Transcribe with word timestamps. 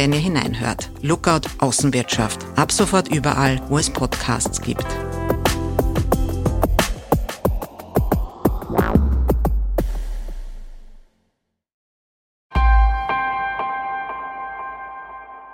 wenn 0.00 0.14
ihr 0.14 0.18
hineinhört. 0.18 0.88
Lookout 1.02 1.42
Außenwirtschaft. 1.58 2.40
Ab 2.56 2.72
sofort 2.72 3.08
überall, 3.08 3.60
wo 3.68 3.76
es 3.76 3.90
Podcasts 3.90 4.58
gibt. 4.62 4.86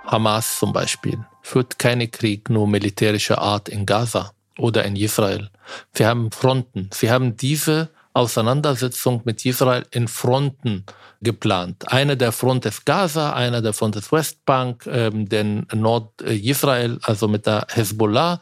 Hamas 0.05 0.59
zum 0.59 0.71
Beispiel 0.71 1.19
führt 1.41 1.77
keinen 1.77 2.09
Krieg 2.09 2.49
nur 2.49 2.69
militärischer 2.69 3.39
Art 3.39 3.67
in 3.67 3.85
Gaza 3.85 4.31
oder 4.57 4.85
in 4.85 4.95
Israel. 4.95 5.49
Wir 5.93 6.07
haben 6.07 6.31
Fronten. 6.31 6.89
Wir 6.97 7.11
haben 7.11 7.35
diese 7.35 7.89
Auseinandersetzung 8.13 9.23
mit 9.25 9.45
Israel 9.45 9.85
in 9.91 10.07
Fronten 10.07 10.85
geplant. 11.21 11.91
Eine 11.91 12.17
der 12.17 12.31
Front 12.31 12.65
ist 12.65 12.85
Gaza, 12.85 13.33
einer 13.33 13.61
der 13.61 13.73
Front 13.73 13.95
ist 13.95 14.11
Westbank, 14.11 14.87
ähm, 14.87 15.27
den 15.27 15.65
Nord-Israel, 15.73 16.99
also 17.03 17.27
mit 17.27 17.45
der 17.45 17.65
Hezbollah. 17.69 18.41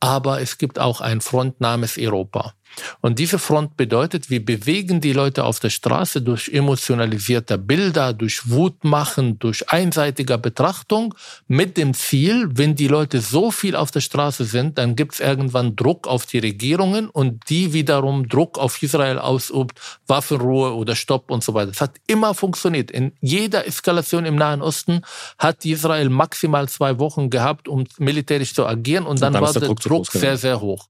Aber 0.00 0.40
es 0.40 0.58
gibt 0.58 0.78
auch 0.78 1.00
ein 1.00 1.20
Front 1.20 1.60
namens 1.60 1.96
Europa. 1.98 2.54
Und 3.00 3.18
diese 3.18 3.38
Front 3.38 3.76
bedeutet, 3.76 4.30
wir 4.30 4.44
bewegen 4.44 5.00
die 5.00 5.12
Leute 5.12 5.44
auf 5.44 5.60
der 5.60 5.70
Straße 5.70 6.22
durch 6.22 6.48
emotionalisierte 6.48 7.58
Bilder, 7.58 8.12
durch 8.12 8.50
Wutmachen, 8.50 9.38
durch 9.38 9.70
einseitige 9.70 10.38
Betrachtung 10.38 11.14
mit 11.46 11.76
dem 11.76 11.94
Ziel, 11.94 12.48
wenn 12.52 12.74
die 12.74 12.88
Leute 12.88 13.20
so 13.20 13.50
viel 13.50 13.76
auf 13.76 13.90
der 13.90 14.00
Straße 14.00 14.44
sind, 14.44 14.78
dann 14.78 14.96
gibt 14.96 15.14
es 15.14 15.20
irgendwann 15.20 15.76
Druck 15.76 16.06
auf 16.06 16.26
die 16.26 16.38
Regierungen 16.38 17.08
und 17.08 17.48
die 17.48 17.72
wiederum 17.72 18.28
Druck 18.28 18.58
auf 18.58 18.82
Israel 18.82 19.18
ausübt, 19.18 19.80
Waffenruhe 20.06 20.74
oder 20.74 20.94
Stopp 20.94 21.30
und 21.30 21.42
so 21.42 21.54
weiter. 21.54 21.72
Das 21.72 21.80
hat 21.80 21.96
immer 22.06 22.34
funktioniert. 22.34 22.90
In 22.90 23.12
jeder 23.20 23.66
Eskalation 23.66 24.24
im 24.24 24.36
Nahen 24.36 24.62
Osten 24.62 25.02
hat 25.38 25.64
Israel 25.64 26.08
maximal 26.08 26.68
zwei 26.68 26.98
Wochen 26.98 27.30
gehabt, 27.30 27.68
um 27.68 27.84
militärisch 27.98 28.54
zu 28.54 28.66
agieren 28.66 29.06
und 29.06 29.20
dann, 29.22 29.28
und 29.28 29.34
dann 29.34 29.42
war 29.42 29.52
der, 29.52 29.60
der 29.60 29.68
Druck, 29.68 29.80
Druck 29.80 30.12
sehr, 30.12 30.36
sehr 30.36 30.60
hoch. 30.60 30.88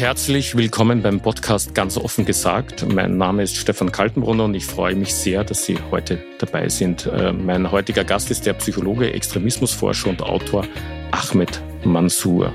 Herzlich 0.00 0.56
willkommen 0.56 1.02
beim 1.02 1.20
Podcast 1.20 1.74
Ganz 1.74 1.98
offen 1.98 2.24
gesagt. 2.24 2.90
Mein 2.90 3.18
Name 3.18 3.42
ist 3.42 3.58
Stefan 3.58 3.92
Kaltenbrunner 3.92 4.44
und 4.44 4.54
ich 4.54 4.64
freue 4.64 4.94
mich 4.94 5.14
sehr, 5.14 5.44
dass 5.44 5.66
Sie 5.66 5.76
heute 5.90 6.24
dabei 6.38 6.70
sind. 6.70 7.04
Äh, 7.04 7.34
mein 7.34 7.70
heutiger 7.70 8.02
Gast 8.02 8.30
ist 8.30 8.46
der 8.46 8.54
Psychologe, 8.54 9.12
Extremismusforscher 9.12 10.08
und 10.08 10.22
Autor 10.22 10.64
Ahmed 11.10 11.60
Mansour. 11.84 12.50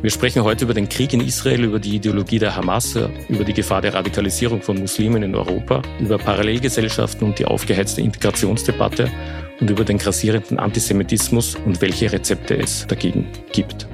Wir 0.00 0.10
sprechen 0.10 0.44
heute 0.44 0.64
über 0.64 0.74
den 0.74 0.88
Krieg 0.88 1.12
in 1.12 1.20
Israel, 1.22 1.64
über 1.64 1.80
die 1.80 1.96
Ideologie 1.96 2.38
der 2.38 2.54
Hamas, 2.54 2.96
über 3.28 3.42
die 3.42 3.52
Gefahr 3.52 3.80
der 3.80 3.94
Radikalisierung 3.94 4.62
von 4.62 4.78
Muslimen 4.78 5.24
in 5.24 5.34
Europa, 5.34 5.82
über 5.98 6.18
Parallelgesellschaften 6.18 7.26
und 7.26 7.40
die 7.40 7.46
aufgeheizte 7.46 8.00
Integrationsdebatte 8.00 9.10
und 9.58 9.68
über 9.68 9.84
den 9.84 9.98
grassierenden 9.98 10.60
Antisemitismus 10.60 11.56
und 11.56 11.80
welche 11.80 12.12
Rezepte 12.12 12.56
es 12.56 12.86
dagegen 12.86 13.26
gibt. 13.52 13.88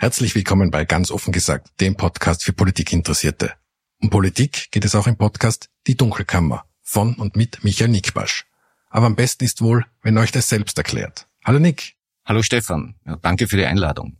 Herzlich 0.00 0.36
willkommen 0.36 0.70
bei 0.70 0.84
Ganz 0.84 1.10
offen 1.10 1.32
gesagt, 1.32 1.72
dem 1.80 1.96
Podcast 1.96 2.44
für 2.44 2.52
Politikinteressierte. 2.52 3.54
Um 4.00 4.10
Politik 4.10 4.70
geht 4.70 4.84
es 4.84 4.94
auch 4.94 5.08
im 5.08 5.16
Podcast 5.16 5.70
Die 5.88 5.96
Dunkelkammer 5.96 6.64
von 6.84 7.16
und 7.16 7.34
mit 7.34 7.64
Michael 7.64 7.90
Nickbasch. 7.90 8.46
Aber 8.90 9.06
am 9.06 9.16
besten 9.16 9.42
ist 9.42 9.60
wohl, 9.60 9.84
wenn 10.02 10.16
euch 10.16 10.30
das 10.30 10.48
selbst 10.48 10.78
erklärt. 10.78 11.26
Hallo 11.44 11.58
Nick. 11.58 11.96
Hallo 12.24 12.44
Stefan. 12.44 12.94
Ja, 13.04 13.16
danke 13.16 13.48
für 13.48 13.56
die 13.56 13.64
Einladung. 13.64 14.18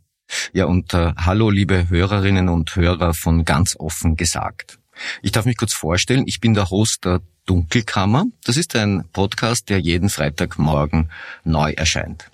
Ja, 0.51 0.65
und 0.65 0.93
äh, 0.93 1.13
hallo 1.15 1.49
liebe 1.49 1.87
Hörerinnen 1.87 2.49
und 2.49 2.75
Hörer 2.75 3.13
von 3.13 3.45
Ganz 3.45 3.77
offen 3.79 4.17
gesagt. 4.17 4.79
Ich 5.21 5.31
darf 5.31 5.45
mich 5.45 5.55
kurz 5.55 5.73
vorstellen, 5.73 6.25
ich 6.27 6.41
bin 6.41 6.55
der 6.55 6.71
Host 6.71 7.05
der 7.05 7.21
Dunkelkammer. 7.45 8.25
Das 8.43 8.57
ist 8.57 8.75
ein 8.75 9.05
Podcast, 9.13 9.69
der 9.69 9.79
jeden 9.79 10.09
Freitagmorgen 10.09 11.09
neu 11.45 11.71
erscheint. 11.71 12.29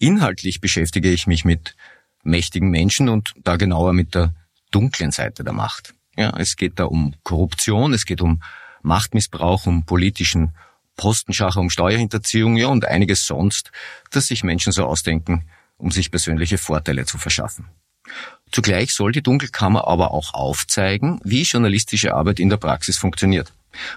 Inhaltlich 0.00 0.60
beschäftige 0.60 1.12
ich 1.12 1.28
mich 1.28 1.44
mit 1.44 1.76
mächtigen 2.22 2.70
Menschen 2.70 3.08
und 3.08 3.34
da 3.42 3.56
genauer 3.56 3.92
mit 3.92 4.14
der 4.14 4.34
dunklen 4.70 5.10
Seite 5.10 5.44
der 5.44 5.52
Macht. 5.52 5.94
Ja, 6.16 6.34
es 6.38 6.56
geht 6.56 6.78
da 6.78 6.84
um 6.84 7.14
Korruption, 7.22 7.92
es 7.92 8.04
geht 8.04 8.20
um 8.20 8.42
Machtmissbrauch, 8.82 9.66
um 9.66 9.84
politischen 9.84 10.54
Postenschacher, 10.96 11.60
um 11.60 11.70
Steuerhinterziehung, 11.70 12.56
ja, 12.56 12.68
und 12.68 12.84
einiges 12.84 13.24
sonst, 13.26 13.70
das 14.10 14.26
sich 14.26 14.44
Menschen 14.44 14.72
so 14.72 14.84
ausdenken, 14.84 15.44
um 15.78 15.90
sich 15.90 16.10
persönliche 16.10 16.58
Vorteile 16.58 17.06
zu 17.06 17.18
verschaffen. 17.18 17.66
Zugleich 18.50 18.92
soll 18.92 19.12
die 19.12 19.22
Dunkelkammer 19.22 19.88
aber 19.88 20.10
auch 20.10 20.34
aufzeigen, 20.34 21.18
wie 21.24 21.42
journalistische 21.42 22.14
Arbeit 22.14 22.38
in 22.38 22.50
der 22.50 22.58
Praxis 22.58 22.98
funktioniert. 22.98 23.52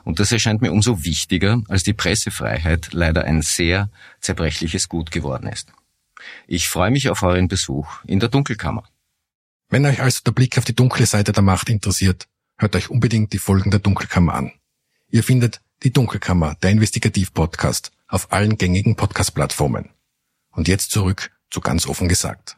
Und 0.06 0.20
das 0.20 0.32
erscheint 0.32 0.62
mir 0.62 0.72
umso 0.72 1.04
wichtiger, 1.04 1.62
als 1.68 1.84
die 1.84 1.94
Pressefreiheit 1.94 2.94
leider 2.94 3.26
ein 3.26 3.42
sehr 3.42 3.90
zerbrechliches 4.22 4.88
Gut 4.88 5.12
geworden 5.12 5.48
ist. 5.48 5.68
Ich 6.48 6.70
freue 6.70 6.92
mich 6.92 7.10
auf 7.10 7.24
euren 7.24 7.48
Besuch 7.48 8.04
in 8.06 8.20
der 8.20 8.30
Dunkelkammer. 8.30 8.84
Wenn 9.70 9.86
euch 9.86 10.02
also 10.02 10.22
der 10.26 10.32
Blick 10.32 10.58
auf 10.58 10.66
die 10.66 10.76
dunkle 10.76 11.06
Seite 11.06 11.32
der 11.32 11.44
Macht 11.44 11.70
interessiert, 11.70 12.28
hört 12.58 12.76
euch 12.76 12.90
unbedingt 12.90 13.34
die 13.34 13.40
Folgen 13.40 13.72
der 13.72 13.80
Dunkelkammer 13.80 14.34
an. 14.34 14.52
Ihr 15.10 15.24
findet 15.24 15.62
die 15.84 15.92
Dunkelkammer, 15.92 16.56
der 16.62 16.72
Investigativ-Podcast, 16.72 17.92
auf 18.08 18.32
allen 18.32 18.58
gängigen 18.58 18.96
Podcast-Plattformen. 18.96 19.90
Und 20.52 20.68
jetzt 20.68 20.92
zurück 20.92 21.32
zu 21.50 21.62
ganz 21.62 21.88
offen 21.88 22.08
gesagt. 22.08 22.58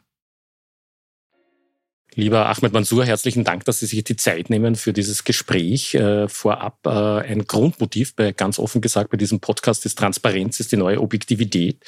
Lieber 2.14 2.48
Ahmed 2.48 2.72
Mansour, 2.72 3.04
herzlichen 3.04 3.44
Dank, 3.44 3.64
dass 3.64 3.80
Sie 3.80 3.86
sich 3.86 4.02
die 4.02 4.16
Zeit 4.16 4.50
nehmen 4.50 4.74
für 4.74 4.92
dieses 4.92 5.24
Gespräch. 5.24 5.94
Äh, 5.94 6.26
vorab 6.26 6.78
äh, 6.84 6.88
ein 6.90 7.46
Grundmotiv 7.46 8.16
bei 8.16 8.32
ganz 8.32 8.58
offen 8.58 8.80
gesagt 8.80 9.10
bei 9.10 9.16
diesem 9.16 9.40
Podcast 9.40 9.86
ist 9.86 9.98
Transparenz, 9.98 10.58
ist 10.58 10.72
die 10.72 10.76
neue 10.76 11.00
Objektivität. 11.00 11.84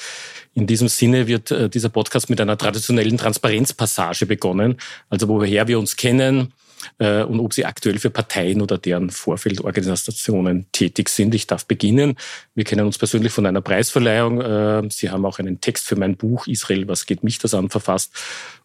In 0.55 0.67
diesem 0.67 0.89
Sinne 0.89 1.27
wird 1.27 1.51
äh, 1.51 1.69
dieser 1.69 1.89
Podcast 1.89 2.31
mit 2.31 2.41
einer 2.41 2.59
traditionellen 2.59 3.19
Transparenzpassage 3.19 4.27
begonnen, 4.27 4.77
also 5.09 5.27
woher 5.27 5.67
wir 5.67 5.79
uns 5.79 5.97
kennen, 5.97 6.53
äh, 6.99 7.23
und 7.23 7.41
ob 7.41 7.53
sie 7.53 7.65
aktuell 7.65 7.99
für 7.99 8.11
Parteien 8.11 8.63
oder 8.63 8.79
deren 8.79 9.11
Vorfeldorganisationen 9.11 10.67
tätig 10.73 11.09
sind. 11.09 11.35
Ich 11.35 11.47
darf 11.47 11.67
beginnen. 11.67 12.17
Wir 12.55 12.65
kennen 12.65 12.87
uns 12.87 12.99
persönlich 12.99 13.33
von 13.33 13.47
einer 13.47 13.61
Preisverleihung. 13.61 14.41
Äh, 14.41 14.83
sie 14.91 15.11
haben 15.11 15.25
auch 15.25 15.39
einen 15.39 15.61
Text 15.61 15.87
für 15.87 15.97
mein 15.97 16.17
Buch 16.17 16.47
Israel, 16.47 16.89
was 16.89 17.07
geht 17.07 17.23
mich 17.23 17.39
das 17.39 17.55
an, 17.55 17.71
verfasst. 17.71 18.13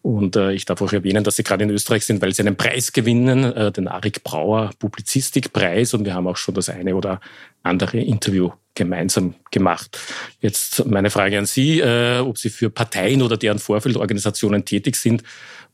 Und 0.02 0.36
äh, 0.36 0.52
ich 0.52 0.64
darf 0.64 0.80
auch 0.82 0.92
erwähnen, 0.92 1.24
dass 1.24 1.36
Sie 1.36 1.42
gerade 1.42 1.64
in 1.64 1.70
Österreich 1.70 2.04
sind, 2.04 2.22
weil 2.22 2.34
Sie 2.34 2.42
einen 2.42 2.56
Preis 2.56 2.92
gewinnen, 2.92 3.72
den 3.72 3.88
Arik 3.88 4.22
Brauer 4.22 4.70
Publizistikpreis. 4.78 5.94
Und 5.94 6.04
wir 6.04 6.14
haben 6.14 6.26
auch 6.28 6.36
schon 6.36 6.54
das 6.54 6.68
eine 6.68 6.94
oder 6.94 7.20
andere 7.62 7.98
Interview 7.98 8.50
gemeinsam 8.74 9.34
gemacht. 9.50 9.98
Jetzt 10.40 10.86
meine 10.86 11.10
Frage 11.10 11.38
an 11.38 11.46
Sie, 11.46 11.82
ob 11.82 12.38
Sie 12.38 12.50
für 12.50 12.70
Parteien 12.70 13.22
oder 13.22 13.36
deren 13.36 13.58
Vorfeldorganisationen 13.58 14.64
tätig 14.64 14.96
sind 14.96 15.22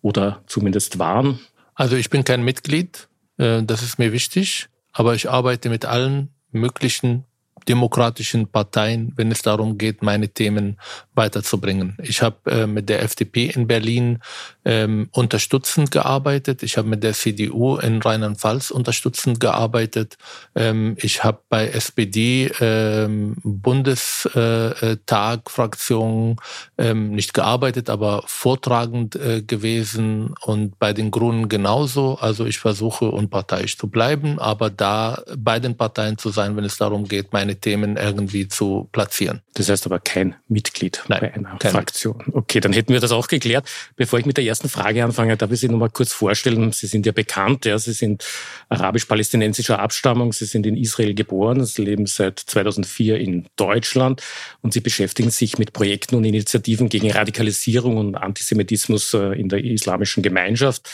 oder 0.00 0.42
zumindest 0.46 0.98
waren. 0.98 1.40
Also 1.74 1.96
ich 1.96 2.10
bin 2.10 2.24
kein 2.24 2.42
Mitglied, 2.42 3.08
äh, 3.38 3.62
das 3.62 3.82
ist 3.82 3.98
mir 3.98 4.12
wichtig, 4.12 4.68
aber 4.92 5.14
ich 5.14 5.30
arbeite 5.30 5.68
mit 5.68 5.84
allen 5.84 6.30
möglichen 6.50 7.24
demokratischen 7.68 8.48
Parteien, 8.48 9.12
wenn 9.16 9.30
es 9.30 9.42
darum 9.42 9.78
geht, 9.78 10.02
meine 10.02 10.28
Themen 10.28 10.78
weiterzubringen. 11.14 11.96
Ich 12.02 12.22
habe 12.22 12.50
äh, 12.50 12.66
mit 12.66 12.88
der 12.88 13.02
FDP 13.02 13.46
in 13.46 13.66
Berlin 13.66 14.18
ähm, 14.64 15.08
unterstützend 15.12 15.90
gearbeitet. 15.90 16.62
Ich 16.62 16.76
habe 16.76 16.88
mit 16.88 17.02
der 17.02 17.14
CDU 17.14 17.76
in 17.76 18.00
Rheinland-Pfalz 18.00 18.70
unterstützend 18.70 19.40
gearbeitet. 19.40 20.16
Ähm, 20.54 20.96
ich 20.98 21.24
habe 21.24 21.40
bei 21.48 21.68
SPD 21.68 22.50
ähm, 22.60 23.36
Bundestag 23.42 25.50
Fraktion 25.50 26.36
ähm, 26.78 27.10
nicht 27.10 27.34
gearbeitet, 27.34 27.90
aber 27.90 28.22
vortragend 28.26 29.16
äh, 29.16 29.42
gewesen 29.42 30.34
und 30.42 30.78
bei 30.78 30.92
den 30.92 31.10
Grünen 31.10 31.48
genauso. 31.48 32.18
Also 32.20 32.46
ich 32.46 32.58
versuche 32.58 33.06
unparteiisch 33.06 33.76
zu 33.76 33.88
bleiben, 33.88 34.38
aber 34.38 34.70
da 34.70 35.22
bei 35.36 35.58
den 35.58 35.76
Parteien 35.76 36.18
zu 36.18 36.30
sein, 36.30 36.56
wenn 36.56 36.64
es 36.64 36.76
darum 36.76 37.08
geht, 37.08 37.32
meine 37.32 37.56
Themen 37.56 37.96
irgendwie 37.96 38.48
zu 38.48 38.88
platzieren. 38.92 39.40
Das 39.54 39.68
heißt 39.68 39.86
aber 39.86 39.98
kein 39.98 40.36
Mitglied 40.48 41.02
Nein, 41.08 41.20
bei 41.20 41.34
einer 41.34 41.58
Fraktion. 41.60 42.22
Okay, 42.32 42.60
dann 42.60 42.72
hätten 42.72 42.92
wir 42.92 43.00
das 43.00 43.12
auch 43.12 43.28
geklärt. 43.28 43.68
Bevor 43.96 44.18
ich 44.18 44.26
mit 44.26 44.36
der 44.36 44.44
ersten 44.52 44.68
Frage 44.68 45.02
anfangen, 45.02 45.38
darf 45.38 45.50
ich 45.50 45.60
Sie 45.60 45.68
noch 45.70 45.78
mal 45.78 45.88
kurz 45.88 46.12
vorstellen. 46.12 46.72
Sie 46.72 46.86
sind 46.86 47.06
ja 47.06 47.12
bekannt, 47.12 47.64
ja. 47.64 47.78
Sie 47.78 47.94
sind 47.94 48.22
arabisch-palästinensischer 48.68 49.78
Abstammung. 49.78 50.34
Sie 50.34 50.44
sind 50.44 50.66
in 50.66 50.76
Israel 50.76 51.14
geboren. 51.14 51.64
Sie 51.64 51.82
leben 51.82 52.04
seit 52.04 52.38
2004 52.38 53.16
in 53.18 53.46
Deutschland 53.56 54.22
und 54.60 54.74
Sie 54.74 54.80
beschäftigen 54.80 55.30
sich 55.30 55.56
mit 55.56 55.72
Projekten 55.72 56.16
und 56.16 56.24
Initiativen 56.24 56.90
gegen 56.90 57.10
Radikalisierung 57.10 57.96
und 57.96 58.14
Antisemitismus 58.14 59.14
äh, 59.14 59.40
in 59.40 59.48
der 59.48 59.64
islamischen 59.64 60.22
Gemeinschaft. 60.22 60.90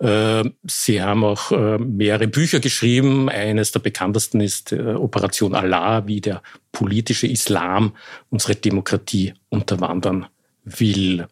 Äh, 0.00 0.42
Sie 0.66 1.00
haben 1.00 1.22
auch 1.22 1.52
äh, 1.52 1.78
mehrere 1.78 2.26
Bücher 2.26 2.58
geschrieben. 2.58 3.28
Eines 3.28 3.70
der 3.70 3.80
bekanntesten 3.80 4.40
ist 4.40 4.72
Operation 4.72 5.54
Allah, 5.54 6.08
wie 6.08 6.20
der 6.20 6.42
politische 6.72 7.28
Islam 7.28 7.94
unsere 8.30 8.56
Demokratie 8.56 9.34
unterwandern 9.48 10.26
will. 10.64 11.28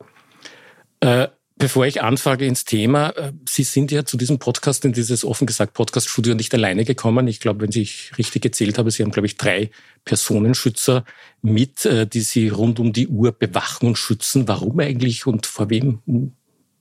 Bevor 1.57 1.87
ich 1.87 2.03
anfange 2.03 2.47
ins 2.47 2.65
Thema, 2.65 3.11
äh, 3.11 3.33
Sie 3.49 3.63
sind 3.63 3.93
ja 3.93 4.05
zu 4.05 4.17
diesem 4.17 4.41
Podcast, 4.41 4.85
in 4.85 4.93
dieses 4.93 5.25
offen 5.25 5.47
gesagt 5.47 5.75
Podcast-Studio 5.75 6.35
nicht 6.35 6.53
alleine 6.53 6.85
gekommen. 6.85 7.29
Ich 7.29 7.39
glaube, 7.39 7.61
wenn 7.61 7.81
ich 7.81 8.11
richtig 8.19 8.43
gezählt 8.43 8.77
habe, 8.77 8.91
Sie 8.91 9.05
haben, 9.05 9.13
glaube 9.13 9.27
ich, 9.27 9.37
drei 9.37 9.71
Personenschützer 10.05 11.05
mit, 11.43 11.87
äh, 11.87 12.09
die 12.09 12.23
Sie 12.23 12.49
rund 12.49 12.81
um 12.81 12.93
die 12.93 13.07
Uhr 13.07 13.31
bewachen 13.31 13.87
und 13.87 13.99
schützen. 13.99 14.49
Warum 14.49 14.81
eigentlich 14.81 15.27
und 15.29 15.47
vor 15.47 15.71
wem 15.71 16.01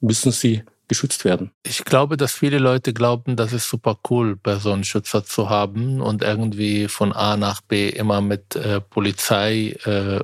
müssen 0.02 0.32
Sie 0.32 0.64
geschützt 0.88 1.24
werden? 1.24 1.52
Ich 1.64 1.86
glaube, 1.86 2.18
dass 2.18 2.34
viele 2.34 2.58
Leute 2.58 2.94
glauben, 2.94 3.36
das 3.36 3.54
ist 3.54 3.70
super 3.70 4.00
cool, 4.10 4.38
Personenschützer 4.38 5.24
zu 5.24 5.52
haben 5.52 6.02
und 6.02 6.24
irgendwie 6.24 6.88
von 6.88 7.14
A 7.14 7.38
nach 7.38 7.62
B 7.62 7.90
immer 7.90 8.22
mit 8.22 8.56
äh, 8.56 8.82
Polizei 8.82 9.78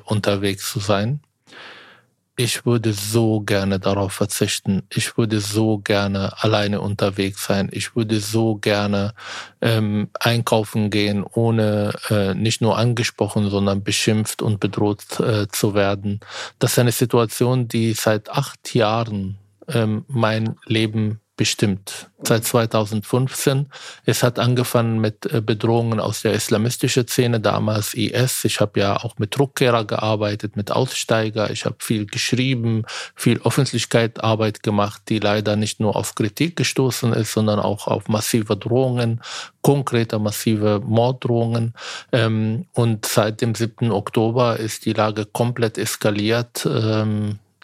unterwegs 0.06 0.72
zu 0.72 0.80
sein. 0.80 1.22
Ich 2.42 2.66
würde 2.66 2.94
so 2.94 3.42
gerne 3.42 3.82
darauf 3.82 4.14
verzichten. 4.14 4.84
Ich 4.88 5.18
würde 5.18 5.42
so 5.42 5.80
gerne 5.80 6.42
alleine 6.42 6.80
unterwegs 6.80 7.44
sein. 7.44 7.68
Ich 7.74 7.98
würde 7.98 8.22
so 8.22 8.56
gerne 8.56 9.14
ähm, 9.60 10.10
einkaufen 10.18 10.90
gehen, 10.90 11.26
ohne 11.26 11.92
äh, 12.10 12.34
nicht 12.36 12.62
nur 12.62 12.78
angesprochen, 12.78 13.50
sondern 13.50 13.84
beschimpft 13.84 14.42
und 14.42 14.62
bedroht 14.62 15.20
äh, 15.20 15.50
zu 15.50 15.74
werden. 15.74 16.22
Das 16.60 16.72
ist 16.72 16.80
eine 16.80 16.94
Situation, 16.94 17.68
die 17.68 17.92
seit 17.92 18.30
acht 18.30 18.74
Jahren 18.74 19.38
ähm, 19.68 20.06
mein 20.08 20.56
Leben 20.66 21.20
bestimmt. 21.40 22.10
Seit 22.22 22.44
2015. 22.44 23.68
Es 24.04 24.24
hat 24.24 24.40
angefangen 24.40 25.00
mit 25.00 25.26
äh, 25.26 25.40
Bedrohungen 25.40 26.02
aus 26.02 26.22
der 26.22 26.34
islamistischen 26.34 27.08
Szene, 27.08 27.40
damals 27.40 27.94
IS. 27.94 28.44
Ich 28.44 28.60
habe 28.60 28.82
ja 28.82 28.98
auch 28.98 29.18
mit 29.20 29.40
Rückkehrer 29.40 29.86
gearbeitet, 29.86 30.58
mit 30.58 30.70
Aussteiger. 30.70 31.50
Ich 31.50 31.64
habe 31.64 31.78
viel 31.80 32.08
geschrieben, 32.08 32.84
viel 33.16 33.40
Öffentlichkeitsarbeit 33.42 34.64
gemacht, 34.64 35.04
die 35.08 35.20
leider 35.20 35.56
nicht 35.56 35.80
nur 35.80 35.96
auf 35.96 36.14
Kritik 36.14 36.58
gestoßen 36.58 37.14
ist, 37.14 37.32
sondern 37.32 37.60
auch 37.62 37.88
auf 37.88 38.10
massive 38.10 38.58
Drohungen, 38.58 39.22
konkrete 39.62 40.20
massive 40.20 40.82
Morddrohungen. 40.84 41.74
Ähm, 42.12 42.66
und 42.74 43.06
seit 43.06 43.40
dem 43.40 43.56
7. 43.56 43.92
Oktober 43.92 44.58
ist 44.58 44.86
die 44.86 44.94
Lage 44.94 45.26
komplett 45.26 45.78
eskaliert. 45.78 46.66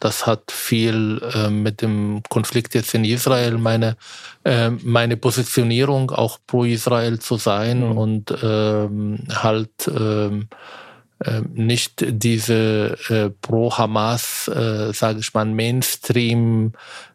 Das 0.05 0.27
hat 0.27 0.51
viel 0.51 1.19
äh, 1.33 1.49
mit 1.49 1.81
dem 1.81 2.21
Konflikt 2.29 2.75
jetzt 2.75 2.93
in 2.93 3.03
Israel, 3.03 3.57
meine, 3.57 3.97
äh, 4.43 4.69
meine 4.69 5.17
Positionierung 5.17 6.11
auch 6.11 6.37
pro 6.45 6.63
Israel 6.63 7.17
zu 7.17 7.37
sein 7.37 7.79
mhm. 7.79 7.97
und 7.97 8.37
ähm, 8.43 9.23
halt 9.33 9.71
ähm, 9.87 10.47
äh, 11.23 11.41
nicht 11.55 12.05
diese 12.07 12.99
äh, 13.09 13.31
pro 13.31 13.75
Hamas, 13.75 14.47
äh, 14.47 14.93
sage 14.93 15.21
ich 15.21 15.33
mal, 15.33 15.45
Mainstream 15.45 16.73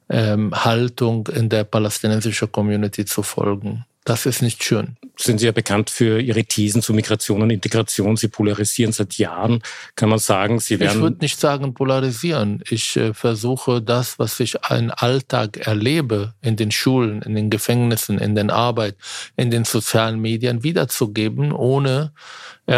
ähm, 0.08 0.52
Haltung 0.52 1.28
in 1.28 1.48
der 1.48 1.62
palästinensischen 1.62 2.50
Community 2.50 3.04
zu 3.04 3.22
folgen. 3.22 3.84
Das 4.05 4.25
ist 4.25 4.41
nicht 4.41 4.64
schön. 4.64 4.97
Sind 5.19 5.38
Sie 5.38 5.47
ja 5.47 5.52
bekannt 5.52 5.91
für 5.91 6.20
Ihre 6.20 6.44
Thesen 6.44 6.81
zu 6.81 6.94
Migration 6.94 7.43
und 7.43 7.50
Integration. 7.50 8.17
Sie 8.17 8.29
polarisieren 8.29 8.93
seit 8.93 9.14
Jahren. 9.19 9.62
Kann 9.94 10.08
man 10.08 10.19
sagen, 10.19 10.58
Sie 10.58 10.81
werden. 10.81 10.97
Ich 10.97 11.02
würde 11.02 11.19
nicht 11.20 11.38
sagen 11.38 11.75
polarisieren. 11.75 12.62
Ich 12.70 12.97
äh, 12.97 13.12
versuche 13.12 13.82
das, 13.82 14.19
was 14.19 14.41
ich 14.41 14.56
im 14.70 14.91
Alltag 14.97 15.58
erlebe, 15.58 16.32
in 16.41 16.56
den 16.56 16.70
Schulen, 16.70 17.20
in 17.20 17.35
den 17.35 17.50
Gefängnissen, 17.50 18.19
in 18.19 18.35
der 18.35 18.50
Arbeit, 18.50 18.97
in 19.37 19.50
den 19.50 19.64
sozialen 19.64 20.19
Medien 20.19 20.62
wiederzugeben, 20.62 21.52
ohne 21.52 22.12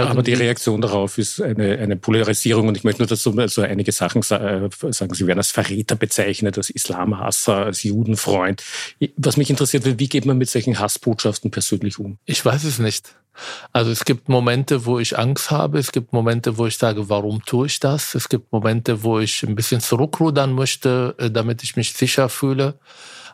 aber 0.01 0.23
die 0.23 0.35
Reaktion 0.35 0.81
darauf 0.81 1.19
ist 1.19 1.41
eine, 1.41 1.79
eine 1.79 1.97
Polarisierung 1.97 2.69
und 2.69 2.77
ich 2.77 2.85
möchte 2.85 3.03
nur 3.03 3.09
dazu 3.09 3.37
also 3.37 3.63
einige 3.63 3.93
Sachen 3.93 4.23
sagen. 4.23 4.71
Sie 4.71 5.27
werden 5.27 5.39
als 5.39 5.51
Verräter 5.51 5.97
bezeichnet, 5.97 6.57
als 6.57 6.71
Islamhasser, 6.71 7.57
als 7.57 7.83
Judenfreund. 7.83 8.63
Was 9.17 9.37
mich 9.37 9.51
interessiert, 9.51 9.85
wie 9.99 10.09
geht 10.09 10.25
man 10.25 10.39
mit 10.39 10.49
solchen 10.49 10.79
Hassbotschaften 10.79 11.51
persönlich 11.51 11.99
um? 11.99 12.19
Ich 12.25 12.45
weiß 12.45 12.65
es 12.65 12.79
nicht. 12.79 13.15
Also 13.73 13.91
es 13.91 14.05
gibt 14.05 14.29
Momente, 14.29 14.85
wo 14.85 14.99
ich 14.99 15.19
Angst 15.19 15.51
habe. 15.51 15.79
Es 15.79 15.93
gibt 15.93 16.13
Momente, 16.13 16.59
wo 16.59 16.67
ich 16.67 16.77
sage, 16.77 17.09
warum 17.09 17.45
tue 17.45 17.67
ich 17.67 17.81
das? 17.81 18.15
Es 18.15 18.29
gibt 18.29 18.53
Momente, 18.53 19.03
wo 19.03 19.19
ich 19.21 19.43
ein 19.43 19.55
bisschen 19.55 19.81
zurückrudern 19.81 20.53
möchte, 20.53 21.15
äh, 21.19 21.31
damit 21.31 21.63
ich 21.63 21.77
mich 21.77 21.93
sicher 21.93 22.29
fühle. 22.29 22.79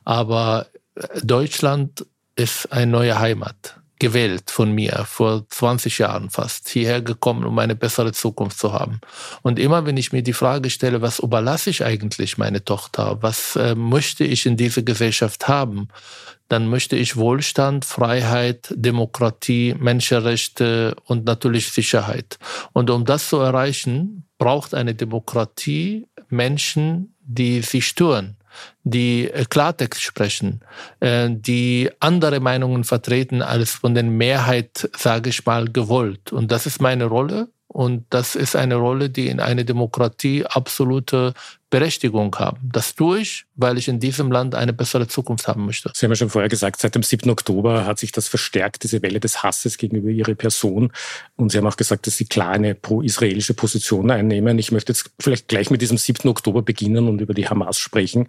Aber 0.05 0.67
äh, 0.95 1.21
Deutschland 1.23 2.07
ist 2.37 2.73
eine 2.73 2.91
neue 2.91 3.19
Heimat 3.19 3.79
gewählt 3.99 4.51
von 4.51 4.73
mir, 4.73 5.05
vor 5.07 5.45
20 5.49 5.99
Jahren 5.99 6.31
fast, 6.31 6.69
hierher 6.69 7.03
gekommen, 7.03 7.45
um 7.45 7.59
eine 7.59 7.75
bessere 7.75 8.13
Zukunft 8.13 8.59
zu 8.59 8.73
haben. 8.73 9.01
Und 9.43 9.59
immer 9.59 9.87
wenn 9.87 9.97
ich 9.97 10.13
mir 10.13 10.23
die 10.23 10.33
Frage 10.33 10.71
stelle, 10.71 11.03
was 11.03 11.19
überlasse 11.19 11.71
ich 11.71 11.85
eigentlich 11.85 12.39
meine 12.39 12.65
Tochter, 12.65 13.19
was 13.21 13.57
äh, 13.57 13.75
möchte 13.75 14.25
ich 14.25 14.47
in 14.47 14.57
dieser 14.57 14.83
Gesellschaft 14.83 15.49
haben, 15.49 15.89
dann 16.49 16.69
möchte 16.69 16.97
ich 16.97 17.17
Wohlstand, 17.17 17.85
Freiheit, 17.85 18.73
Demokratie, 18.75 19.75
Menschenrechte 19.79 20.97
und 21.05 21.25
natürlich 21.27 21.69
Sicherheit. 21.69 22.39
Und 22.73 22.89
um 22.89 23.05
das 23.05 23.29
zu 23.29 23.37
erreichen, 23.37 24.25
braucht 24.39 24.75
eine 24.75 24.95
Demokratie 24.95 26.07
Menschen, 26.31 27.15
die 27.21 27.61
sie 27.61 27.83
stören 27.83 28.38
die 28.85 29.31
äh, 29.31 29.45
Klartext 29.45 30.03
sprechen, 30.03 30.61
äh, 31.01 31.29
die 31.31 31.91
andere 32.01 32.41
Meinungen 32.41 32.85
vertreten 32.85 33.43
als 33.43 33.73
von 33.73 33.95
der 33.95 34.05
Mehrheit, 34.05 34.91
sage 34.97 35.31
ich 35.31 35.45
mal, 35.45 35.67
gewollt. 35.71 36.33
Und 36.33 36.51
das 36.53 36.67
ist 36.67 36.81
meine 36.81 37.07
Rolle. 37.07 37.49
Und 37.79 38.07
das 38.11 38.35
ist 38.35 38.57
eine 38.57 38.75
Rolle, 38.75 39.09
die 39.09 39.29
in 39.29 39.39
einer 39.39 39.63
Demokratie 39.63 40.45
absolute 40.45 41.33
Berechtigung 41.71 42.35
haben. 42.35 42.59
Das 42.73 42.97
tue 42.97 43.21
ich, 43.21 43.45
weil 43.55 43.79
ich 43.79 43.87
in 43.87 44.01
diesem 44.01 44.33
Land 44.33 44.57
eine 44.57 44.73
bessere 44.73 45.07
Zukunft 45.07 45.47
haben 45.47 45.65
möchte. 45.65 45.93
Sie 45.95 46.05
haben 46.05 46.11
ja 46.11 46.17
schon 46.17 46.29
vorher 46.29 46.49
gesagt, 46.49 46.81
seit 46.81 46.97
dem 46.97 47.05
7. 47.05 47.31
Oktober 47.31 47.87
hat 47.87 48.01
sich 48.01 48.11
das 48.11 48.27
verstärkt, 48.27 48.83
diese 48.83 49.01
Welle 49.03 49.21
des 49.21 49.45
Hasses 49.45 49.79
gegenüber 49.79 50.09
Ihrer 50.09 50.35
Person. 50.35 50.91
Und 51.37 51.53
Sie 51.53 51.59
haben 51.59 51.69
auch 51.69 51.77
gesagt, 51.77 52.09
dass 52.09 52.17
Sie 52.17 52.25
klar 52.25 52.51
eine 52.51 52.75
pro-israelische 52.75 53.55
Position 53.55 54.11
einnehmen. 54.11 54.59
Ich 54.59 54.73
möchte 54.73 54.91
jetzt 54.91 55.13
vielleicht 55.21 55.47
gleich 55.47 55.71
mit 55.71 55.81
diesem 55.81 55.99
7. 55.99 56.29
Oktober 56.29 56.63
beginnen 56.63 57.07
und 57.07 57.21
über 57.21 57.33
die 57.33 57.49
Hamas 57.49 57.79
sprechen. 57.79 58.29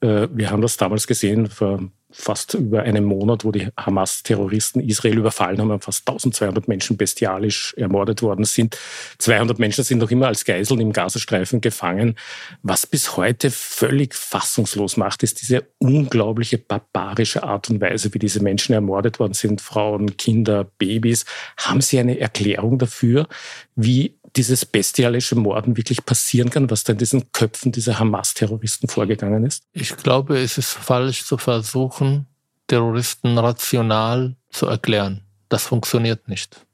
Äh, 0.00 0.26
wir 0.32 0.50
haben 0.50 0.60
das 0.60 0.76
damals 0.76 1.06
gesehen, 1.06 1.46
vor 1.46 1.88
fast 2.10 2.54
über 2.54 2.82
einen 2.82 3.04
Monat, 3.04 3.44
wo 3.44 3.52
die 3.52 3.68
Hamas-Terroristen 3.76 4.80
Israel 4.80 5.18
überfallen 5.18 5.60
haben, 5.60 5.80
fast 5.80 6.08
1200 6.08 6.66
Menschen 6.66 6.96
bestialisch 6.96 7.74
ermordet 7.76 8.22
worden 8.22 8.44
sind. 8.44 8.78
200 9.18 9.58
Menschen 9.58 9.84
sind 9.84 9.98
noch 9.98 10.10
immer 10.10 10.28
als 10.28 10.44
Geiseln 10.44 10.80
im 10.80 10.92
Gazastreifen 10.92 11.60
gefangen. 11.60 12.16
Was 12.62 12.86
bis 12.86 13.16
heute 13.16 13.50
völlig 13.50 14.14
fassungslos 14.14 14.96
macht, 14.96 15.22
ist 15.22 15.42
diese 15.42 15.66
unglaubliche 15.78 16.56
barbarische 16.56 17.42
Art 17.42 17.68
und 17.68 17.80
Weise, 17.80 18.12
wie 18.14 18.18
diese 18.18 18.42
Menschen 18.42 18.72
ermordet 18.72 19.18
worden 19.18 19.34
sind, 19.34 19.60
Frauen, 19.60 20.16
Kinder, 20.16 20.64
Babys. 20.64 21.26
Haben 21.58 21.82
Sie 21.82 21.98
eine 21.98 22.18
Erklärung 22.18 22.78
dafür, 22.78 23.28
wie 23.76 24.17
dieses 24.38 24.64
bestialische 24.64 25.34
Morden 25.34 25.76
wirklich 25.76 26.04
passieren 26.06 26.48
kann, 26.48 26.70
was 26.70 26.84
da 26.84 26.92
in 26.92 26.98
diesen 26.98 27.32
Köpfen 27.32 27.72
dieser 27.72 27.98
Hamas-Terroristen 27.98 28.88
vorgegangen 28.88 29.44
ist? 29.44 29.64
Ich 29.72 29.96
glaube, 29.96 30.38
es 30.38 30.58
ist 30.58 30.70
falsch 30.70 31.24
zu 31.24 31.38
versuchen, 31.38 32.26
Terroristen 32.68 33.36
rational 33.36 34.36
zu 34.50 34.66
erklären. 34.66 35.22
Das 35.48 35.64
funktioniert 35.64 36.28
nicht. 36.28 36.64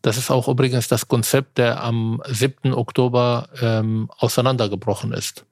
Das 0.00 0.16
ist 0.16 0.30
auch 0.30 0.48
übrigens 0.48 0.88
das 0.88 1.06
Konzept, 1.06 1.58
der 1.58 1.82
am 1.82 2.22
7. 2.26 2.72
Oktober 2.72 3.50
ähm, 3.60 4.10
auseinandergebrochen 4.16 5.12
ist. 5.12 5.44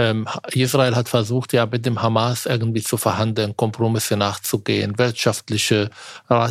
Ähm, 0.00 0.26
Israel 0.54 0.96
hat 0.96 1.10
versucht, 1.10 1.52
ja 1.52 1.66
mit 1.66 1.84
dem 1.84 2.00
Hamas 2.00 2.46
irgendwie 2.46 2.80
zu 2.80 2.96
verhandeln, 2.96 3.54
Kompromisse 3.54 4.16
nachzugehen, 4.16 4.98
wirtschaftliche 4.98 5.90
äh, 6.30 6.50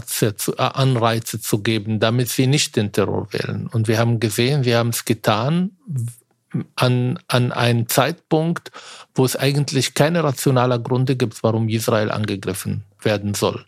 Anreize 0.58 1.42
zu 1.42 1.64
geben, 1.64 2.00
damit 2.00 2.30
sie 2.30 2.46
nicht 2.46 2.76
den 2.76 2.92
Terror 2.92 3.28
wählen. 3.34 3.66
Und 3.66 3.88
wir 3.88 3.98
haben 3.98 4.20
gesehen, 4.20 4.66
wir 4.66 4.78
haben 4.78 4.90
es 4.90 5.04
getan 5.04 5.72
an, 6.76 7.18
an 7.28 7.52
einem 7.52 7.88
Zeitpunkt, 7.88 8.72
wo 9.16 9.26
es 9.26 9.36
eigentlich 9.36 9.96
keine 9.96 10.24
rationaler 10.24 10.78
Gründe 10.78 11.16
gibt, 11.16 11.42
warum 11.42 11.70
Israel 11.70 12.12
angegriffen 12.12 12.84
werden 13.02 13.34
soll. 13.34 13.66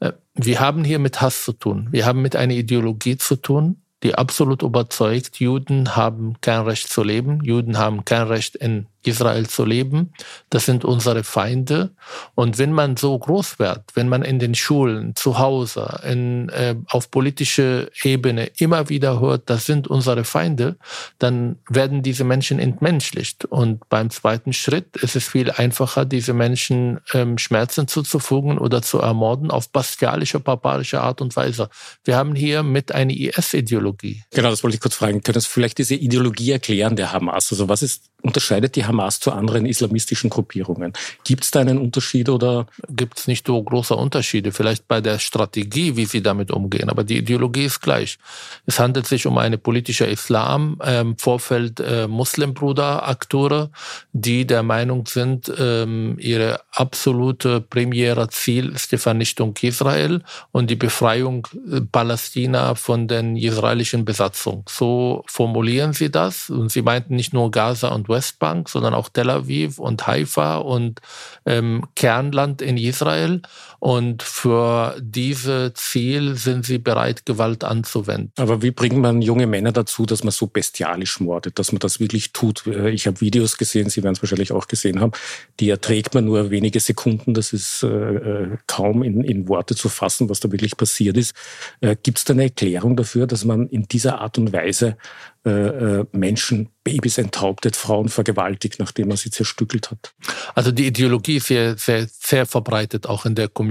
Äh, 0.00 0.12
wir 0.34 0.60
haben 0.60 0.84
hier 0.84 0.98
mit 0.98 1.22
Hass 1.22 1.44
zu 1.44 1.54
tun. 1.54 1.88
Wir 1.92 2.04
haben 2.04 2.20
mit 2.20 2.36
einer 2.36 2.52
Ideologie 2.52 3.16
zu 3.16 3.36
tun, 3.36 3.80
die 4.02 4.14
absolut 4.14 4.62
überzeugt, 4.62 5.40
Juden 5.40 5.96
haben 5.96 6.36
kein 6.40 6.60
Recht 6.62 6.88
zu 6.88 7.02
leben, 7.02 7.42
Juden 7.42 7.78
haben 7.78 8.04
kein 8.04 8.28
Recht 8.28 8.54
in 8.54 8.86
Israel 9.04 9.46
zu 9.48 9.64
leben. 9.64 10.12
Das 10.50 10.66
sind 10.66 10.84
unsere 10.84 11.24
Feinde. 11.24 11.90
Und 12.34 12.58
wenn 12.58 12.72
man 12.72 12.96
so 12.96 13.18
groß 13.18 13.58
wird, 13.58 13.82
wenn 13.94 14.08
man 14.08 14.22
in 14.22 14.38
den 14.38 14.54
Schulen, 14.54 15.14
zu 15.14 15.38
Hause, 15.38 16.00
in, 16.04 16.48
äh, 16.48 16.74
auf 16.88 17.10
politische 17.10 17.90
Ebene 18.02 18.50
immer 18.58 18.88
wieder 18.88 19.20
hört, 19.20 19.48
das 19.50 19.66
sind 19.66 19.88
unsere 19.88 20.24
Feinde, 20.24 20.76
dann 21.18 21.56
werden 21.68 22.02
diese 22.02 22.24
Menschen 22.24 22.58
entmenschlicht. 22.58 23.44
Und 23.44 23.88
beim 23.88 24.10
zweiten 24.10 24.52
Schritt 24.52 24.96
ist 24.96 25.16
es 25.16 25.28
viel 25.28 25.50
einfacher, 25.50 26.04
diese 26.04 26.32
Menschen 26.32 27.00
ähm, 27.12 27.38
Schmerzen 27.38 27.88
zuzufügen 27.88 28.58
oder 28.58 28.82
zu 28.82 28.98
ermorden 28.98 29.50
auf 29.50 29.70
bestialische, 29.70 30.40
barbarische 30.40 31.00
Art 31.00 31.20
und 31.20 31.36
Weise. 31.36 31.68
Wir 32.04 32.16
haben 32.16 32.34
hier 32.34 32.62
mit 32.62 32.92
einer 32.92 33.12
IS-Ideologie. 33.12 34.22
Genau, 34.30 34.50
das 34.50 34.62
wollte 34.62 34.76
ich 34.76 34.80
kurz 34.80 34.96
fragen. 34.96 35.22
Können 35.22 35.40
Sie 35.40 35.48
vielleicht 35.48 35.78
diese 35.78 35.94
Ideologie 35.94 36.52
erklären 36.52 36.96
der 36.96 37.12
Hamas? 37.12 37.50
Also 37.52 37.68
was 37.68 37.82
ist, 37.82 38.10
unterscheidet 38.22 38.76
die 38.76 38.84
Hamas 38.84 39.20
zu 39.20 39.32
anderen 39.32 39.66
islamistischen 39.66 40.30
Gruppierungen? 40.30 40.92
Gibt 41.24 41.44
es 41.44 41.50
da 41.50 41.60
einen 41.60 41.78
Unterschied 41.78 42.28
oder? 42.28 42.66
Gibt 42.88 43.18
es 43.18 43.26
nicht 43.26 43.46
so 43.46 43.62
große 43.62 43.94
Unterschiede. 43.94 44.52
Vielleicht 44.52 44.88
bei 44.88 45.00
der 45.00 45.18
Strategie, 45.18 45.96
wie 45.96 46.04
sie 46.04 46.22
damit 46.22 46.50
umgehen. 46.50 46.90
Aber 46.90 47.04
die 47.04 47.18
Ideologie 47.18 47.64
ist 47.64 47.80
gleich. 47.80 48.18
Es 48.66 48.78
handelt 48.78 49.06
sich 49.06 49.26
um 49.26 49.38
eine 49.38 49.58
politische 49.58 50.04
Islam, 50.04 50.78
ähm, 50.84 51.16
Vorfeld 51.18 51.80
äh, 51.80 52.06
Muslimbruder-Akteure, 52.08 53.70
die 54.12 54.46
der 54.46 54.62
Meinung 54.62 55.06
sind, 55.06 55.52
ähm, 55.58 56.16
ihre 56.18 56.60
absolute 56.72 57.60
primäre 57.60 58.28
Ziel 58.28 58.70
ist 58.70 58.92
die 58.92 58.98
Vernichtung 58.98 59.54
Israel 59.60 60.22
und 60.52 60.70
die 60.70 60.76
Befreiung 60.76 61.46
äh, 61.70 61.80
Palästina 61.80 62.74
von 62.74 63.08
den 63.08 63.36
israelischen 63.36 64.04
Besatzungen. 64.04 64.64
So 64.68 65.24
formulieren 65.26 65.92
sie 65.92 66.10
das. 66.10 66.50
Und 66.50 66.70
sie 66.70 66.82
meinten 66.82 67.16
nicht 67.16 67.32
nur 67.32 67.50
Gaza 67.50 67.88
und 67.88 68.07
Westbank, 68.08 68.68
sondern 68.68 68.94
auch 68.94 69.08
Tel 69.08 69.30
Aviv 69.30 69.78
und 69.78 70.06
Haifa 70.06 70.56
und 70.56 71.00
ähm, 71.46 71.86
Kernland 71.94 72.62
in 72.62 72.76
Israel. 72.76 73.42
Und 73.80 74.24
für 74.24 74.96
diese 75.00 75.72
Ziel 75.74 76.34
sind 76.34 76.66
sie 76.66 76.78
bereit, 76.78 77.24
Gewalt 77.26 77.62
anzuwenden. 77.62 78.32
Aber 78.36 78.60
wie 78.60 78.72
bringt 78.72 78.96
man 78.96 79.22
junge 79.22 79.46
Männer 79.46 79.70
dazu, 79.70 80.04
dass 80.04 80.24
man 80.24 80.32
so 80.32 80.48
bestialisch 80.48 81.20
mordet, 81.20 81.58
dass 81.60 81.70
man 81.70 81.78
das 81.78 82.00
wirklich 82.00 82.32
tut? 82.32 82.66
Äh, 82.66 82.90
ich 82.90 83.06
habe 83.06 83.20
Videos 83.20 83.56
gesehen, 83.56 83.88
Sie 83.88 84.02
werden 84.02 84.14
es 84.14 84.22
wahrscheinlich 84.22 84.50
auch 84.50 84.66
gesehen 84.66 85.00
haben, 85.00 85.12
die 85.60 85.70
erträgt 85.70 86.14
man 86.14 86.24
nur 86.24 86.50
wenige 86.50 86.80
Sekunden. 86.80 87.34
Das 87.34 87.52
ist 87.52 87.84
äh, 87.84 87.86
äh 87.88 88.56
kaum 88.66 89.02
in, 89.02 89.22
in, 89.22 89.48
Worte 89.48 89.76
zu 89.76 89.88
fassen, 89.88 90.28
was 90.28 90.40
da 90.40 90.50
wirklich 90.50 90.76
passiert 90.76 91.16
ist. 91.16 91.34
Äh, 91.80 91.96
Gibt 92.02 92.18
es 92.18 92.24
da 92.24 92.34
eine 92.34 92.44
Erklärung 92.44 92.96
dafür, 92.96 93.26
dass 93.26 93.44
man 93.44 93.68
in 93.68 93.84
dieser 93.84 94.20
Art 94.20 94.38
und 94.38 94.52
Weise 94.52 94.96
äh, 95.44 96.04
Menschen, 96.12 96.68
Babys 96.84 97.18
enthauptet, 97.18 97.76
Frauen 97.76 98.08
vergewaltigt, 98.08 98.78
nachdem 98.78 99.08
man 99.08 99.16
sie 99.16 99.30
zerstückelt 99.30 99.90
hat? 99.90 100.14
Also 100.54 100.72
die 100.72 100.86
Ideologie 100.86 101.36
ist 101.36 101.46
sehr, 101.46 101.76
sehr, 101.76 102.06
sehr 102.08 102.46
verbreitet, 102.46 103.06
auch 103.06 103.24
in 103.24 103.34
der 103.34 103.48
Community, 103.48 103.67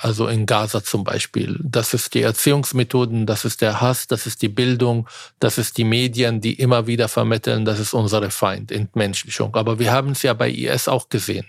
also 0.00 0.26
in 0.26 0.46
Gaza 0.46 0.82
zum 0.82 1.04
Beispiel. 1.04 1.58
Das 1.62 1.94
ist 1.94 2.14
die 2.14 2.22
Erziehungsmethoden, 2.22 3.26
das 3.26 3.44
ist 3.44 3.60
der 3.60 3.80
Hass, 3.80 4.06
das 4.06 4.26
ist 4.26 4.42
die 4.42 4.48
Bildung, 4.48 5.08
das 5.40 5.58
ist 5.58 5.78
die 5.78 5.84
Medien, 5.84 6.40
die 6.40 6.54
immer 6.54 6.86
wieder 6.86 7.08
vermitteln, 7.08 7.64
das 7.64 7.78
ist 7.78 7.94
unsere 7.94 8.30
Feind, 8.30 8.72
Entmenschlichung. 8.72 9.54
Aber 9.54 9.78
wir 9.78 9.92
haben 9.92 10.10
es 10.10 10.22
ja 10.22 10.34
bei 10.34 10.50
IS 10.50 10.88
auch 10.88 11.08
gesehen. 11.08 11.46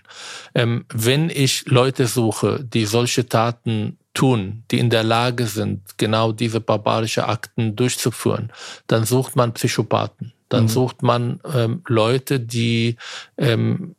Ähm, 0.56 0.86
wenn 0.94 1.30
ich 1.30 1.66
Leute 1.66 2.08
suche, 2.08 2.64
die 2.64 2.86
solche 2.86 3.28
Taten 3.28 3.98
tun, 4.14 4.64
die 4.72 4.80
in 4.80 4.90
der 4.90 5.04
Lage 5.04 5.46
sind, 5.46 5.98
genau 5.98 6.32
diese 6.32 6.60
barbarische 6.60 7.28
Akten 7.28 7.76
durchzuführen, 7.76 8.52
dann 8.88 9.06
sucht 9.06 9.36
man 9.36 9.54
Psychopathen. 9.54 10.34
Dann 10.50 10.64
mhm. 10.64 10.70
sucht 10.70 11.04
man 11.04 11.40
ähm, 11.54 11.84
Leute, 11.88 12.40
die 12.40 12.98
ähm, 13.38 13.96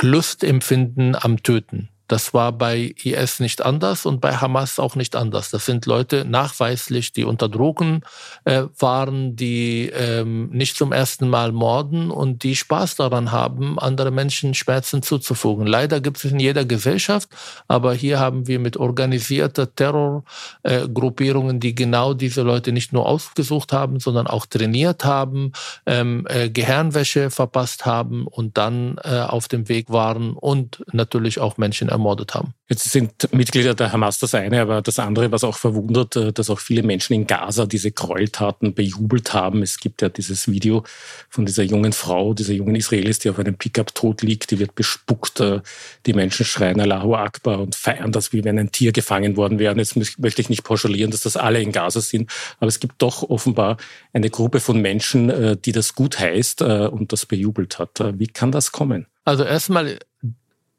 Lust 0.00 0.44
empfinden 0.44 1.14
am 1.14 1.42
Töten. 1.42 1.88
Das 2.08 2.34
war 2.34 2.52
bei 2.52 2.94
IS 3.02 3.40
nicht 3.40 3.64
anders 3.64 4.06
und 4.06 4.20
bei 4.20 4.36
Hamas 4.36 4.78
auch 4.78 4.94
nicht 4.94 5.16
anders. 5.16 5.50
Das 5.50 5.66
sind 5.66 5.86
Leute 5.86 6.24
nachweislich, 6.24 7.12
die 7.12 7.24
unter 7.24 7.48
Drogen 7.48 8.02
äh, 8.44 8.64
waren, 8.78 9.36
die 9.36 9.90
ähm, 9.92 10.50
nicht 10.50 10.76
zum 10.76 10.92
ersten 10.92 11.28
Mal 11.28 11.52
morden 11.52 12.10
und 12.10 12.42
die 12.42 12.54
Spaß 12.54 12.96
daran 12.96 13.32
haben, 13.32 13.78
andere 13.78 14.10
Menschen 14.10 14.54
Schmerzen 14.54 15.02
zuzufügen. 15.02 15.66
Leider 15.66 16.00
gibt 16.00 16.18
es 16.18 16.24
in 16.24 16.38
jeder 16.38 16.64
Gesellschaft, 16.64 17.28
aber 17.66 17.94
hier 17.94 18.20
haben 18.20 18.46
wir 18.46 18.58
mit 18.58 18.76
organisierter 18.76 19.74
Terrorgruppierungen, 19.74 21.56
äh, 21.56 21.60
die 21.60 21.74
genau 21.74 22.14
diese 22.14 22.42
Leute 22.42 22.72
nicht 22.72 22.92
nur 22.92 23.06
ausgesucht 23.06 23.72
haben, 23.72 23.98
sondern 24.00 24.26
auch 24.26 24.46
trainiert 24.46 25.04
haben, 25.04 25.52
ähm, 25.86 26.26
äh, 26.28 26.50
Gehirnwäsche 26.50 27.30
verpasst 27.30 27.84
haben 27.86 28.26
und 28.26 28.56
dann 28.56 28.98
äh, 29.02 29.20
auf 29.20 29.48
dem 29.48 29.68
Weg 29.68 29.90
waren 29.90 30.34
und 30.34 30.84
natürlich 30.92 31.40
auch 31.40 31.56
Menschen 31.56 31.90
ermordet 31.96 32.34
haben. 32.34 32.54
Jetzt 32.68 32.90
sind 32.90 33.32
Mitglieder 33.32 33.74
der 33.74 33.92
Hamas 33.92 34.18
das 34.18 34.34
eine, 34.34 34.60
aber 34.60 34.82
das 34.82 34.98
andere, 34.98 35.30
was 35.30 35.44
auch 35.44 35.56
verwundert, 35.56 36.16
äh, 36.16 36.32
dass 36.32 36.50
auch 36.50 36.58
viele 36.58 36.82
Menschen 36.82 37.14
in 37.14 37.26
Gaza 37.26 37.64
diese 37.64 37.92
Gräueltaten 37.92 38.74
bejubelt 38.74 39.32
haben. 39.32 39.62
Es 39.62 39.78
gibt 39.78 40.02
ja 40.02 40.08
dieses 40.08 40.48
Video 40.48 40.82
von 41.28 41.46
dieser 41.46 41.62
jungen 41.62 41.92
Frau, 41.92 42.34
dieser 42.34 42.54
jungen 42.54 42.74
Israelis, 42.74 43.20
die 43.20 43.30
auf 43.30 43.38
einem 43.38 43.56
Pickup 43.56 43.94
tot 43.94 44.22
liegt, 44.22 44.50
die 44.50 44.58
wird 44.58 44.74
bespuckt. 44.74 45.40
Äh, 45.40 45.60
die 46.06 46.12
Menschen 46.12 46.44
schreien 46.44 46.80
Allahu 46.80 47.14
Akbar 47.14 47.60
und 47.60 47.76
feiern 47.76 48.12
das, 48.12 48.32
wie 48.32 48.44
wenn 48.44 48.58
ein 48.58 48.72
Tier 48.72 48.92
gefangen 48.92 49.36
worden 49.36 49.58
wäre. 49.58 49.76
Jetzt 49.76 49.96
möchte 49.96 50.40
ich 50.40 50.48
nicht 50.48 50.64
pauschalieren, 50.64 51.10
dass 51.10 51.20
das 51.20 51.36
alle 51.36 51.60
in 51.60 51.72
Gaza 51.72 52.00
sind, 52.00 52.30
aber 52.58 52.68
es 52.68 52.80
gibt 52.80 53.00
doch 53.00 53.22
offenbar 53.22 53.76
eine 54.12 54.28
Gruppe 54.28 54.60
von 54.60 54.80
Menschen, 54.80 55.30
äh, 55.30 55.56
die 55.56 55.72
das 55.72 55.94
gut 55.94 56.18
heißt 56.18 56.62
und 56.62 57.12
das 57.12 57.26
bejubelt 57.26 57.78
hat. 57.78 58.02
Wie 58.18 58.26
kann 58.26 58.50
das 58.52 58.72
kommen? 58.72 59.06
Also 59.24 59.42
erstmal 59.42 59.98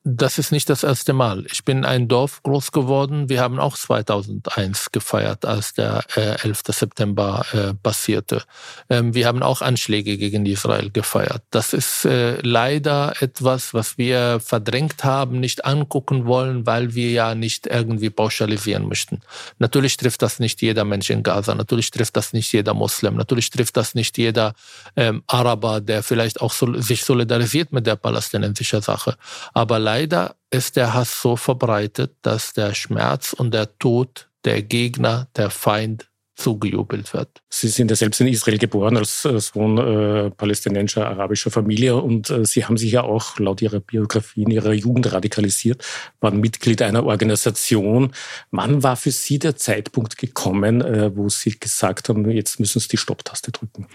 das 0.10 0.38
ist 0.38 0.54
nicht 0.54 0.70
das 0.70 0.84
erste 0.84 1.12
Mal. 1.12 1.46
Ich 1.52 1.66
bin 1.66 1.80
in 1.80 1.86
einem 1.86 2.08
Dorf 2.08 2.42
groß 2.44 2.72
geworden. 2.72 3.28
Wir 3.28 3.42
haben 3.42 3.60
auch 3.60 3.76
2001 3.76 4.94
gefeiert, 4.94 5.44
als 5.44 5.74
der 5.74 6.06
äh, 6.16 6.42
11. 6.44 6.62
September 6.70 7.46
äh, 7.52 7.74
passierte. 7.74 8.44
Ähm, 8.90 9.14
wir 9.14 9.28
haben 9.28 9.44
auch 9.44 9.62
Anschläge 9.62 10.18
gegen 10.18 10.46
Israel 10.46 10.92
gefeiert. 10.92 11.44
Das 11.52 11.74
ist 11.74 12.06
äh, 12.06 12.40
leider 12.42 13.16
etwas, 13.20 13.74
was 13.74 13.98
wir 13.98 14.40
verdrängt 14.40 15.04
haben, 15.04 15.42
nicht 15.42 15.66
angucken 15.66 16.26
wollen, 16.26 16.66
weil 16.66 16.96
wir 16.96 17.12
ja 17.12 17.36
nicht 17.36 17.68
irgendwie 17.68 18.10
pauschalisieren 18.10 18.88
möchten. 18.88 19.20
Natürlich 19.60 19.98
trifft 19.98 20.22
das 20.22 20.40
nicht 20.40 20.62
jeder 20.62 20.86
Mensch 20.86 21.10
in 21.10 21.22
Gaza. 21.22 21.54
Natürlich 21.54 21.92
trifft 21.92 22.16
das 22.16 22.32
nicht 22.32 22.54
jeder 22.54 22.74
Muslim. 22.74 23.16
Natürlich 23.16 23.50
trifft 23.50 23.76
das 23.76 23.94
nicht 23.94 24.18
jeder 24.18 24.54
ähm, 24.96 25.24
Araber, 25.28 25.82
der 25.82 26.02
vielleicht 26.02 26.40
auch 26.40 26.54
so, 26.54 26.80
sich 26.80 27.04
solidarisiert 27.04 27.74
mit 27.74 27.86
der 27.86 27.98
palästinensischen 27.98 28.82
Sache. 28.82 29.18
Aber 29.54 29.80
leider 29.80 29.97
leider 29.98 30.36
ist 30.52 30.76
der 30.76 30.94
Hass 30.94 31.22
so 31.22 31.36
verbreitet, 31.36 32.12
dass 32.22 32.54
der 32.54 32.74
Schmerz 32.76 33.34
und 33.34 33.54
der 33.54 33.78
Tod 33.80 34.30
der 34.46 34.62
Gegner, 34.62 35.28
der 35.36 35.50
Feind 35.50 36.10
zugejubelt 36.36 37.14
wird. 37.14 37.42
Sie 37.50 37.68
sind 37.68 37.90
ja 37.90 37.96
selbst 37.96 38.22
in 38.22 38.28
Israel 38.28 38.60
geboren 38.60 38.96
als 38.96 39.24
Sohn 39.24 39.78
äh, 39.80 40.30
palästinensischer 40.30 41.08
arabischer 41.08 41.50
Familie 41.50 41.96
und 41.96 42.30
äh, 42.30 42.46
Sie 42.46 42.64
haben 42.64 42.78
sich 42.78 42.92
ja 42.92 43.02
auch 43.02 43.40
laut 43.40 43.64
Ihrer 43.64 43.80
Biografie 43.80 44.44
in 44.44 44.52
Ihrer 44.52 44.74
Jugend 44.74 45.12
radikalisiert, 45.12 45.84
waren 46.20 46.40
Mitglied 46.40 46.84
einer 46.84 47.04
Organisation. 47.04 48.12
Wann 48.52 48.84
war 48.84 48.98
für 48.98 49.12
Sie 49.12 49.40
der 49.40 49.56
Zeitpunkt 49.56 50.20
gekommen, 50.20 50.82
äh, 50.82 51.10
wo 51.16 51.28
Sie 51.28 51.60
gesagt 51.60 52.08
haben, 52.08 52.30
jetzt 52.30 52.60
müssen 52.60 52.80
Sie 52.80 52.90
die 52.90 52.98
Stopptaste 52.98 53.52
drücken? 53.52 53.88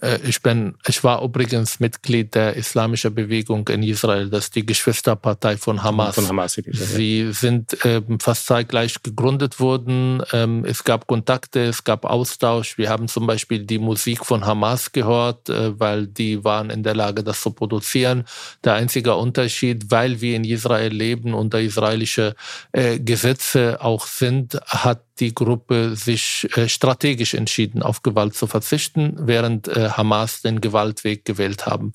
Äh, 0.00 0.18
ich 0.26 0.42
bin, 0.42 0.74
ich 0.86 1.04
war 1.04 1.22
übrigens 1.22 1.80
Mitglied 1.80 2.34
der 2.34 2.54
islamischen 2.56 3.14
Bewegung 3.14 3.68
in 3.68 3.82
Israel, 3.82 4.28
das 4.28 4.44
ist 4.44 4.56
die 4.56 4.66
Geschwisterpartei 4.66 5.56
von 5.56 5.82
Hamas. 5.82 6.14
Von 6.14 6.28
Hamas 6.28 6.54
Sie 6.54 7.32
sind 7.32 7.76
ähm, 7.84 8.18
fast 8.20 8.46
zeitgleich 8.46 9.02
gegründet 9.02 9.60
worden. 9.60 10.22
Ähm, 10.32 10.64
es 10.64 10.84
gab 10.84 11.06
Kontakte, 11.06 11.64
es 11.64 11.84
gab 11.84 12.04
Austausch. 12.04 12.78
Wir 12.78 12.88
haben 12.90 13.08
zum 13.08 13.26
Beispiel 13.26 13.64
die 13.64 13.78
Musik 13.78 14.24
von 14.24 14.44
Hamas 14.46 14.92
gehört, 14.92 15.48
äh, 15.48 15.78
weil 15.78 16.06
die 16.06 16.44
waren 16.44 16.70
in 16.70 16.82
der 16.82 16.94
Lage, 16.94 17.22
das 17.22 17.40
zu 17.40 17.50
produzieren. 17.50 18.24
Der 18.64 18.74
einzige 18.74 19.14
Unterschied, 19.14 19.90
weil 19.90 20.20
wir 20.20 20.36
in 20.36 20.44
Israel 20.44 20.92
leben 20.92 21.34
und 21.34 21.54
da 21.54 21.58
israelische 21.58 22.34
äh, 22.72 22.98
Gesetze 22.98 23.78
auch 23.80 24.06
sind, 24.06 24.58
hat 24.66 25.02
die 25.20 25.34
Gruppe 25.34 25.94
sich 25.94 26.48
äh, 26.56 26.68
strategisch 26.68 27.34
entschieden, 27.34 27.82
auf 27.82 28.02
Gewalt 28.02 28.34
zu 28.34 28.46
verzichten, 28.46 29.14
während 29.18 29.68
äh, 29.68 29.90
Hamas 29.90 30.42
den 30.42 30.60
Gewaltweg 30.60 31.24
gewählt 31.24 31.66
haben. 31.66 31.92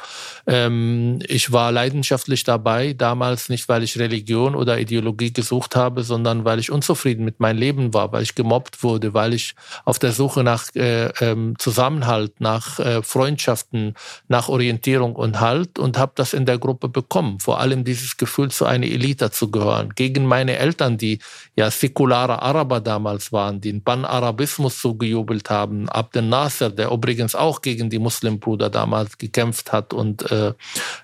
Ähm, 0.48 1.20
ich 1.28 1.52
war 1.52 1.72
leidenschaftlich 1.72 2.46
dabei, 2.46 2.94
damals 2.94 3.50
nicht, 3.50 3.68
weil 3.68 3.84
ich 3.84 4.00
Religion 4.00 4.56
oder 4.56 4.80
Ideologie 4.80 5.34
gesucht 5.34 5.76
habe, 5.76 6.04
sondern 6.04 6.46
weil 6.46 6.60
ich 6.60 6.72
unzufrieden 6.72 7.26
mit 7.26 7.42
meinem 7.42 7.58
Leben 7.58 7.94
war, 7.94 8.12
weil 8.14 8.24
ich 8.24 8.36
gemobbt 8.36 8.84
wurde, 8.84 9.14
weil 9.14 9.34
ich 9.34 9.54
auf 9.84 10.00
der 10.00 10.14
Suche 10.14 10.44
nach 10.44 10.68
äh, 10.76 11.08
ähm, 11.20 11.56
Zusammenhalt, 11.58 12.40
nach 12.40 12.80
Freundschaften, 13.04 13.96
nach 14.28 14.48
Orientierung 14.50 15.16
und 15.16 15.40
Halt 15.40 15.80
und 15.80 15.98
habe 15.98 16.14
das 16.16 16.34
in 16.34 16.46
der 16.46 16.58
Gruppe 16.58 16.88
bekommen. 16.88 17.40
Vor 17.40 17.60
allem 17.60 17.84
dieses 17.84 18.18
Gefühl, 18.18 18.52
zu 18.52 18.66
einer 18.66 18.86
Elite 18.86 19.32
zu 19.32 19.52
gehören. 19.52 19.90
Gegen 19.96 20.26
meine 20.26 20.58
Eltern, 20.58 20.98
die 20.98 21.20
ja 21.56 21.70
säkulare 21.70 22.42
Araber 22.42 22.80
damals 22.80 23.09
damals 23.10 23.32
waren, 23.32 23.62
die 23.62 23.72
den 23.72 23.84
Pan-Arabismus 23.84 24.80
zugejubelt 24.80 25.50
haben, 25.50 25.90
Abdel 25.90 26.24
Nasser, 26.24 26.70
der 26.70 26.92
übrigens 26.92 27.36
auch 27.36 27.62
gegen 27.62 27.90
die 27.90 28.00
Muslimbruder 28.00 28.70
damals 28.70 29.18
gekämpft 29.18 29.72
hat 29.72 29.94
und 29.94 30.30
äh, 30.32 30.54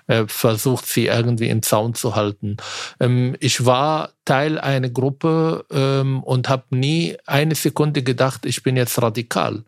äh, 0.06 0.24
versucht, 0.26 0.86
sie 0.86 1.06
irgendwie 1.06 1.48
im 1.48 1.62
Zaun 1.62 1.94
zu 1.94 2.14
halten. 2.14 2.56
Ähm, 3.00 3.36
ich 3.40 3.64
war 3.64 4.10
Teil 4.24 4.58
einer 4.58 4.90
Gruppe 4.90 5.64
ähm, 5.70 6.22
und 6.22 6.48
habe 6.48 6.64
nie 6.70 7.16
eine 7.26 7.54
Sekunde 7.54 8.02
gedacht, 8.02 8.44
ich 8.44 8.62
bin 8.62 8.76
jetzt 8.76 9.00
radikal. 9.00 9.64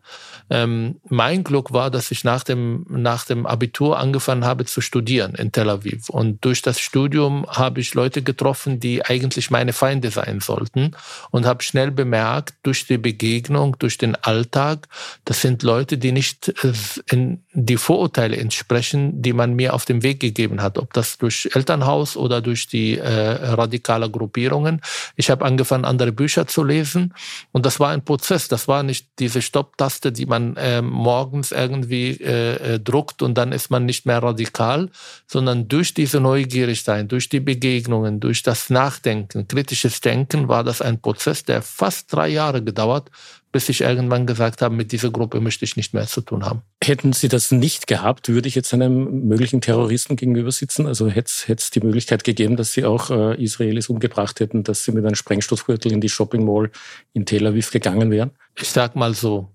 Ähm, 0.49 0.99
mein 1.07 1.43
Glück 1.43 1.71
war, 1.71 1.89
dass 1.91 2.11
ich 2.11 2.23
nach 2.23 2.43
dem, 2.43 2.85
nach 2.89 3.25
dem 3.25 3.45
Abitur 3.45 3.97
angefangen 3.97 4.45
habe 4.45 4.65
zu 4.65 4.81
studieren 4.81 5.35
in 5.35 5.51
Tel 5.51 5.69
Aviv. 5.69 6.09
Und 6.09 6.43
durch 6.43 6.61
das 6.61 6.79
Studium 6.79 7.45
habe 7.47 7.79
ich 7.79 7.93
Leute 7.93 8.21
getroffen, 8.21 8.79
die 8.79 9.05
eigentlich 9.05 9.49
meine 9.49 9.73
Feinde 9.73 10.11
sein 10.11 10.39
sollten. 10.41 10.91
Und 11.31 11.45
habe 11.45 11.63
schnell 11.63 11.91
bemerkt, 11.91 12.28
durch 12.63 12.87
die 12.87 12.97
Begegnung, 12.97 13.77
durch 13.79 13.97
den 13.97 14.15
Alltag, 14.15 14.87
das 15.25 15.41
sind 15.41 15.63
Leute, 15.63 15.97
die 15.97 16.11
nicht 16.11 16.49
äh, 16.63 16.73
in 17.11 17.43
die 17.53 17.77
Vorurteile 17.77 18.37
entsprechen, 18.37 19.21
die 19.21 19.33
man 19.33 19.53
mir 19.53 19.73
auf 19.73 19.85
dem 19.85 20.01
Weg 20.01 20.19
gegeben 20.19 20.61
hat. 20.61 20.77
Ob 20.77 20.93
das 20.93 21.17
durch 21.17 21.49
Elternhaus 21.53 22.17
oder 22.17 22.41
durch 22.41 22.67
die 22.67 22.97
äh, 22.97 23.09
radikale 23.61 24.09
Gruppierungen. 24.09 24.81
Ich 25.15 25.29
habe 25.29 25.45
angefangen, 25.45 25.85
andere 25.85 26.11
Bücher 26.11 26.47
zu 26.47 26.63
lesen. 26.63 27.13
Und 27.51 27.65
das 27.65 27.79
war 27.79 27.89
ein 27.89 28.03
Prozess. 28.03 28.47
Das 28.47 28.67
war 28.67 28.81
nicht 28.83 29.07
diese 29.19 29.41
Stopptaste, 29.41 30.11
die 30.11 30.25
man 30.25 30.39
man 30.39 30.55
äh, 30.57 30.81
morgens 30.81 31.51
irgendwie 31.51 32.11
äh, 32.11 32.75
äh, 32.75 32.79
druckt 32.79 33.21
und 33.21 33.37
dann 33.37 33.51
ist 33.51 33.69
man 33.69 33.85
nicht 33.85 34.05
mehr 34.05 34.21
radikal, 34.21 34.89
sondern 35.27 35.67
durch 35.67 35.93
diese 35.93 36.19
Neugierigkeit, 36.19 37.11
durch 37.11 37.29
die 37.29 37.39
Begegnungen, 37.39 38.19
durch 38.19 38.43
das 38.43 38.69
Nachdenken, 38.69 39.47
kritisches 39.47 40.01
Denken 40.01 40.47
war 40.47 40.63
das 40.63 40.81
ein 40.81 41.01
Prozess, 41.01 41.43
der 41.43 41.61
fast 41.61 42.09
drei 42.19 42.27
Jahre 42.29 42.61
gedauert, 42.61 43.09
bis 43.51 43.69
ich 43.69 43.81
irgendwann 43.81 44.27
gesagt 44.27 44.61
habe, 44.61 44.75
mit 44.75 44.91
dieser 44.91 45.09
Gruppe 45.09 45.39
möchte 45.39 45.63
ich 45.63 45.77
nicht 45.77 45.93
mehr 45.93 46.05
zu 46.05 46.21
tun 46.21 46.45
haben. 46.45 46.61
Hätten 46.83 47.13
Sie 47.13 47.29
das 47.29 47.51
nicht 47.51 47.87
gehabt, 47.87 48.27
würde 48.27 48.47
ich 48.47 48.55
jetzt 48.55 48.73
einem 48.73 49.27
möglichen 49.27 49.61
Terroristen 49.61 50.17
gegenüber 50.17 50.51
sitzen? 50.51 50.85
Also 50.85 51.07
hätte 51.07 51.31
es 51.47 51.71
die 51.71 51.79
Möglichkeit 51.79 52.23
gegeben, 52.23 52.57
dass 52.57 52.73
Sie 52.73 52.83
auch 52.83 53.09
äh, 53.09 53.41
Israelis 53.41 53.89
umgebracht 53.89 54.39
hätten, 54.41 54.63
dass 54.63 54.83
Sie 54.83 54.91
mit 54.91 55.05
einem 55.05 55.15
Sprengstoffgürtel 55.15 55.91
in 55.91 56.01
die 56.01 56.09
Shopping 56.09 56.45
Mall 56.45 56.71
in 57.13 57.25
Tel 57.25 57.47
Aviv 57.47 57.71
gegangen 57.71 58.11
wären? 58.11 58.31
Ich 58.55 58.69
sag 58.69 58.95
mal 58.95 59.13
so, 59.13 59.49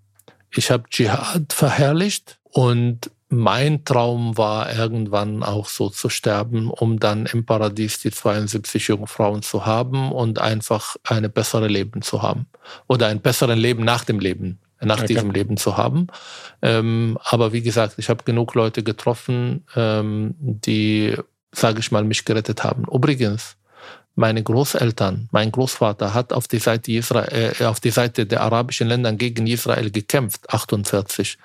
ich 0.51 0.71
habe 0.71 0.85
Dschihad 0.89 1.53
verherrlicht 1.53 2.39
und 2.45 3.11
mein 3.37 3.85
Traum 3.85 4.37
war 4.37 4.73
irgendwann 4.75 5.43
auch 5.43 5.69
so 5.69 5.91
zu 5.91 6.09
sterben, 6.09 6.71
um 6.71 6.99
dann 6.99 7.27
im 7.27 7.45
Paradies 7.45 8.01
die 8.01 8.11
72 8.11 8.89
Jungfrauen 8.89 9.43
zu 9.43 9.67
haben 9.67 10.13
und 10.13 10.39
einfach 10.39 10.97
eine 11.05 11.29
bessere 11.29 11.69
Leben 11.69 12.03
zu 12.03 12.23
haben. 12.23 12.47
Oder 12.87 13.09
ein 13.09 13.21
besseres 13.21 13.59
Leben 13.59 13.85
nach 13.85 14.05
dem 14.05 14.19
Leben, 14.19 14.59
nach 14.81 14.99
okay. 14.99 15.09
diesem 15.09 15.31
Leben 15.31 15.57
zu 15.57 15.77
haben. 15.77 16.07
Ähm, 16.63 17.19
aber 17.23 17.53
wie 17.53 17.63
gesagt, 17.63 17.95
ich 17.99 18.09
habe 18.09 18.25
genug 18.25 18.55
Leute 18.55 18.83
getroffen, 18.83 19.65
ähm, 19.77 20.35
die, 20.39 21.17
sage 21.53 21.81
ich 21.81 21.91
mal, 21.91 22.05
mich 22.05 22.25
gerettet 22.25 22.65
haben. 22.65 22.85
Übrigens, 22.91 23.57
meine 24.17 24.43
Großeltern, 24.43 25.29
mein 25.33 25.51
Großvater 25.51 26.15
hat 26.15 26.33
auf 26.33 26.47
die 26.47 26.59
Seite 26.59 26.93
Israel, 26.93 27.55
äh, 27.59 27.65
auf 27.65 27.81
die 27.81 27.91
Seite 27.91 28.27
der 28.27 28.43
arabischen 28.43 28.89
Länder 28.89 29.13
gegen 29.13 29.47
Israel 29.47 29.91
gekämpft, 29.91 30.49
48. 30.51 31.37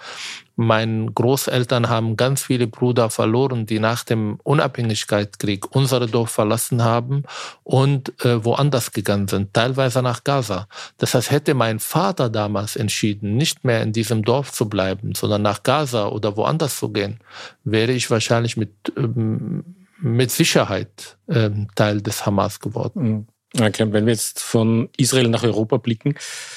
Meine 0.61 1.09
Großeltern 1.09 1.87
haben 1.87 2.17
ganz 2.17 2.43
viele 2.43 2.67
Brüder 2.67 3.09
verloren, 3.09 3.65
die 3.65 3.79
nach 3.79 4.03
dem 4.03 4.41
Unabhängigkeitskrieg 4.43 5.73
unsere 5.73 6.07
Dorf 6.07 6.31
verlassen 6.31 6.83
haben 6.83 7.23
und 7.63 8.13
äh, 8.25 8.43
woanders 8.43 8.91
gegangen 8.91 9.29
sind, 9.29 9.53
teilweise 9.53 10.01
nach 10.01 10.25
Gaza. 10.25 10.67
Das 10.97 11.13
heißt, 11.13 11.31
hätte 11.31 11.53
mein 11.53 11.79
Vater 11.79 12.29
damals 12.29 12.75
entschieden, 12.75 13.37
nicht 13.37 13.63
mehr 13.63 13.81
in 13.81 13.93
diesem 13.93 14.25
Dorf 14.25 14.51
zu 14.51 14.67
bleiben, 14.67 15.15
sondern 15.15 15.43
nach 15.43 15.63
Gaza 15.63 16.09
oder 16.09 16.35
woanders 16.35 16.77
zu 16.77 16.89
gehen, 16.89 17.21
wäre 17.63 17.93
ich 17.93 18.11
wahrscheinlich 18.11 18.57
mit 18.57 18.91
ähm, 18.97 19.63
mit 20.01 20.29
Sicherheit 20.29 21.17
ähm, 21.29 21.67
Teil 21.75 22.01
des 22.01 22.25
Hamas 22.25 22.59
geworden. 22.59 23.01
Mhm. 23.01 23.27
Okay, 23.57 23.92
wenn 23.92 24.05
wir 24.05 24.14
jetzt 24.14 24.40
von 24.42 24.90
Israel 24.96 25.27
nach 25.27 25.44
Europa 25.44 25.77
blicken, 25.77 26.14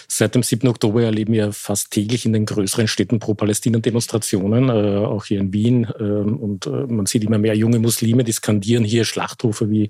seit 0.08 0.34
dem 0.34 0.42
7. 0.42 0.68
Oktober 0.68 1.02
erleben 1.02 1.32
wir 1.32 1.54
fast 1.54 1.90
täglich 1.90 2.26
in 2.26 2.34
den 2.34 2.44
größeren 2.44 2.86
Städten 2.86 3.18
pro-Palästina-Demonstrationen, 3.18 4.68
äh, 4.68 5.06
auch 5.06 5.24
hier 5.24 5.40
in 5.40 5.54
Wien. 5.54 5.84
Äh, 5.84 6.02
und 6.02 6.66
äh, 6.66 6.70
man 6.70 7.06
sieht 7.06 7.24
immer 7.24 7.38
mehr 7.38 7.56
junge 7.56 7.78
Muslime, 7.78 8.24
die 8.24 8.32
skandieren 8.32 8.84
hier 8.84 9.06
Schlachtrufe 9.06 9.70
wie 9.70 9.88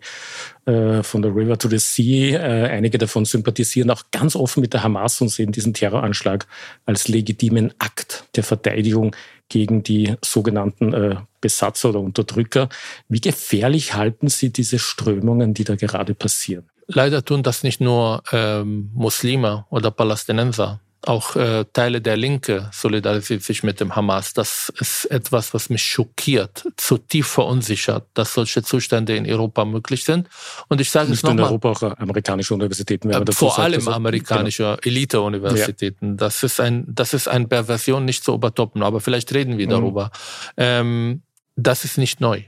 äh, 0.67 1.03
von 1.03 1.23
der 1.23 1.35
River 1.35 1.59
to 1.59 1.69
the 1.69 1.79
Sea. 1.79 2.38
Äh, 2.38 2.69
einige 2.69 2.99
davon 2.99 3.25
sympathisieren 3.25 3.91
auch 3.91 4.05
ganz 4.12 4.37
offen 4.37 4.61
mit 4.61 4.73
der 4.73 4.85
Hamas 4.85 5.21
und 5.21 5.29
sehen 5.29 5.51
diesen 5.51 5.75
Terroranschlag 5.75 6.47
als 6.87 7.09
legitimen 7.09 7.75
Akt 7.81 8.27
der 8.37 8.45
Verteidigung 8.45 9.17
gegen 9.49 9.83
die 9.83 10.15
sogenannten 10.23 10.95
äh, 10.95 11.17
Besatzer 11.42 11.90
oder 11.90 12.00
Unterdrücker. 12.00 12.70
Wie 13.09 13.20
gefährlich 13.20 13.92
halten 13.92 14.28
Sie 14.28 14.50
diese 14.50 14.78
Strömungen, 14.78 15.52
die 15.52 15.64
da 15.64 15.74
gerade 15.74 16.14
passieren? 16.14 16.70
Leider 16.87 17.22
tun 17.24 17.42
das 17.42 17.62
nicht 17.62 17.81
nur 17.81 18.22
ähm, 18.33 18.90
Muslime 18.94 19.66
oder 19.68 19.90
Palästinenser. 19.90 20.81
Auch 21.05 21.35
äh, 21.35 21.64
Teile 21.72 22.00
der 22.00 22.16
Linke 22.16 22.70
solidarisieren 22.72 23.42
sich 23.42 23.64
mit 23.64 23.81
dem 23.81 23.96
Hamas. 23.96 24.35
Das 24.35 24.72
ist 24.78 25.07
etwas, 25.07 25.52
was 25.52 25.68
mich 25.68 25.83
schockiert, 25.83 26.64
zutiefst 26.76 27.33
verunsichert, 27.33 28.07
dass 28.14 28.35
solche 28.35 28.62
Zustände 28.62 29.16
in 29.16 29.28
Europa 29.28 29.64
möglich 29.64 30.05
sind. 30.05 30.28
Und 30.68 30.81
ich 30.81 30.92
sage 30.92 31.11
Nicht 31.11 31.18
es 31.18 31.22
nochmal. 31.24 31.38
in 31.38 31.44
Europa 31.46 31.70
auch 31.70 31.98
amerikanische 31.98 32.55
Universitäten. 32.55 33.09
Wenn 33.09 33.18
man 33.18 33.26
äh, 33.26 33.33
vor 33.33 33.50
sagt, 33.50 33.61
allem 33.61 33.88
amerikanische 33.88 34.62
genau. 34.62 34.96
Elite-Universitäten. 34.96 36.11
Ja. 36.11 36.16
Das 36.18 36.44
ist 36.44 36.61
ein, 36.61 36.85
das 36.87 37.14
ist 37.14 37.26
eine 37.26 37.48
Perversion 37.48 38.05
nicht 38.05 38.22
zu 38.22 38.33
übertoppen. 38.33 38.85
Aber 38.85 39.00
vielleicht 39.00 39.35
reden 39.35 39.59
wir 39.59 39.66
mhm. 39.66 39.70
darüber. 39.70 40.11
Ähm, 40.57 41.22
das 41.57 41.85
ist 41.85 41.99
nicht 41.99 42.21
neu. 42.21 42.43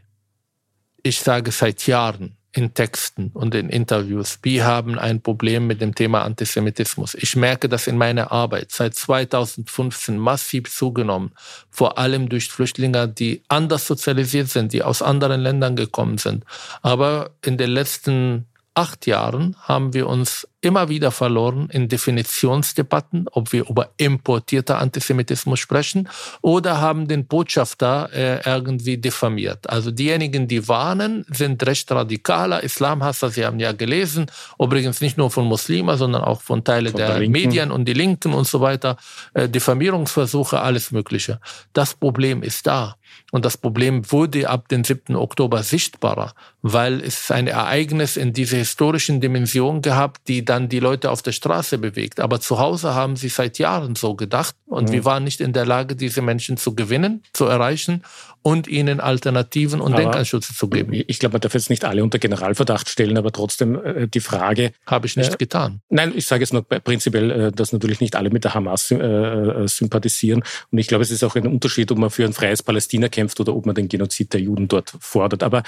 Ich 1.03 1.21
sage 1.21 1.51
seit 1.51 1.87
Jahren, 1.87 2.37
in 2.55 2.73
Texten 2.73 3.31
und 3.35 3.55
in 3.55 3.69
Interviews. 3.69 4.39
Wir 4.43 4.65
haben 4.65 4.99
ein 4.99 5.21
Problem 5.21 5.67
mit 5.67 5.81
dem 5.81 5.95
Thema 5.95 6.23
Antisemitismus. 6.23 7.15
Ich 7.15 7.35
merke 7.35 7.69
das 7.69 7.89
in 7.89 7.99
meiner 7.99 8.31
Arbeit 8.31 8.71
seit 8.71 8.95
2015 8.95 10.17
massiv 10.17 10.73
zugenommen, 10.73 11.33
vor 11.69 11.99
allem 11.99 12.29
durch 12.29 12.49
Flüchtlinge, 12.49 13.09
die 13.09 13.43
anders 13.49 13.87
sozialisiert 13.87 14.49
sind, 14.49 14.73
die 14.73 14.85
aus 14.85 15.03
anderen 15.03 15.41
Ländern 15.41 15.75
gekommen 15.75 16.19
sind. 16.19 16.45
Aber 16.81 17.31
in 17.45 17.59
den 17.59 17.71
letzten 17.71 18.47
acht 18.75 19.07
Jahren 19.07 19.57
haben 19.61 19.93
wir 19.93 20.07
uns 20.09 20.49
immer 20.65 20.89
wieder 20.89 21.11
verloren 21.11 21.69
in 21.71 21.89
Definitionsdebatten, 21.89 23.27
ob 23.31 23.53
wir 23.53 23.69
über 23.69 23.91
importierter 23.99 24.79
Antisemitismus 24.79 25.61
sprechen 25.61 26.09
oder 26.41 26.81
haben 26.81 27.07
den 27.07 27.27
Botschafter 27.27 28.09
äh, 28.13 28.41
irgendwie 28.45 28.97
diffamiert. 28.97 29.69
Also 29.69 29.91
diejenigen, 29.91 30.49
die 30.49 30.67
warnen, 30.67 31.27
sind 31.29 31.65
recht 31.67 31.91
radikaler 31.93 32.63
Islamhasser. 32.63 33.31
Sie 33.31 33.45
haben 33.45 33.61
ja 33.61 33.73
gelesen, 33.73 34.27
übrigens 34.59 35.01
nicht 35.01 35.19
nur 35.19 35.31
von 35.31 35.45
Muslimen, 35.45 35.97
sondern 35.99 36.23
auch 36.23 36.41
von 36.41 36.65
Teilen 36.65 36.93
von 36.93 36.99
der, 36.99 37.19
der 37.19 37.29
Medien 37.29 37.71
und 37.71 37.85
die 37.87 37.93
Linken 37.93 38.33
und 38.33 38.47
so 38.47 38.61
weiter, 38.61 38.97
äh, 39.35 39.49
Diffamierungsversuche, 39.49 40.61
alles 40.61 40.91
Mögliche. 40.91 41.41
Das 41.73 41.95
Problem 41.95 42.43
ist 42.43 42.67
da. 42.67 42.97
Und 43.31 43.45
das 43.45 43.57
Problem 43.57 44.11
wurde 44.13 44.49
ab 44.49 44.69
dem 44.69 44.85
7. 44.85 45.17
Oktober 45.17 45.63
sichtbarer, 45.63 46.35
weil 46.63 47.01
es 47.01 47.31
ein 47.31 47.47
Ereignis 47.47 48.17
in 48.17 48.33
dieser 48.33 48.59
historischen 48.59 49.21
Dimension 49.21 49.83
gehabt, 49.83 50.29
die 50.29 50.45
dann 50.55 50.69
die 50.69 50.79
Leute 50.79 51.11
auf 51.11 51.21
der 51.21 51.33
Straße 51.33 51.79
bewegt. 51.79 52.21
Aber 52.21 52.41
zu 52.41 52.61
Hause 52.61 52.95
haben 52.95 53.17
sie 53.17 53.29
seit 53.29 53.59
Jahren 53.59 53.97
so 53.97 54.15
gedacht 54.15 54.55
und 54.67 54.89
mhm. 54.89 54.93
wir 54.93 55.05
waren 55.05 55.25
nicht 55.25 55.41
in 55.41 55.53
der 55.53 55.67
Lage, 55.67 55.97
diese 55.97 56.23
Menschen 56.23 56.57
zu 56.57 56.77
gewinnen, 56.77 57.25
zu 57.33 57.47
erreichen 57.47 58.05
und 58.43 58.69
ihnen 58.69 59.01
Alternativen 59.01 59.81
und 59.81 59.95
aber 59.95 60.03
Denkanschutz 60.03 60.57
zu 60.57 60.69
geben. 60.69 60.93
Ich 60.93 61.19
glaube, 61.19 61.33
man 61.33 61.41
darf 61.41 61.55
jetzt 61.55 61.71
nicht 61.71 61.85
alle 61.85 62.05
unter 62.05 62.19
Generalverdacht 62.19 62.89
stellen, 62.89 63.19
aber 63.19 63.33
trotzdem 63.33 63.85
äh, 63.85 64.07
die 64.07 64.21
Frage. 64.21 64.73
Habe 64.87 65.07
ich 65.07 65.17
nicht 65.17 65.33
äh, 65.33 65.37
getan. 65.37 65.81
Nein, 65.89 66.13
ich 66.15 66.27
sage 66.27 66.43
jetzt 66.43 66.53
nur 66.53 66.63
prinzipiell, 66.63 67.31
äh, 67.31 67.53
dass 67.53 67.73
natürlich 67.73 68.01
nicht 68.01 68.15
alle 68.15 68.31
mit 68.31 68.45
der 68.45 68.55
Hamas 68.55 68.93
äh, 68.93 68.97
äh, 68.97 69.67
sympathisieren. 69.67 70.45
Und 70.71 70.79
ich 70.79 70.87
glaube, 70.87 71.03
es 71.03 71.11
ist 71.11 71.25
auch 71.25 71.35
ein 71.35 71.49
Unterschied, 71.49 71.91
ob 71.91 71.99
man 71.99 72.11
für 72.11 72.25
ein 72.25 72.33
freies 72.33 72.63
Palästina 72.63 73.09
kämpft 73.09 73.41
oder 73.41 73.57
ob 73.57 73.67
man 73.67 73.75
den 73.75 73.89
Genozid 73.89 74.33
der 74.33 74.41
Juden 74.41 74.69
dort 74.69 74.95
fordert. 75.01 75.43
Aber 75.43 75.65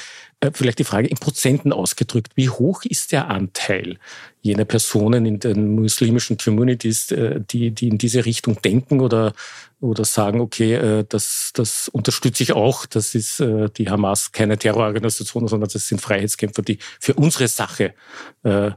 vielleicht 0.52 0.78
die 0.78 0.84
Frage 0.84 1.08
in 1.08 1.16
Prozenten 1.16 1.72
ausgedrückt, 1.72 2.32
wie 2.36 2.50
hoch 2.50 2.82
ist 2.84 3.10
der 3.10 3.28
Anteil 3.28 3.98
jener 4.46 4.64
Personen 4.64 5.26
in 5.26 5.40
den 5.40 5.74
muslimischen 5.74 6.38
Communities, 6.38 7.08
die, 7.50 7.70
die 7.70 7.88
in 7.88 7.98
diese 7.98 8.24
Richtung 8.24 8.60
denken 8.62 9.00
oder 9.00 9.32
oder 9.80 10.04
sagen, 10.04 10.40
okay, 10.40 10.74
äh, 10.74 11.04
das, 11.08 11.50
das 11.54 11.88
unterstütze 11.88 12.42
ich 12.42 12.52
auch, 12.52 12.86
das 12.86 13.14
ist 13.14 13.40
äh, 13.40 13.68
die 13.70 13.90
Hamas 13.90 14.32
keine 14.32 14.58
Terrororganisation, 14.58 15.46
sondern 15.48 15.68
das 15.70 15.86
sind 15.86 16.00
Freiheitskämpfer, 16.00 16.62
die 16.62 16.78
für 16.98 17.14
unsere 17.14 17.48
Sache 17.48 17.94
äh, 18.42 18.70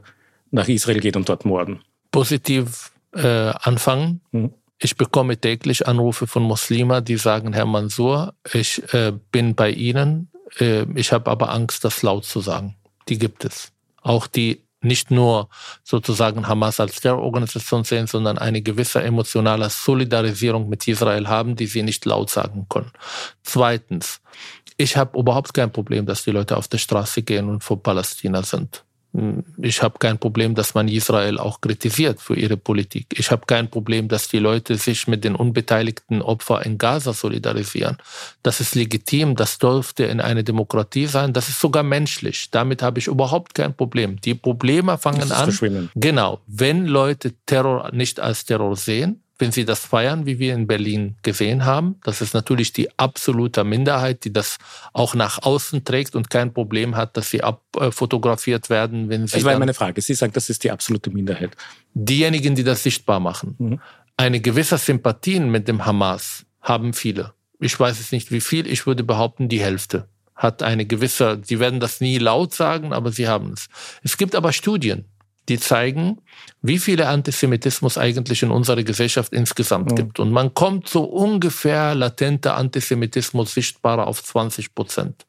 nach 0.50 0.68
Israel 0.68 1.00
gehen 1.00 1.16
und 1.16 1.28
dort 1.28 1.44
morden. 1.44 1.80
Positiv 2.10 2.92
äh, 3.12 3.26
anfangen. 3.26 4.20
Hm. 4.32 4.52
Ich 4.82 4.96
bekomme 4.96 5.36
täglich 5.36 5.86
Anrufe 5.86 6.26
von 6.26 6.42
Muslimen, 6.42 7.04
die 7.04 7.16
sagen, 7.16 7.52
Herr 7.52 7.66
Mansour, 7.66 8.34
ich 8.52 8.82
äh, 8.94 9.12
bin 9.30 9.54
bei 9.54 9.70
Ihnen, 9.70 10.30
äh, 10.58 10.86
ich 10.94 11.12
habe 11.12 11.30
aber 11.30 11.50
Angst, 11.50 11.84
das 11.84 12.02
laut 12.02 12.24
zu 12.24 12.40
sagen. 12.40 12.76
Die 13.08 13.18
gibt 13.18 13.44
es. 13.44 13.72
Auch 14.02 14.26
die 14.26 14.62
nicht 14.82 15.10
nur 15.10 15.48
sozusagen 15.84 16.46
Hamas 16.48 16.80
als 16.80 17.00
Terrororganisation 17.00 17.84
sehen, 17.84 18.06
sondern 18.06 18.38
eine 18.38 18.62
gewisse 18.62 19.02
emotionale 19.02 19.68
Solidarisierung 19.68 20.68
mit 20.68 20.86
Israel 20.88 21.28
haben, 21.28 21.56
die 21.56 21.66
sie 21.66 21.82
nicht 21.82 22.04
laut 22.04 22.30
sagen 22.30 22.66
können. 22.68 22.92
Zweitens, 23.42 24.20
ich 24.76 24.96
habe 24.96 25.18
überhaupt 25.18 25.52
kein 25.52 25.70
Problem, 25.70 26.06
dass 26.06 26.24
die 26.24 26.30
Leute 26.30 26.56
auf 26.56 26.68
der 26.68 26.78
Straße 26.78 27.22
gehen 27.22 27.48
und 27.48 27.62
vor 27.62 27.82
Palästina 27.82 28.42
sind. 28.42 28.84
Ich 29.60 29.82
habe 29.82 29.98
kein 29.98 30.18
Problem, 30.18 30.54
dass 30.54 30.74
man 30.74 30.86
Israel 30.86 31.38
auch 31.38 31.60
kritisiert 31.60 32.20
für 32.20 32.36
ihre 32.36 32.56
Politik. 32.56 33.06
Ich 33.18 33.32
habe 33.32 33.44
kein 33.44 33.68
Problem, 33.68 34.06
dass 34.06 34.28
die 34.28 34.38
Leute 34.38 34.76
sich 34.76 35.08
mit 35.08 35.24
den 35.24 35.34
unbeteiligten 35.34 36.22
Opfern 36.22 36.62
in 36.62 36.78
Gaza 36.78 37.12
solidarisieren. 37.12 37.96
Das 38.44 38.60
ist 38.60 38.76
legitim, 38.76 39.34
das 39.34 39.58
dürfte 39.58 40.04
in 40.04 40.20
einer 40.20 40.44
Demokratie 40.44 41.06
sein, 41.06 41.32
das 41.32 41.48
ist 41.48 41.60
sogar 41.60 41.82
menschlich. 41.82 42.50
Damit 42.52 42.82
habe 42.82 43.00
ich 43.00 43.08
überhaupt 43.08 43.54
kein 43.54 43.74
Problem. 43.74 44.20
Die 44.20 44.34
Probleme 44.34 44.96
fangen 44.96 45.32
an. 45.32 45.48
Genau, 45.96 46.40
wenn 46.46 46.86
Leute 46.86 47.32
Terror 47.46 47.90
nicht 47.92 48.20
als 48.20 48.44
Terror 48.44 48.76
sehen, 48.76 49.22
wenn 49.40 49.52
sie 49.52 49.64
das 49.64 49.86
feiern, 49.86 50.26
wie 50.26 50.38
wir 50.38 50.54
in 50.54 50.66
Berlin 50.66 51.16
gesehen 51.22 51.64
haben. 51.64 51.96
Das 52.04 52.20
ist 52.20 52.34
natürlich 52.34 52.72
die 52.72 52.88
absolute 52.98 53.64
Minderheit, 53.64 54.24
die 54.24 54.32
das 54.32 54.58
auch 54.92 55.14
nach 55.14 55.42
außen 55.42 55.84
trägt 55.84 56.14
und 56.14 56.30
kein 56.30 56.52
Problem 56.52 56.96
hat, 56.96 57.16
dass 57.16 57.30
sie 57.30 57.42
abfotografiert 57.42 58.70
werden, 58.70 59.08
wenn 59.08 59.26
sie. 59.26 59.36
Das 59.36 59.44
war 59.44 59.58
meine 59.58 59.74
Frage. 59.74 60.00
Sie 60.00 60.14
sagen, 60.14 60.32
das 60.32 60.50
ist 60.50 60.64
die 60.64 60.70
absolute 60.70 61.10
Minderheit. 61.10 61.56
Diejenigen, 61.94 62.54
die 62.54 62.64
das 62.64 62.82
sichtbar 62.82 63.20
machen. 63.20 63.56
Mhm. 63.58 63.80
Eine 64.16 64.40
gewisse 64.40 64.76
Sympathien 64.76 65.50
mit 65.50 65.66
dem 65.66 65.86
Hamas 65.86 66.44
haben 66.60 66.92
viele. 66.92 67.32
Ich 67.58 67.78
weiß 67.78 68.00
es 68.00 68.12
nicht 68.12 68.30
wie 68.30 68.40
viel, 68.40 68.66
ich 68.66 68.86
würde 68.86 69.02
behaupten, 69.04 69.48
die 69.48 69.60
Hälfte 69.60 70.08
hat 70.40 70.62
eine 70.62 70.86
gewisse, 70.86 71.40
sie 71.44 71.60
werden 71.60 71.80
das 71.80 72.00
nie 72.00 72.16
laut 72.16 72.54
sagen, 72.54 72.94
aber 72.94 73.12
sie 73.12 73.28
haben 73.28 73.52
es. 73.52 73.68
Es 74.02 74.16
gibt 74.16 74.34
aber 74.34 74.54
Studien, 74.54 75.04
die 75.50 75.58
zeigen, 75.58 76.18
wie 76.62 76.78
viele 76.78 77.08
Antisemitismus 77.08 77.98
eigentlich 77.98 78.42
in 78.42 78.50
unserer 78.50 78.82
Gesellschaft 78.82 79.32
insgesamt 79.32 79.90
mhm. 79.90 79.96
gibt. 79.96 80.20
Und 80.20 80.30
man 80.30 80.54
kommt 80.54 80.88
so 80.88 81.04
ungefähr 81.04 81.94
latenter 81.94 82.56
Antisemitismus 82.56 83.52
sichtbarer 83.52 84.06
auf 84.06 84.22
20 84.22 84.74
Prozent 84.74 85.26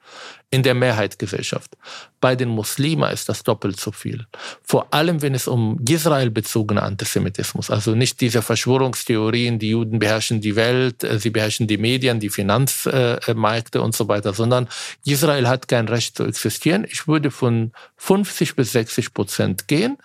in 0.51 0.63
der 0.63 0.73
Mehrheitsgesellschaft. 0.73 1.77
Bei 2.19 2.35
den 2.35 2.49
Muslimen 2.49 3.09
ist 3.11 3.29
das 3.29 3.41
doppelt 3.41 3.79
so 3.79 3.93
viel. 3.93 4.27
Vor 4.61 4.93
allem, 4.93 5.21
wenn 5.21 5.33
es 5.33 5.47
um 5.47 5.79
Israel 5.87 6.29
bezogene 6.29 6.83
Antisemitismus, 6.83 7.71
also 7.71 7.95
nicht 7.95 8.19
diese 8.19 8.41
Verschwörungstheorien, 8.41 9.59
die 9.59 9.69
Juden 9.69 9.99
beherrschen 9.99 10.41
die 10.41 10.57
Welt, 10.57 11.05
äh, 11.05 11.17
sie 11.19 11.29
beherrschen 11.29 11.67
die 11.67 11.77
Medien, 11.77 12.19
die 12.19 12.29
Finanzmärkte 12.29 13.81
und 13.81 13.95
so 13.95 14.09
weiter, 14.09 14.33
sondern 14.33 14.67
Israel 15.05 15.47
hat 15.47 15.69
kein 15.69 15.87
Recht 15.87 16.17
zu 16.17 16.25
existieren. 16.25 16.85
Ich 16.89 17.07
würde 17.07 17.31
von 17.31 17.71
50 17.95 18.55
bis 18.55 18.73
60 18.73 19.13
Prozent 19.13 19.69
gehen. 19.69 19.97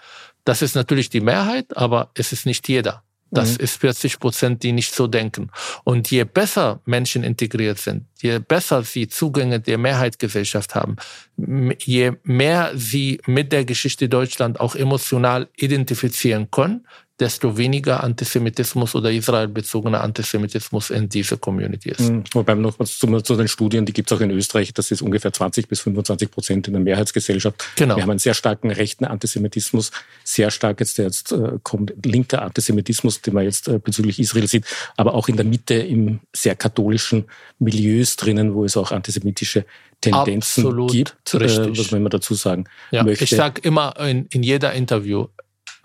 Das 0.45 0.63
ist 0.63 0.77
natürlich 0.77 1.11
die 1.11 1.21
Mehrheit, 1.21 1.77
aber 1.77 2.11
es 2.15 2.33
ist 2.33 2.47
nicht 2.47 2.69
jeder. 2.69 3.03
Das 3.31 3.59
mhm. 3.59 3.65
ist 3.65 3.81
40 3.81 4.21
Prozent, 4.21 4.63
die 4.63 4.73
nicht 4.73 4.95
so 4.95 5.07
denken. 5.07 5.51
Und 5.85 6.11
je 6.11 6.25
besser 6.25 6.81
Menschen 6.85 7.25
integriert 7.25 7.79
sind, 7.79 8.07
je 8.21 8.39
besser 8.39 8.83
sie 8.83 9.09
Zugänge 9.09 9.61
der 9.61 9.79
Mehrheitsgesellschaft 9.79 10.75
haben, 10.75 10.97
je 11.37 12.13
mehr 12.23 12.71
sie 12.75 13.21
mit 13.27 13.53
der 13.53 13.65
Geschichte 13.65 14.09
Deutschland 14.09 14.61
auch 14.61 14.77
emotional 14.77 15.49
identifizieren 15.57 16.51
können, 16.51 16.87
desto 17.19 17.57
weniger 17.57 18.05
Antisemitismus 18.05 18.95
oder 18.95 19.11
israelbezogener 19.11 20.03
Antisemitismus 20.03 20.91
in 20.91 21.09
dieser 21.09 21.39
Community 21.39 21.91
ist. 21.91 22.01
Mhm. 22.01 22.25
Wobei 22.33 22.55
noch 22.55 22.77
zu, 22.79 23.21
zu, 23.21 23.37
den 23.37 23.49
Studien, 23.49 23.87
die 23.87 23.95
gibt 23.95 24.11
es 24.11 24.17
auch 24.17 24.21
in 24.21 24.31
Österreich, 24.31 24.75
das 24.75 24.91
ist 24.91 25.01
ungefähr 25.01 25.33
20 25.33 25.67
bis 25.67 25.81
25 25.81 26.31
Prozent 26.31 26.67
in 26.67 26.75
der 26.75 26.83
Mehrheitsgesellschaft. 26.83 27.65
Genau. 27.77 27.97
Wir 27.97 28.03
haben 28.03 28.11
einen 28.11 28.19
sehr 28.19 28.35
starken 28.35 28.71
rechten 28.71 29.07
Antisemitismus, 29.07 29.93
sehr 30.25 30.51
stark 30.51 30.81
jetzt, 30.81 30.99
der 30.99 31.07
jetzt 31.07 31.33
äh, 31.33 31.59
kommt, 31.63 31.95
linker 32.05 32.43
Antisemitismus, 32.43 33.23
den 33.23 33.33
man 33.33 33.45
jetzt 33.45 33.69
äh, 33.69 33.79
bezüglich 33.79 34.19
Israel 34.19 34.47
sieht, 34.47 34.67
aber 34.99 35.15
auch 35.15 35.29
in 35.29 35.37
der 35.37 35.47
Mitte 35.47 35.75
im 35.75 36.21
sehr 36.35 36.55
katholischen 36.55 37.25
Milieus 37.59 38.17
drinnen, 38.17 38.55
wo 38.55 38.65
es 38.67 38.77
auch 38.77 38.93
antisemitische 38.93 39.65
Tendenzen 40.03 40.67
Absolut 40.67 40.93
gibt, 40.93 41.35
äh, 41.35 41.79
was 41.79 41.91
man 41.91 42.01
immer 42.01 42.11
dazu 42.11 42.35
sagen 42.35 42.67
ja, 42.91 43.03
möchte. 43.03 43.25
Ich 43.25 43.31
sage 43.31 43.63
immer 43.63 43.99
in, 44.01 44.27
in 44.27 44.43
jeder 44.43 44.75
Interview, 44.75 45.29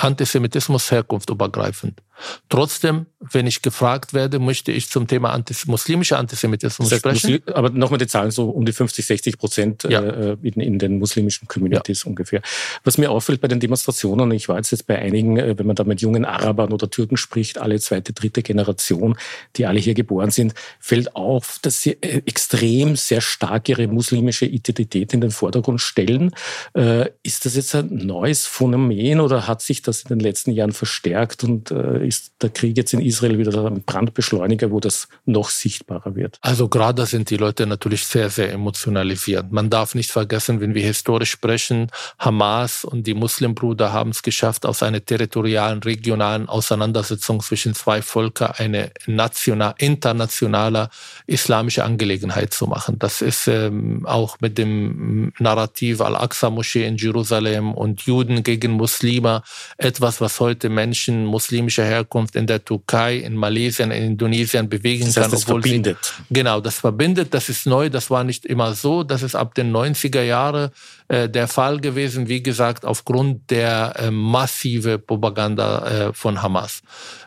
Antisemitismus 0.03 0.91
herkunftübergreifend. 0.91 2.01
Trotzdem, 2.49 3.05
wenn 3.19 3.47
ich 3.47 3.62
gefragt 3.62 4.13
werde, 4.13 4.39
möchte 4.39 4.71
ich 4.71 4.89
zum 4.89 5.07
Thema 5.07 5.31
antis 5.31 5.67
muslimischer 5.67 6.17
Antisemitismus 6.17 6.89
das 6.89 7.03
heißt, 7.03 7.19
sprechen. 7.19 7.41
aber 7.53 7.69
nochmal 7.69 7.99
die 7.99 8.07
Zahlen, 8.07 8.31
so 8.31 8.49
um 8.49 8.65
die 8.65 8.73
50, 8.73 9.05
60 9.05 9.38
Prozent 9.38 9.84
ja. 9.84 10.01
äh, 10.01 10.38
in, 10.41 10.62
in, 10.62 10.79
den 10.79 10.99
muslimischen 10.99 11.47
Communities 11.47 12.03
ja. 12.03 12.10
ungefähr. 12.10 12.41
Was 12.84 12.97
mir 12.97 13.12
auffällt 13.12 13.41
bei 13.41 13.47
den 13.47 13.60
Demonstrationen, 13.60 14.31
ich 14.31 14.49
war 14.49 14.57
jetzt 14.57 14.88
bei 14.88 14.99
einigen, 14.99 15.38
äh, 15.38 15.57
wenn 15.57 15.67
man 15.67 15.75
da 15.75 15.84
mit 15.84 16.01
jungen 16.01 16.25
Arabern 16.25 16.73
oder 16.73 16.89
Türken 16.89 17.17
spricht, 17.17 17.57
alle 17.57 17.79
zweite, 17.79 18.13
dritte 18.13 18.41
Generation, 18.41 19.17
die 19.55 19.65
alle 19.65 19.79
hier 19.79 19.93
geboren 19.93 20.31
sind, 20.31 20.53
fällt 20.79 21.15
auf, 21.15 21.60
dass 21.62 21.81
sie 21.81 21.91
äh, 22.01 22.21
extrem 22.25 22.95
sehr 22.95 23.21
stark 23.21 23.69
ihre 23.69 23.88
muslimische 23.88 24.45
Identität 24.45 25.13
in 25.13 25.21
den 25.21 25.31
Vordergrund 25.31 25.81
stellen. 25.81 26.31
Äh, 26.73 27.10
ist 27.23 27.45
das 27.45 27.55
jetzt 27.55 27.75
ein 27.75 27.89
neues 27.91 28.45
Phänomen 28.45 29.19
oder 29.19 29.47
hat 29.47 29.62
sich 29.62 29.81
das 29.81 30.03
in 30.03 30.10
den 30.10 30.19
letzten 30.19 30.51
Jahren 30.51 30.71
verstärkt 30.71 31.43
und 31.43 31.71
äh, 31.71 32.05
ist 32.12 32.34
der 32.41 32.50
Krieg 32.50 32.76
jetzt 32.76 32.93
in 32.93 33.00
Israel 33.00 33.38
wieder 33.38 33.54
ein 33.65 33.84
Brandbeschleuniger, 33.84 34.69
wo 34.69 34.82
das 34.82 35.08
noch 35.26 35.50
sichtbarer 35.50 36.13
wird? 36.13 36.38
Also 36.41 36.67
gerade 36.67 37.06
sind 37.06 37.30
die 37.30 37.38
Leute 37.38 37.65
natürlich 37.65 38.06
sehr, 38.06 38.30
sehr 38.30 38.52
emotionalisiert. 38.52 39.50
Man 39.52 39.69
darf 39.69 39.95
nicht 39.95 40.12
vergessen, 40.12 40.60
wenn 40.60 40.74
wir 40.74 40.84
historisch 40.84 41.32
sprechen, 41.32 41.88
Hamas 42.19 42.84
und 42.84 43.08
die 43.08 43.13
Muslimbrüder 43.13 43.93
haben 43.93 44.10
es 44.10 44.24
geschafft, 44.24 44.65
aus 44.65 44.84
einer 44.84 45.04
territorialen, 45.06 45.80
regionalen 45.82 46.50
Auseinandersetzung 46.50 47.39
zwischen 47.39 47.74
zwei 47.76 48.02
Völkern 48.02 48.52
eine 48.58 48.91
national, 49.08 49.74
internationale 49.78 50.89
islamische 51.28 51.86
Angelegenheit 51.86 52.54
zu 52.54 52.67
machen. 52.67 53.00
Das 53.00 53.21
ist 53.21 53.47
ähm, 53.47 54.06
auch 54.06 54.38
mit 54.41 54.58
dem 54.58 55.32
Narrativ 55.39 56.02
Al-Aqsa-Moschee 56.02 56.86
in 56.86 56.97
Jerusalem 56.97 57.74
und 57.74 58.02
Juden 58.02 58.43
gegen 58.43 58.71
Muslime 58.71 59.43
etwas, 59.78 60.19
was 60.19 60.41
heute 60.41 60.67
Menschen 60.67 61.26
muslimischer 61.26 61.86
Herkunft 61.91 62.36
in 62.36 62.47
der 62.47 62.63
Türkei, 62.63 63.17
in 63.17 63.36
Malaysia, 63.36 63.86
in 63.86 63.91
Indonesien 63.91 64.69
bewegen 64.69 65.06
das 65.06 65.17
heißt, 65.17 65.23
kann. 65.25 65.32
Das 65.32 65.43
verbindet. 65.43 65.97
Sie, 66.04 66.34
genau, 66.34 66.62
das 66.62 66.80
verbindet, 66.80 67.34
das 67.34 67.49
ist 67.49 67.65
neu, 67.65 67.89
das 67.89 68.10
war 68.10 68.23
nicht 68.23 68.45
immer 68.45 68.73
so. 68.73 69.04
Das 69.04 69.23
ist 69.23 69.36
ab 69.36 69.56
den 69.56 69.71
90er 69.71 70.23
Jahren 70.23 70.71
äh, 71.08 71.30
der 71.30 71.47
Fall 71.47 71.80
gewesen, 71.80 72.27
wie 72.27 72.41
gesagt, 72.41 72.86
aufgrund 72.86 73.49
der 73.51 73.93
äh, 73.97 74.12
massive 74.12 74.97
Propaganda 74.99 76.08
äh, 76.10 76.13
von 76.13 76.41
Hamas. 76.41 76.82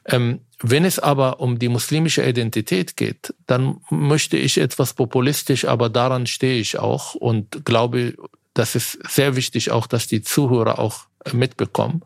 Ähm, 0.06 0.40
wenn 0.66 0.84
es 0.84 0.98
aber 0.98 1.40
um 1.40 1.58
die 1.58 1.68
muslimische 1.68 2.22
Identität 2.22 2.96
geht, 2.96 3.34
dann 3.46 3.80
möchte 3.90 4.36
ich 4.38 4.56
etwas 4.58 4.94
populistisch, 4.94 5.66
aber 5.66 5.90
daran 5.90 6.26
stehe 6.26 6.58
ich 6.58 6.78
auch 6.78 7.14
und 7.14 7.64
glaube, 7.66 8.14
das 8.54 8.74
ist 8.74 8.98
sehr 9.08 9.36
wichtig 9.36 9.72
auch, 9.72 9.86
dass 9.86 10.06
die 10.06 10.22
Zuhörer 10.22 10.78
auch 10.78 11.00
mitbekommen. 11.32 12.02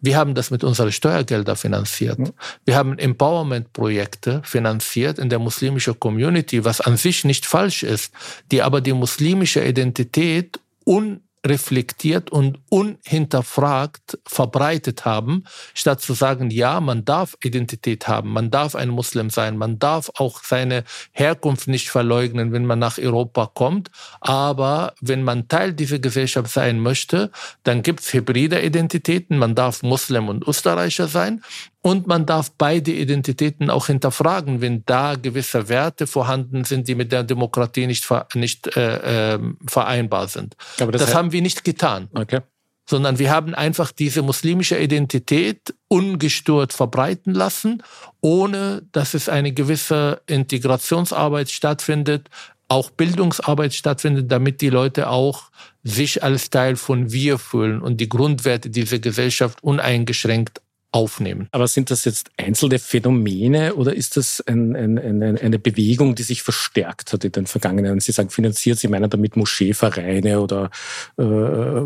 Wir 0.00 0.16
haben 0.16 0.34
das 0.34 0.50
mit 0.50 0.62
unseren 0.64 0.92
Steuergeldern 0.92 1.56
finanziert. 1.56 2.18
Wir 2.64 2.76
haben 2.76 2.98
Empowerment-Projekte 2.98 4.42
finanziert 4.44 5.18
in 5.18 5.28
der 5.28 5.38
muslimischen 5.38 5.98
Community, 5.98 6.64
was 6.64 6.80
an 6.80 6.96
sich 6.96 7.24
nicht 7.24 7.46
falsch 7.46 7.82
ist, 7.82 8.12
die 8.52 8.62
aber 8.62 8.80
die 8.80 8.92
muslimische 8.92 9.64
Identität 9.64 10.60
un 10.86 11.20
reflektiert 11.48 12.30
und 12.30 12.58
unhinterfragt 12.68 14.18
verbreitet 14.26 15.04
haben, 15.04 15.44
statt 15.74 16.00
zu 16.00 16.14
sagen, 16.14 16.50
ja, 16.50 16.80
man 16.80 17.04
darf 17.04 17.36
Identität 17.42 18.08
haben, 18.08 18.32
man 18.32 18.50
darf 18.50 18.74
ein 18.74 18.88
Muslim 18.88 19.30
sein, 19.30 19.56
man 19.56 19.78
darf 19.78 20.10
auch 20.16 20.42
seine 20.44 20.84
Herkunft 21.12 21.68
nicht 21.68 21.90
verleugnen, 21.90 22.52
wenn 22.52 22.66
man 22.66 22.78
nach 22.78 22.98
Europa 22.98 23.50
kommt, 23.52 23.90
aber 24.20 24.94
wenn 25.00 25.22
man 25.22 25.48
Teil 25.48 25.72
dieser 25.72 25.98
Gesellschaft 25.98 26.50
sein 26.52 26.80
möchte, 26.80 27.30
dann 27.64 27.82
gibt 27.82 28.00
es 28.00 28.12
hybride 28.12 28.60
Identitäten, 28.60 29.38
man 29.38 29.54
darf 29.54 29.82
Muslim 29.82 30.28
und 30.28 30.46
Österreicher 30.46 31.08
sein 31.08 31.42
und 31.80 32.06
man 32.06 32.26
darf 32.26 32.50
beide 32.58 32.90
Identitäten 32.90 33.70
auch 33.70 33.86
hinterfragen, 33.86 34.60
wenn 34.60 34.84
da 34.84 35.14
gewisse 35.14 35.68
Werte 35.68 36.06
vorhanden 36.06 36.64
sind, 36.64 36.88
die 36.88 36.94
mit 36.94 37.12
der 37.12 37.22
Demokratie 37.22 37.86
nicht, 37.86 38.06
nicht 38.34 38.76
äh, 38.76 39.34
äh, 39.34 39.38
vereinbar 39.66 40.28
sind. 40.28 40.56
Aber 40.80 40.92
das, 40.92 41.02
das 41.02 41.14
haben 41.14 41.32
wir 41.32 41.40
nicht 41.40 41.64
getan. 41.64 42.08
Okay. 42.12 42.40
Sondern 42.84 43.18
wir 43.18 43.30
haben 43.30 43.54
einfach 43.54 43.92
diese 43.92 44.22
muslimische 44.22 44.78
Identität 44.78 45.74
ungestört 45.88 46.72
verbreiten 46.72 47.32
lassen, 47.34 47.82
ohne 48.22 48.82
dass 48.92 49.14
es 49.14 49.28
eine 49.28 49.52
gewisse 49.52 50.22
Integrationsarbeit 50.26 51.50
stattfindet, 51.50 52.28
auch 52.66 52.90
Bildungsarbeit 52.90 53.72
stattfindet, 53.72 54.32
damit 54.32 54.62
die 54.62 54.70
Leute 54.70 55.10
auch 55.10 55.50
sich 55.84 56.22
als 56.22 56.50
Teil 56.50 56.76
von 56.76 57.12
wir 57.12 57.38
fühlen 57.38 57.80
und 57.80 57.98
die 57.98 58.08
Grundwerte 58.08 58.68
dieser 58.68 58.98
Gesellschaft 58.98 59.62
uneingeschränkt 59.62 60.60
aufnehmen. 60.90 61.48
Aber 61.52 61.68
sind 61.68 61.90
das 61.90 62.04
jetzt 62.04 62.30
einzelne 62.38 62.78
Phänomene 62.78 63.74
oder 63.74 63.94
ist 63.94 64.16
das 64.16 64.42
ein, 64.46 64.74
ein, 64.74 64.98
eine, 64.98 65.40
eine 65.40 65.58
Bewegung, 65.58 66.14
die 66.14 66.22
sich 66.22 66.42
verstärkt 66.42 67.12
hat 67.12 67.24
in 67.24 67.32
den 67.32 67.46
vergangenen 67.46 67.86
Jahren? 67.86 68.00
Sie 68.00 68.12
sagen, 68.12 68.30
finanziert, 68.30 68.78
Sie 68.78 68.88
meinen 68.88 69.10
damit 69.10 69.36
Moscheevereine 69.36 70.40
oder 70.40 70.70
äh 71.18 71.82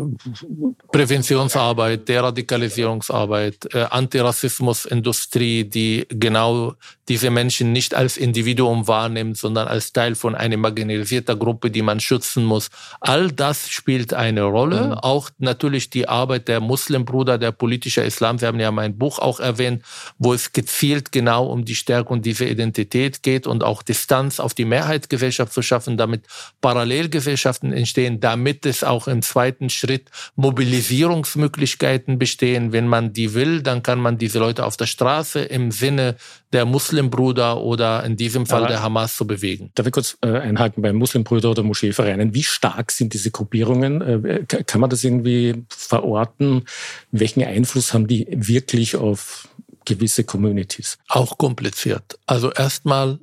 Präventionsarbeit, 0.91 2.07
Deradikalisierungsarbeit, 2.07 3.73
äh, 3.73 3.85
Antirassismusindustrie, 3.89 5.65
die 5.65 6.05
genau 6.09 6.75
diese 7.09 7.29
Menschen 7.29 7.73
nicht 7.73 7.95
als 7.95 8.15
Individuum 8.15 8.87
wahrnimmt, 8.87 9.37
sondern 9.37 9.67
als 9.67 9.91
Teil 9.91 10.15
von 10.15 10.35
einer 10.35 10.57
marginalisierten 10.57 11.37
Gruppe, 11.37 11.69
die 11.69 11.81
man 11.81 11.99
schützen 11.99 12.45
muss. 12.45 12.69
All 13.01 13.31
das 13.31 13.69
spielt 13.69 14.13
eine 14.13 14.43
Rolle. 14.43 14.87
Mhm. 14.87 14.93
Auch 14.93 15.29
natürlich 15.37 15.89
die 15.89 16.07
Arbeit 16.07 16.47
der 16.47 16.61
Muslimbruder, 16.61 17.37
der 17.37 17.51
politische 17.51 18.01
Islam. 18.01 18.39
Sie 18.39 18.45
haben 18.45 18.59
ja 18.59 18.71
mein 18.71 18.97
Buch 18.97 19.19
auch 19.19 19.39
erwähnt, 19.39 19.83
wo 20.17 20.33
es 20.33 20.53
gezielt 20.53 21.11
genau 21.11 21.45
um 21.45 21.65
die 21.65 21.75
Stärkung 21.75 22.21
dieser 22.21 22.47
Identität 22.47 23.21
geht 23.21 23.47
und 23.47 23.63
auch 23.63 23.83
Distanz 23.83 24.39
auf 24.39 24.53
die 24.53 24.65
Mehrheitsgesellschaft 24.65 25.51
zu 25.51 25.61
schaffen, 25.61 25.97
damit 25.97 26.25
Parallelgesellschaften 26.61 27.73
entstehen, 27.73 28.21
damit 28.21 28.65
es 28.65 28.83
auch 28.83 29.07
im 29.07 29.21
zweiten 29.21 29.69
Schritt 29.69 30.09
Mobilisierungsmöglichkeiten 30.35 32.17
bestehen. 32.17 32.71
Wenn 32.71 32.87
man 32.87 33.11
die 33.11 33.33
will, 33.33 33.61
dann 33.61 33.83
kann 33.83 33.99
man 33.99 34.17
diese 34.17 34.39
Leute 34.39 34.65
auf 34.65 34.77
der 34.77 34.87
Straße 34.87 35.41
im 35.41 35.71
Sinne 35.71 36.15
der 36.53 36.65
Muslimbruder 36.65 37.59
oder 37.61 38.03
in 38.03 38.15
diesem 38.15 38.45
Fall 38.45 38.61
Aber 38.61 38.67
der 38.67 38.83
Hamas 38.83 39.17
zu 39.17 39.25
bewegen. 39.27 39.71
Darf 39.75 39.87
ich 39.87 39.91
kurz 39.91 40.17
äh, 40.21 40.27
einhaken 40.27 40.83
bei 40.83 40.93
Muslimbrüder 40.93 41.51
oder 41.51 41.63
Moscheevereinen? 41.63 42.33
Wie 42.33 42.43
stark 42.43 42.91
sind 42.91 43.13
diese 43.13 43.31
Gruppierungen? 43.31 44.01
Äh, 44.01 44.45
kann 44.45 44.79
man 44.79 44.89
das 44.89 45.03
irgendwie 45.03 45.65
verorten? 45.69 46.65
Welchen 47.11 47.43
Einfluss 47.43 47.93
haben 47.93 48.07
die 48.07 48.27
wirklich 48.29 48.95
auf 48.95 49.49
gewisse 49.85 50.23
Communities? 50.23 50.97
Auch 51.09 51.37
kompliziert. 51.37 52.19
Also 52.27 52.51
erstmal, 52.51 53.19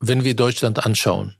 wenn 0.00 0.24
wir 0.24 0.34
Deutschland 0.34 0.84
anschauen, 0.84 1.36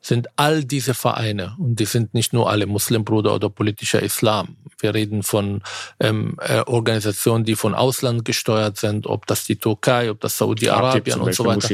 sind 0.00 0.28
all 0.36 0.64
diese 0.64 0.94
Vereine, 0.94 1.56
und 1.58 1.76
die 1.76 1.84
sind 1.84 2.14
nicht 2.14 2.32
nur 2.32 2.50
alle 2.50 2.66
Muslimbruder 2.66 3.34
oder 3.34 3.50
politischer 3.50 4.02
Islam, 4.02 4.56
wir 4.78 4.94
reden 4.94 5.22
von 5.22 5.62
ähm, 6.00 6.36
äh, 6.40 6.60
Organisationen, 6.66 7.44
die 7.44 7.56
von 7.56 7.74
Ausland 7.74 8.24
gesteuert 8.24 8.76
sind, 8.76 9.06
ob 9.06 9.26
das 9.26 9.44
die 9.44 9.56
Türkei, 9.56 10.10
ob 10.10 10.20
das 10.20 10.38
Saudi-Arabien 10.38 11.20
und 11.20 11.34
so 11.34 11.44
weiter. 11.44 11.68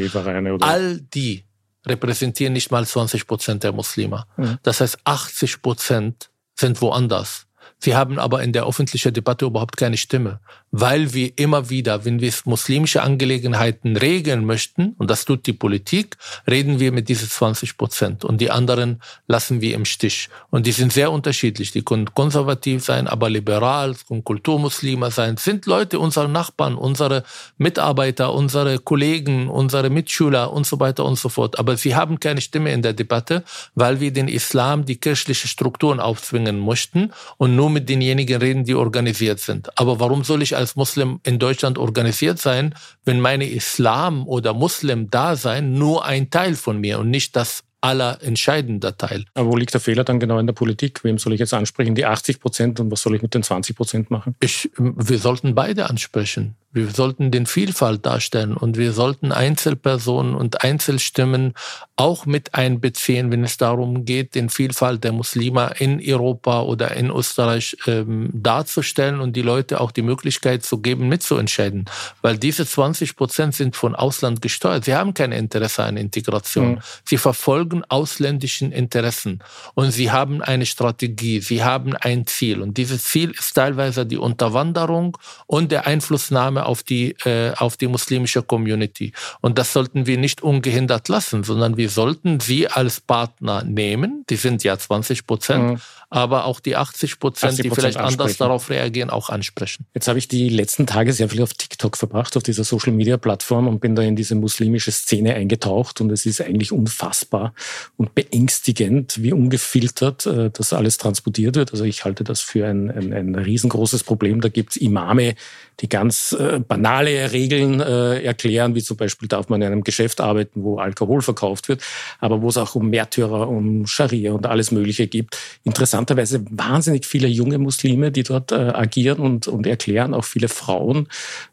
All 0.63 1.01
die 1.01 1.45
repräsentieren 1.87 2.53
nicht 2.53 2.71
mal 2.71 2.87
20 2.87 3.27
Prozent 3.27 3.65
der 3.65 3.73
Muslime. 3.73 4.25
Mhm. 4.37 4.59
Das 4.63 4.81
heißt, 4.81 4.99
80 5.05 5.63
Prozent 5.63 6.31
sind 6.55 6.81
woanders. 6.81 7.47
Sie 7.83 7.97
haben 7.97 8.21
aber 8.21 8.45
in 8.45 8.53
der 8.53 8.65
öffentlichen 8.65 9.13
Debatte 9.13 9.45
überhaupt 9.45 9.77
keine 9.77 9.97
Stimme, 9.97 10.39
weil 10.71 11.15
wir 11.15 11.37
immer 11.37 11.69
wieder, 11.69 12.05
wenn 12.05 12.21
wir 12.21 12.33
muslimische 12.45 13.03
Angelegenheiten 13.03 13.97
regeln 13.97 14.45
möchten, 14.45 14.95
und 14.99 15.11
das 15.11 15.25
tut 15.25 15.47
die 15.49 15.53
Politik, 15.53 16.17
reden 16.49 16.79
wir 16.79 16.93
mit 16.93 17.09
diesen 17.09 17.29
20 17.29 17.77
Prozent 17.77 18.25
und 18.25 18.41
die 18.41 18.53
anderen 18.53 19.03
lassen 19.27 19.61
wir 19.61 19.75
im 19.75 19.85
Stich. 19.85 20.29
Und 20.51 20.69
die 20.69 20.71
sind 20.71 20.93
sehr 20.93 21.11
unterschiedlich. 21.11 21.73
Die 21.73 21.83
können 21.83 22.15
konservativ 22.15 22.85
sein, 22.85 23.09
aber 23.09 23.29
liberal, 23.29 23.97
können 24.07 24.23
Kulturmuslime 24.23 25.11
sein, 25.11 25.37
sind 25.37 25.67
Leute, 25.67 25.99
unsere 25.99 26.29
Nachbarn, 26.29 26.77
unsere 26.77 27.25
Mitarbeiter, 27.59 28.33
unsere 28.33 28.79
Kollegen, 28.79 29.49
unsere 29.49 29.91
Mitschüler 29.91 30.53
und 30.53 30.69
so 30.69 30.79
weiter 30.79 31.05
und 31.05 31.19
so 31.19 31.29
fort. 31.29 31.59
Aber 31.59 31.77
sie 31.77 31.97
haben 31.97 32.21
keine 32.21 32.43
Stimme 32.43 32.73
in 32.73 32.83
der 32.83 32.93
Debatte, 32.93 33.43
weil 33.75 33.99
wir 33.99 34.13
den 34.13 34.29
Islam 34.29 34.85
die 34.85 34.99
kirchliche 34.99 35.49
Strukturen 35.49 35.99
aufzwingen 35.99 36.61
möchten 36.61 37.13
und 37.39 37.57
nur 37.57 37.72
mit 37.73 37.89
denjenigen 37.89 38.41
reden, 38.41 38.65
die 38.65 38.75
organisiert 38.75 39.41
sind. 39.41 39.77
Aber 39.79 40.01
warum 40.01 40.25
soll 40.25 40.43
ich 40.43 40.57
als 40.57 40.77
Muslim 40.77 41.21
in 41.25 41.39
Deutschland 41.39 41.79
organisiert 41.79 42.39
sein, 42.39 42.75
wenn 43.05 43.21
meine 43.21 43.49
Islam 43.49 44.27
oder 44.27 44.55
Muslim 44.55 45.11
da 45.11 45.37
sein 45.37 45.75
nur 45.75 46.05
ein 46.05 46.31
Teil 46.31 46.55
von 46.55 46.79
mir 46.79 46.99
und 46.99 47.11
nicht 47.11 47.37
das 47.37 47.65
aller 47.83 48.23
entscheidender 48.23 48.97
Teil. 48.97 49.25
Aber 49.35 49.51
wo 49.51 49.57
liegt 49.57 49.75
der 49.75 49.81
Fehler 49.81 50.05
dann 50.05 50.21
genau 50.21 50.39
in 50.39 50.47
der 50.47 50.55
Politik? 50.55 51.03
Wem 51.05 51.19
soll 51.19 51.33
ich 51.33 51.41
jetzt 51.41 51.53
ansprechen? 51.53 51.95
Die 51.95 52.07
80 52.07 52.41
Prozent 52.41 52.81
und 52.81 52.91
was 52.91 53.03
soll 53.03 53.17
ich 53.17 53.23
mit 53.23 53.35
den 53.35 53.43
20 53.43 53.77
Prozent 53.77 54.11
machen? 54.11 54.37
Ich, 54.41 54.71
wir 54.79 55.19
sollten 55.19 55.55
beide 55.55 55.91
ansprechen. 55.91 56.55
Wir 56.73 56.89
sollten 56.89 57.31
den 57.31 57.47
Vielfalt 57.47 58.07
darstellen 58.07 58.57
und 58.57 58.79
wir 58.79 58.93
sollten 58.93 59.31
Einzelpersonen 59.31 60.35
und 60.35 60.65
Einzelstimmen 60.65 61.53
auch 61.97 62.25
mit 62.25 62.55
einbeziehen, 62.55 63.31
wenn 63.31 63.45
es 63.45 63.59
darum 63.59 64.07
geht, 64.07 64.35
den 64.35 64.49
Vielfalt 64.49 65.05
der 65.05 65.13
Muslime 65.13 65.75
in 65.79 66.01
Europa 66.03 66.63
oder 66.63 66.97
in 66.97 67.11
Österreich 67.11 67.77
ähm, 67.87 68.31
darzustellen 68.33 69.21
und 69.21 69.37
die 69.37 69.43
Leute 69.43 69.81
auch 69.81 69.91
die 69.91 70.03
Möglichkeit 70.03 70.65
zu 70.65 70.79
geben, 70.79 71.09
mitzuentscheiden. 71.09 71.85
Weil 72.23 72.39
diese 72.39 72.67
20 72.67 73.17
Prozent 73.17 73.55
sind 73.55 73.77
von 73.77 73.95
Ausland 73.95 74.41
gesteuert. 74.41 74.87
Sie 74.87 74.95
haben 74.95 75.13
kein 75.13 75.33
Interesse 75.33 75.85
an 75.85 75.99
Integration. 75.99 76.73
Mhm. 76.73 76.79
Sie 77.05 77.19
verfolgen 77.19 77.85
ausländischen 77.89 78.73
Interessen 78.73 79.41
und 79.75 79.91
sie 79.91 80.11
haben 80.11 80.41
eine 80.41 80.65
Strategie, 80.65 81.41
sie 81.41 81.63
haben 81.63 81.95
ein 81.95 82.27
Ziel. 82.27 82.63
Und 82.63 82.79
dieses 82.79 83.05
Ziel 83.05 83.31
ist 83.31 83.53
teilweise 83.53 84.07
die 84.07 84.17
Unterwanderung 84.17 85.19
und 85.47 85.71
der 85.71 85.87
Einflussnahme 85.87 86.62
auf 86.67 86.83
die, 86.83 87.17
äh, 87.25 87.53
auf 87.57 87.77
die 87.77 87.89
muslimische 87.89 88.43
Community. 88.43 89.13
Und 89.41 89.59
das 89.59 89.73
sollten 89.73 90.07
wir 90.07 90.19
nicht 90.19 90.43
ungehindert 90.43 91.09
lassen, 91.09 91.45
sondern 91.45 91.77
wir 91.77 91.89
sollten 91.89 92.41
sie 92.41 92.69
als 92.69 93.01
Partner 93.01 93.65
nehmen. 93.65 94.25
Die 94.31 94.37
sind 94.37 94.65
ja 94.65 94.79
20 94.79 95.27
Prozent. 95.27 95.65
Mhm 95.65 95.81
aber 96.13 96.45
auch 96.45 96.61
die 96.61 96.77
80 96.77 97.19
Prozent, 97.19 97.65
die 97.65 97.71
vielleicht 97.71 97.97
anders 97.97 98.37
darauf 98.37 98.69
reagieren, 98.69 99.09
auch 99.09 99.31
ansprechen. 99.31 99.87
Jetzt 99.95 100.09
habe 100.09 100.19
ich 100.19 100.29
die 100.29 100.51
letzten 100.51 100.87
Tage 100.87 101.15
sehr 101.15 101.31
viel 101.31 101.43
auf 101.43 101.55
TikTok 101.55 101.97
verbracht, 101.97 102.37
auf 102.37 102.43
dieser 102.43 102.65
Social 102.65 102.93
Media 102.93 103.17
Plattform 103.17 103.67
und 103.67 103.81
bin 103.81 103.97
da 103.97 104.03
in 104.03 104.15
diese 104.15 104.35
muslimische 104.35 104.93
Szene 104.93 105.35
eingetaucht 105.35 106.03
und 106.03 106.13
es 106.13 106.27
ist 106.27 106.43
eigentlich 106.43 106.71
unfassbar 106.71 107.55
und 107.97 108.15
beängstigend, 108.15 109.23
wie 109.23 109.33
ungefiltert 109.33 110.27
äh, 110.27 110.51
das 110.51 110.75
alles 110.75 110.99
transportiert 110.99 111.57
wird. 111.57 111.73
Also 111.73 111.85
ich 111.85 112.05
halte 112.05 112.25
das 112.25 112.43
für 112.43 112.67
ein, 112.67 112.91
ein, 112.91 113.15
ein 113.15 113.35
riesengroßes 113.35 114.05
Problem. 114.05 114.43
Da 114.43 114.51
gibt 114.51 114.73
es 114.73 114.77
Imame, 114.77 115.35
die 115.81 115.89
ganz 115.89 116.37
äh, 116.39 116.52
banale 116.61 117.33
Regeln 117.33 117.81
äh, 117.81 118.23
erklären, 118.23 118.75
wie 118.75 118.83
zum 118.83 118.97
Beispiel 118.97 119.29
darf 119.29 119.49
man 119.49 119.63
in 119.63 119.69
einem 119.69 119.85
Geschäft 119.85 120.21
arbeiten, 120.21 120.63
wo 120.63 120.79
Alkohol 120.79 121.23
verkauft 121.23 121.69
wird, 121.69 121.83
aber 122.21 122.43
wo 122.43 122.49
es 122.49 122.57
auch 122.57 122.75
um 122.75 122.91
Märtyrer, 122.91 123.49
um 123.49 123.87
Scharia 123.87 124.33
und 124.33 124.47
alles 124.47 124.71
Mögliche 124.73 125.07
gibt. 125.07 125.39
Interessant 125.65 126.03
interessanterweise 126.03 126.45
wahnsinnig 126.51 127.07
viele 127.07 127.29
junge 127.29 127.59
Muslime, 127.59 128.11
die 128.11 128.23
dort 128.23 128.53
äh, 128.53 128.57
agieren 128.57 129.19
und, 129.19 129.49
und 129.49 129.67
erklären, 129.67 130.15
auch 130.15 130.25
viele 130.25 130.49
Frauen 130.49 131.09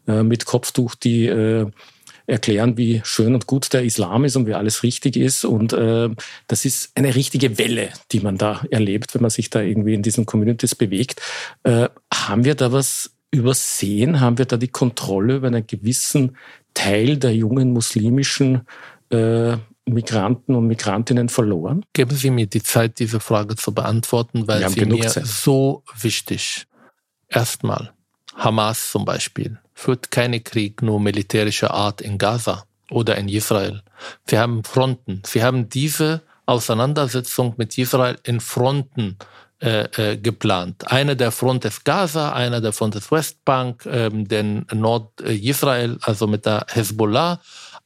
äh, 0.06 0.22
mit 0.22 0.44
Kopftuch, 0.44 0.94
die 0.94 1.26
äh, 1.26 1.66
erklären, 2.26 2.76
wie 2.76 3.00
schön 3.04 3.34
und 3.34 3.46
gut 3.46 3.72
der 3.72 3.82
Islam 3.82 4.24
ist 4.24 4.36
und 4.36 4.46
wie 4.46 4.54
alles 4.54 4.82
richtig 4.82 5.16
ist. 5.16 5.44
Und 5.44 5.72
äh, 5.72 6.08
das 6.46 6.64
ist 6.64 6.92
eine 6.94 7.14
richtige 7.14 7.58
Welle, 7.58 7.88
die 8.12 8.20
man 8.20 8.38
da 8.38 8.62
erlebt, 8.70 9.14
wenn 9.14 9.22
man 9.22 9.30
sich 9.30 9.50
da 9.50 9.60
irgendwie 9.60 9.94
in 9.94 10.02
diesen 10.02 10.26
Communities 10.26 10.74
bewegt. 10.74 11.20
Äh, 11.64 11.88
haben 12.12 12.44
wir 12.44 12.54
da 12.54 12.72
was 12.72 13.10
übersehen? 13.30 14.20
Haben 14.20 14.38
wir 14.38 14.46
da 14.46 14.56
die 14.56 14.68
Kontrolle 14.68 15.36
über 15.36 15.48
einen 15.48 15.66
gewissen 15.66 16.36
Teil 16.74 17.16
der 17.16 17.34
jungen 17.34 17.72
muslimischen 17.72 18.62
äh, 19.10 19.56
Migranten 19.86 20.54
und 20.54 20.66
Migrantinnen 20.66 21.28
verloren? 21.28 21.84
Geben 21.92 22.14
Sie 22.14 22.30
mir 22.30 22.46
die 22.46 22.62
Zeit, 22.62 22.98
diese 22.98 23.20
Frage 23.20 23.56
zu 23.56 23.74
beantworten, 23.74 24.46
weil 24.46 24.68
sie 24.68 24.84
mir 24.84 25.08
Zeit. 25.08 25.26
so 25.26 25.82
wichtig. 25.98 26.66
Erstmal, 27.28 27.92
Hamas 28.34 28.90
zum 28.90 29.04
Beispiel 29.04 29.58
führt 29.74 30.10
keine 30.10 30.40
Krieg 30.40 30.82
nur 30.82 31.00
militärischer 31.00 31.72
Art 31.72 32.00
in 32.00 32.18
Gaza 32.18 32.64
oder 32.90 33.16
in 33.16 33.28
Israel. 33.28 33.82
Wir 34.26 34.40
haben 34.40 34.64
Fronten. 34.64 35.22
Wir 35.32 35.44
haben 35.44 35.68
diese 35.68 36.22
Auseinandersetzung 36.46 37.54
mit 37.56 37.78
Israel 37.78 38.18
in 38.24 38.40
Fronten 38.40 39.16
äh, 39.60 40.12
äh, 40.12 40.16
geplant. 40.16 40.90
Einer 40.90 41.14
der 41.14 41.30
Front 41.30 41.64
ist 41.64 41.84
Gaza, 41.84 42.32
einer 42.32 42.60
der 42.60 42.72
Front 42.72 42.96
ist 42.96 43.12
Westbank, 43.12 43.86
ähm, 43.86 44.26
den 44.26 44.66
Nord-Israel, 44.72 45.98
also 46.02 46.26
mit 46.26 46.46
der 46.46 46.66
Hezbollah 46.68 47.40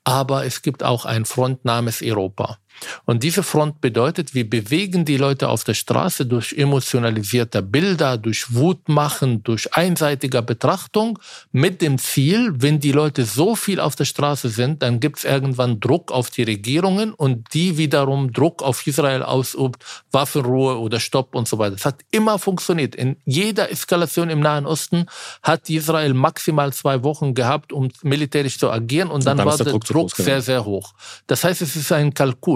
aber 0.04 0.44
es 0.44 0.60
gibt 0.62 0.82
auch 0.82 1.06
ein 1.06 1.24
Front 1.24 1.64
namens 1.64 2.02
Europa. 2.02 2.58
Und 3.04 3.22
diese 3.22 3.42
Front 3.42 3.80
bedeutet, 3.80 4.34
wir 4.34 4.48
bewegen 4.48 5.04
die 5.04 5.16
Leute 5.16 5.48
auf 5.48 5.64
der 5.64 5.74
Straße 5.74 6.26
durch 6.26 6.52
emotionalisierte 6.52 7.62
Bilder, 7.62 8.18
durch 8.18 8.54
Wutmachen, 8.54 9.42
durch 9.42 9.74
einseitige 9.74 10.42
Betrachtung 10.42 11.18
mit 11.52 11.82
dem 11.82 11.98
Ziel, 11.98 12.52
wenn 12.56 12.80
die 12.80 12.92
Leute 12.92 13.24
so 13.24 13.56
viel 13.56 13.80
auf 13.80 13.96
der 13.96 14.04
Straße 14.04 14.48
sind, 14.48 14.82
dann 14.82 15.00
gibt 15.00 15.18
es 15.18 15.24
irgendwann 15.24 15.80
Druck 15.80 16.12
auf 16.12 16.30
die 16.30 16.42
Regierungen 16.42 17.12
und 17.14 17.52
die 17.54 17.78
wiederum 17.78 18.32
Druck 18.32 18.62
auf 18.62 18.86
Israel 18.86 19.22
ausübt, 19.22 19.84
Waffenruhe 20.12 20.78
oder 20.78 21.00
Stopp 21.00 21.34
und 21.34 21.48
so 21.48 21.58
weiter. 21.58 21.72
Das 21.76 21.86
hat 21.86 22.00
immer 22.10 22.38
funktioniert. 22.38 22.94
In 22.94 23.16
jeder 23.24 23.70
Eskalation 23.70 24.30
im 24.30 24.40
Nahen 24.40 24.66
Osten 24.66 25.06
hat 25.42 25.68
Israel 25.70 26.14
maximal 26.14 26.72
zwei 26.72 27.02
Wochen 27.02 27.34
gehabt, 27.34 27.72
um 27.72 27.90
militärisch 28.02 28.58
zu 28.58 28.70
agieren 28.70 29.10
und 29.10 29.26
dann, 29.26 29.38
und 29.38 29.38
dann 29.38 29.46
war 29.46 29.56
der 29.56 29.72
Druck, 29.72 29.84
Druck 29.84 30.16
sehr, 30.16 30.42
sehr 30.42 30.64
hoch. 30.64 30.94
Das 31.26 31.44
heißt, 31.44 31.62
es 31.62 31.76
ist 31.76 31.92
ein 31.92 32.14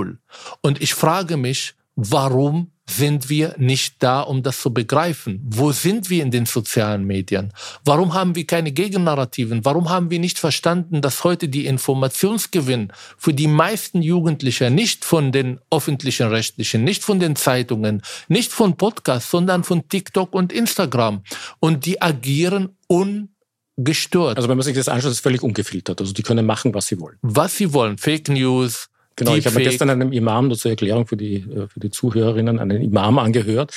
Kalkul. 0.09 0.19
Und 0.63 0.81
ich 0.81 0.95
frage 0.95 1.37
mich, 1.37 1.75
warum 1.97 2.71
sind 2.91 3.29
wir 3.29 3.55
nicht 3.59 3.97
da, 3.99 4.23
um 4.23 4.43
das 4.43 4.63
zu 4.63 4.73
begreifen? 4.73 5.43
Wo 5.45 5.73
sind 5.73 6.09
wir 6.09 6.23
in 6.23 6.31
den 6.31 6.47
sozialen 6.47 7.05
Medien? 7.05 7.53
Warum 7.85 8.15
haben 8.15 8.35
wir 8.35 8.47
keine 8.47 8.73
Gegennarrativen? 8.73 9.65
Warum 9.65 9.91
haben 9.91 10.11
wir 10.11 10.19
nicht 10.19 10.39
verstanden, 10.39 11.03
dass 11.03 11.23
heute 11.23 11.49
die 11.49 11.67
Informationsgewinn 11.67 12.93
für 13.19 13.35
die 13.35 13.47
meisten 13.47 14.01
Jugendlichen 14.01 14.75
nicht 14.75 15.05
von 15.05 15.33
den 15.33 15.61
öffentlichen 15.71 16.29
Rechtlichen, 16.29 16.83
nicht 16.83 17.05
von 17.05 17.21
den 17.21 17.37
Zeitungen, 17.37 18.01
nicht 18.29 18.53
von 18.53 18.77
Podcasts, 18.77 19.31
sondern 19.31 19.65
von 19.65 19.87
TikTok 19.87 20.35
und 20.35 20.53
Instagram. 20.53 21.23
Und 21.61 21.85
die 21.85 22.01
agieren 22.01 22.71
ungestört. 22.87 24.39
Also 24.39 24.49
wenn 24.49 24.57
man 24.57 24.65
sich 24.65 24.77
das 24.77 24.89
anschaut, 24.89 25.11
ist 25.11 25.19
es 25.19 25.23
völlig 25.23 25.43
ungefiltert. 25.43 26.01
Also 26.01 26.15
die 26.15 26.23
können 26.23 26.47
machen, 26.47 26.73
was 26.73 26.87
sie 26.87 26.99
wollen. 26.99 27.19
Was 27.21 27.59
sie 27.59 27.75
wollen. 27.75 27.99
Fake 27.99 28.29
News, 28.31 28.89
Genau, 29.19 29.35
ich 29.35 29.47
habe 29.47 29.61
gestern 29.61 29.91
einem 29.91 30.13
Imam, 30.13 30.47
nur 30.47 30.57
zur 30.57 30.71
Erklärung 30.71 31.07
für 31.07 31.17
die, 31.17 31.37
äh, 31.37 31.67
für 31.67 31.81
die 31.81 31.91
Zuhörerinnen, 31.91 32.61
einen 32.61 32.81
Imam 32.81 33.19
angehört. 33.19 33.73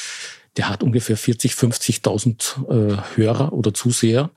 Der 0.57 0.69
hat 0.69 0.83
ungefähr 0.83 1.17
40, 1.17 1.53
50.000 1.53 2.69
äh, 2.69 2.97
Hörer 3.15 3.51
oder 3.51 3.73
Zuseher 3.73 4.29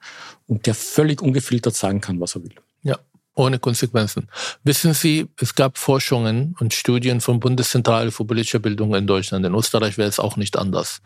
und 0.47 0.67
der 0.67 0.75
völlig 0.75 1.21
ungefiltert 1.21 1.75
sagen 1.75 2.01
kann, 2.01 2.21
was 2.21 2.37
er 2.37 2.45
will. 2.45 2.55
Ja, 2.83 2.99
ohne 3.35 3.59
Konsequenzen. 3.59 4.29
Wissen 4.63 4.95
Sie, 4.95 5.27
es 5.39 5.55
gab 5.55 5.77
Forschungen 5.77 6.55
und 6.59 6.73
Studien 6.73 7.21
von 7.21 7.39
Bundeszentrale 7.39 8.11
für 8.11 8.25
politische 8.25 8.61
Bildung 8.61 8.95
in 8.95 9.07
Deutschland. 9.07 9.45
In 9.45 9.55
Österreich 9.55 9.99
wäre 9.99 10.09
es 10.09 10.19
auch 10.19 10.37
nicht 10.37 10.57
anders. 10.57 11.03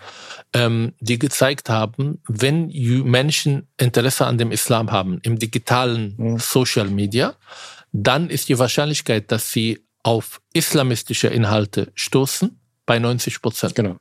Ähm, 0.53 0.93
die 1.01 1.19
gezeigt 1.19 1.71
haben, 1.71 2.21
wenn 2.29 2.69
Menschen 3.05 3.67
Interesse 3.79 4.27
an 4.27 4.39
dem 4.39 4.53
Islam 4.53 4.93
haben, 4.93 5.19
im 5.23 5.41
digitalen 5.41 6.15
mhm. 6.17 6.39
Social 6.39 6.89
Media, 6.89 7.35
dann 7.93 8.31
ist 8.31 8.49
die 8.49 8.59
Wahrscheinlichkeit, 8.59 9.33
dass 9.33 9.51
sie 9.51 9.88
auf 10.09 10.41
islamistische 10.55 11.29
Inhalte 11.29 11.93
stoßen 11.95 12.59
bei 12.87 12.99
90 12.99 13.43
Prozent. 13.43 13.75
Genau. 13.75 13.97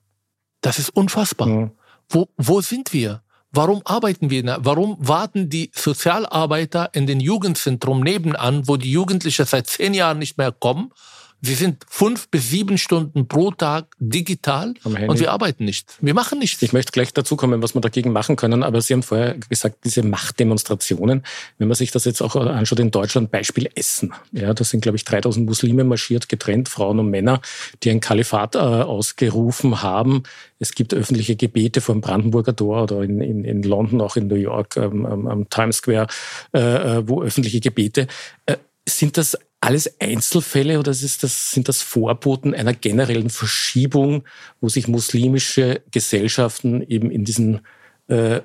Das 0.61 0.79
ist 0.79 0.87
unfassbar. 0.89 1.47
Mhm. 1.47 1.71
Wo, 2.07 2.29
wo 2.37 2.61
sind 2.61 2.93
wir? 2.93 3.23
Warum 3.51 3.81
arbeiten 3.83 4.29
wir? 4.29 4.57
Warum 4.61 4.95
warten 4.99 5.49
die 5.49 5.69
Sozialarbeiter 5.75 6.91
in 6.93 7.07
den 7.07 7.19
Jugendzentrum 7.19 7.99
nebenan, 7.99 8.69
wo 8.69 8.77
die 8.77 8.89
Jugendlichen 8.89 9.45
seit 9.45 9.67
zehn 9.67 9.93
Jahren 9.93 10.19
nicht 10.19 10.37
mehr 10.37 10.53
kommen 10.53 10.93
Sie 11.41 11.53
sind 11.53 11.85
fünf 11.87 12.29
bis 12.29 12.49
sieben 12.49 12.79
Stunden 12.79 13.27
pro 13.27 13.51
Tag 13.51 13.95
digital 13.99 14.73
und 14.83 15.19
wir 15.19 15.31
arbeiten 15.31 15.65
nicht. 15.65 15.95
Wir 16.01 16.15
machen 16.15 16.39
nichts. 16.39 16.63
Ich 16.63 16.73
möchte 16.73 16.91
gleich 16.91 17.13
dazu 17.13 17.35
kommen, 17.35 17.61
was 17.61 17.75
wir 17.75 17.81
dagegen 17.81 18.11
machen 18.11 18.35
können. 18.35 18.63
Aber 18.63 18.81
Sie 18.81 18.93
haben 18.93 19.03
vorher 19.03 19.35
gesagt, 19.35 19.85
diese 19.85 20.01
Machtdemonstrationen, 20.01 21.23
wenn 21.59 21.67
man 21.67 21.75
sich 21.75 21.91
das 21.91 22.05
jetzt 22.05 22.21
auch 22.21 22.35
anschaut 22.35 22.79
in 22.79 22.89
Deutschland, 22.89 23.29
Beispiel 23.29 23.69
Essen. 23.75 24.13
Ja, 24.31 24.53
da 24.55 24.63
sind, 24.63 24.81
glaube 24.81 24.95
ich, 24.95 25.05
3000 25.05 25.45
Muslime 25.45 25.83
marschiert, 25.83 26.27
getrennt, 26.27 26.69
Frauen 26.69 26.99
und 26.99 27.11
Männer, 27.11 27.41
die 27.83 27.91
ein 27.91 27.99
Kalifat 27.99 28.55
äh, 28.55 28.57
ausgerufen 28.57 29.83
haben. 29.83 30.23
Es 30.57 30.73
gibt 30.73 30.95
öffentliche 30.95 31.35
Gebete 31.35 31.81
vor 31.81 31.93
dem 31.93 32.01
Brandenburger 32.01 32.55
Tor 32.55 32.83
oder 32.83 33.03
in, 33.03 33.21
in, 33.21 33.43
in 33.43 33.61
London, 33.61 34.01
auch 34.01 34.15
in 34.15 34.25
New 34.25 34.35
York, 34.35 34.75
ähm, 34.77 35.05
am 35.05 35.49
Times 35.49 35.77
Square, 35.77 36.07
äh, 36.53 36.59
äh, 36.59 37.07
wo 37.07 37.21
öffentliche 37.21 37.59
Gebete. 37.59 38.07
Äh, 38.47 38.57
sind 38.87 39.17
das 39.17 39.37
alles 39.59 39.99
Einzelfälle 39.99 40.79
oder 40.79 40.91
ist 40.91 41.23
das, 41.23 41.51
sind 41.51 41.67
das 41.67 41.81
Vorboten 41.81 42.53
einer 42.53 42.73
generellen 42.73 43.29
Verschiebung, 43.29 44.23
wo 44.61 44.69
sich 44.69 44.87
muslimische 44.87 45.81
Gesellschaften 45.91 46.81
eben 46.87 47.09
in 47.09 47.25
diesen 47.25 47.61
äh, 48.07 48.41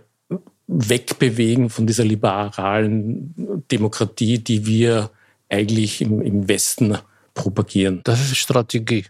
wegbewegen 0.66 1.70
von 1.70 1.86
dieser 1.86 2.04
liberalen 2.04 3.64
Demokratie, 3.70 4.38
die 4.38 4.64
wir 4.66 5.10
eigentlich 5.48 6.00
im, 6.00 6.22
im 6.22 6.48
Westen 6.48 6.96
propagieren? 7.34 8.00
Das 8.04 8.20
ist 8.20 8.36
Strategie. 8.38 9.04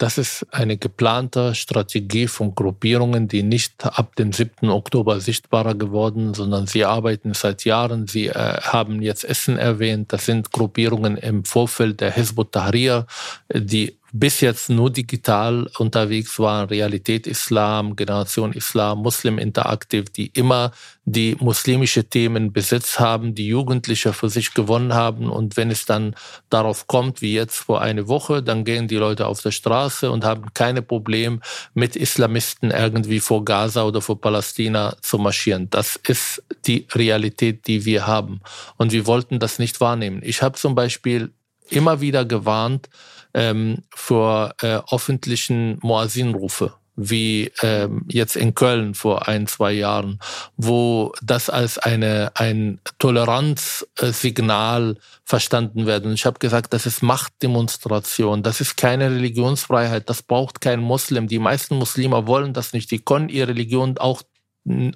Das 0.00 0.16
ist 0.16 0.46
eine 0.50 0.78
geplante 0.78 1.54
Strategie 1.54 2.26
von 2.26 2.54
Gruppierungen, 2.54 3.28
die 3.28 3.42
nicht 3.42 3.84
ab 3.84 4.16
dem 4.16 4.32
7. 4.32 4.70
Oktober 4.70 5.20
sichtbarer 5.20 5.74
geworden, 5.74 6.32
sondern 6.32 6.66
sie 6.66 6.86
arbeiten 6.86 7.34
seit 7.34 7.66
Jahren. 7.66 8.06
Sie 8.06 8.28
äh, 8.28 8.32
haben 8.62 9.02
jetzt 9.02 9.24
Essen 9.24 9.58
erwähnt. 9.58 10.10
Das 10.10 10.24
sind 10.24 10.52
Gruppierungen 10.52 11.18
im 11.18 11.44
Vorfeld 11.44 12.00
der 12.00 12.12
Hezbollah 12.12 12.48
Tahrir, 12.50 13.06
die 13.52 13.98
bis 14.12 14.40
jetzt 14.40 14.70
nur 14.70 14.90
digital 14.90 15.68
unterwegs 15.78 16.38
waren, 16.38 16.68
Realität 16.68 17.26
Islam, 17.26 17.96
Generation 17.96 18.52
Islam, 18.52 18.98
Muslim 18.98 19.38
Interactive, 19.38 20.04
die 20.04 20.26
immer 20.28 20.72
die 21.04 21.36
muslimische 21.40 22.04
Themen 22.04 22.52
besetzt 22.52 23.00
haben, 23.00 23.34
die 23.34 23.46
Jugendliche 23.46 24.12
für 24.12 24.28
sich 24.28 24.54
gewonnen 24.54 24.94
haben. 24.94 25.30
Und 25.30 25.56
wenn 25.56 25.70
es 25.70 25.86
dann 25.86 26.14
darauf 26.50 26.86
kommt, 26.86 27.22
wie 27.22 27.34
jetzt 27.34 27.58
vor 27.58 27.80
einer 27.80 28.08
Woche, 28.08 28.42
dann 28.42 28.64
gehen 28.64 28.88
die 28.88 28.96
Leute 28.96 29.26
auf 29.26 29.42
der 29.42 29.50
Straße 29.50 30.10
und 30.10 30.24
haben 30.24 30.52
keine 30.54 30.82
Probleme 30.82 31.40
mit 31.74 31.96
Islamisten 31.96 32.70
irgendwie 32.70 33.20
vor 33.20 33.44
Gaza 33.44 33.84
oder 33.84 34.00
vor 34.00 34.20
Palästina 34.20 34.96
zu 35.00 35.18
marschieren. 35.18 35.68
Das 35.70 35.96
ist 35.96 36.42
die 36.66 36.86
Realität, 36.92 37.66
die 37.66 37.84
wir 37.84 38.06
haben. 38.06 38.40
Und 38.76 38.92
wir 38.92 39.06
wollten 39.06 39.38
das 39.38 39.58
nicht 39.58 39.80
wahrnehmen. 39.80 40.20
Ich 40.22 40.42
habe 40.42 40.56
zum 40.58 40.74
Beispiel 40.74 41.32
immer 41.68 42.00
wieder 42.00 42.24
gewarnt, 42.24 42.88
ähm, 43.34 43.82
für 43.94 44.54
äh, 44.62 44.80
öffentlichen 44.90 45.78
Moasinrufe 45.82 46.72
wie 47.00 47.50
ähm, 47.62 48.04
jetzt 48.08 48.36
in 48.36 48.54
Köln 48.54 48.94
vor 48.94 49.26
ein, 49.26 49.46
zwei 49.46 49.72
Jahren, 49.72 50.18
wo 50.56 51.14
das 51.22 51.48
als 51.48 51.78
eine, 51.78 52.32
ein 52.34 52.78
Toleranzsignal 52.98 54.98
verstanden 55.24 55.86
wird. 55.86 56.04
Und 56.04 56.12
ich 56.12 56.26
habe 56.26 56.38
gesagt, 56.38 56.74
das 56.74 56.84
ist 56.86 57.02
Machtdemonstration, 57.02 58.42
das 58.42 58.60
ist 58.60 58.76
keine 58.76 59.10
Religionsfreiheit, 59.10 60.10
das 60.10 60.22
braucht 60.22 60.60
kein 60.60 60.80
Muslim. 60.80 61.28
Die 61.28 61.38
meisten 61.38 61.76
Muslime 61.76 62.26
wollen 62.26 62.52
das 62.52 62.74
nicht, 62.74 62.90
die 62.90 62.98
können 62.98 63.30
ihre 63.30 63.48
Religion 63.48 63.96
auch 63.98 64.22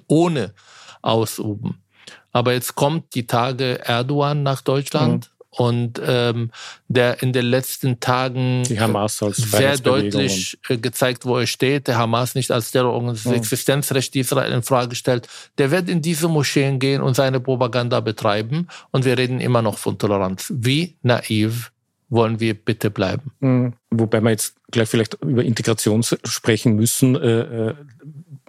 ohne 0.07 0.53
ausüben. 1.01 1.81
Aber 2.31 2.53
jetzt 2.53 2.75
kommt 2.75 3.15
die 3.15 3.25
Tage 3.25 3.79
Erdogan 3.83 4.43
nach 4.43 4.61
Deutschland. 4.61 5.29
Mhm 5.29 5.34
und 5.57 6.01
ähm, 6.05 6.51
der 6.87 7.21
in 7.23 7.31
den 7.33 7.45
letzten 7.45 7.99
Tagen 7.99 8.63
sehr 8.65 9.77
deutlich 9.77 10.57
äh, 10.67 10.77
gezeigt, 10.77 11.25
wo 11.25 11.37
er 11.37 11.47
steht, 11.47 11.87
der 11.87 11.97
Hamas 11.97 12.35
nicht 12.35 12.51
als 12.51 12.71
Terrororganisation 12.71 13.33
das 13.33 13.41
Existenzrecht 13.41 14.15
Israel 14.15 14.51
in 14.51 14.63
Frage 14.63 14.95
stellt, 14.95 15.27
der 15.57 15.71
wird 15.71 15.89
in 15.89 16.01
diese 16.01 16.27
Moscheen 16.27 16.79
gehen 16.79 17.01
und 17.01 17.15
seine 17.15 17.39
Propaganda 17.39 18.01
betreiben 18.01 18.67
und 18.91 19.05
wir 19.05 19.17
reden 19.17 19.39
immer 19.39 19.61
noch 19.61 19.77
von 19.77 19.97
Toleranz. 19.97 20.51
Wie 20.55 20.95
naiv 21.03 21.71
wollen 22.09 22.39
wir 22.39 22.53
bitte 22.53 22.89
bleiben? 22.89 23.31
Mhm. 23.39 23.73
Wobei 23.91 24.21
wir 24.21 24.31
jetzt 24.31 24.55
gleich 24.71 24.89
vielleicht 24.89 25.15
über 25.21 25.43
Integration 25.43 26.03
sprechen 26.03 26.75
müssen. 26.75 27.15
Äh, 27.15 27.69
äh, 27.69 27.73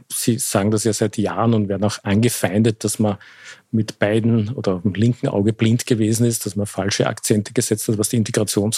Sie 0.08 0.38
sagen 0.38 0.70
das 0.70 0.84
ja 0.84 0.92
seit 0.92 1.18
Jahren 1.18 1.52
und 1.52 1.68
werden 1.68 1.82
auch 1.82 1.98
angefeindet, 2.04 2.84
dass 2.84 3.00
man 3.00 3.16
mit 3.70 3.98
beiden 3.98 4.50
oder 4.50 4.80
dem 4.82 4.94
linken 4.94 5.28
Auge 5.28 5.52
blind 5.52 5.86
gewesen 5.86 6.26
ist, 6.26 6.46
dass 6.46 6.56
man 6.56 6.66
falsche 6.66 7.06
Akzente 7.06 7.52
gesetzt 7.52 7.88
hat, 7.88 7.98
was 7.98 8.08
die 8.08 8.16
Integration 8.16 8.70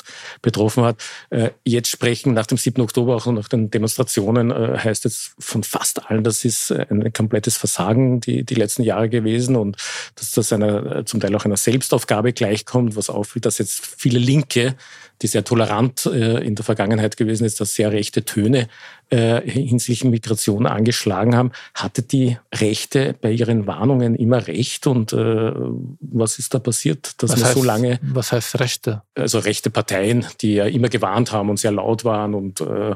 betroffen 0.43 0.85
hat. 0.85 0.97
Äh, 1.31 1.51
jetzt 1.65 1.91
sprechen 1.91 2.35
nach 2.35 2.47
dem 2.47 2.59
7. 2.59 2.81
Oktober, 2.83 3.17
auch 3.17 3.27
nach 3.27 3.49
den 3.49 3.71
Demonstrationen, 3.71 4.51
äh, 4.51 4.79
heißt 4.79 5.05
jetzt 5.05 5.33
von 5.39 5.63
fast 5.63 6.11
allen, 6.11 6.25
das 6.25 6.45
ist 6.45 6.71
ein 6.73 7.13
komplettes 7.13 7.57
Versagen 7.57 8.21
die, 8.21 8.45
die 8.45 8.55
letzten 8.55 8.83
Jahre 8.83 9.09
gewesen 9.09 9.57
und 9.57 9.77
dass 10.17 10.33
das 10.33 10.53
einer, 10.53 11.05
zum 11.07 11.21
Teil 11.21 11.35
auch 11.35 11.45
einer 11.45 11.57
Selbstaufgabe 11.57 12.33
gleichkommt, 12.33 12.97
was 12.97 13.11
auffällt, 13.11 13.47
dass 13.47 13.59
jetzt 13.59 13.87
viele 13.97 14.19
Linke 14.19 14.77
die 15.23 15.27
sehr 15.27 15.45
tolerant 15.45 16.07
äh, 16.07 16.39
in 16.45 16.55
der 16.55 16.65
Vergangenheit 16.65 17.17
gewesen 17.17 17.45
ist, 17.45 17.61
dass 17.61 17.75
sehr 17.75 17.93
rechte 17.93 18.25
Töne 18.25 18.69
äh, 19.11 19.41
hinsichtlich 19.43 20.05
Migration 20.05 20.67
angeschlagen 20.67 21.35
haben. 21.35 21.53
Hatte 21.75 22.03
die 22.03 22.39
Rechte 22.55 23.15
bei 23.21 23.33
ihren 23.33 23.67
Warnungen 23.67 24.15
immer 24.15 24.47
recht 24.47 24.78
und 24.87 25.13
äh, 25.13 25.53
was 26.01 26.39
ist 26.39 26.55
da 26.55 26.59
passiert, 26.59 27.23
dass 27.23 27.33
was 27.33 27.41
man 27.41 27.49
heißt, 27.49 27.59
so 27.59 27.65
lange... 27.65 28.01
Was 28.03 28.33
heißt 28.33 28.61
Rechte? 28.61 29.03
Also 29.15 29.39
rechte 29.39 29.71
Parteien, 29.71 30.27
die 30.41 30.55
ja 30.55 30.67
immer 30.67 30.89
gewarnt 30.89 31.33
haben 31.33 31.51
und 31.51 31.59
sehr 31.59 31.73
laut 31.73 32.05
waren 32.05 32.35
und 32.35 32.61
äh, 32.61 32.95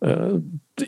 äh, 0.00 0.40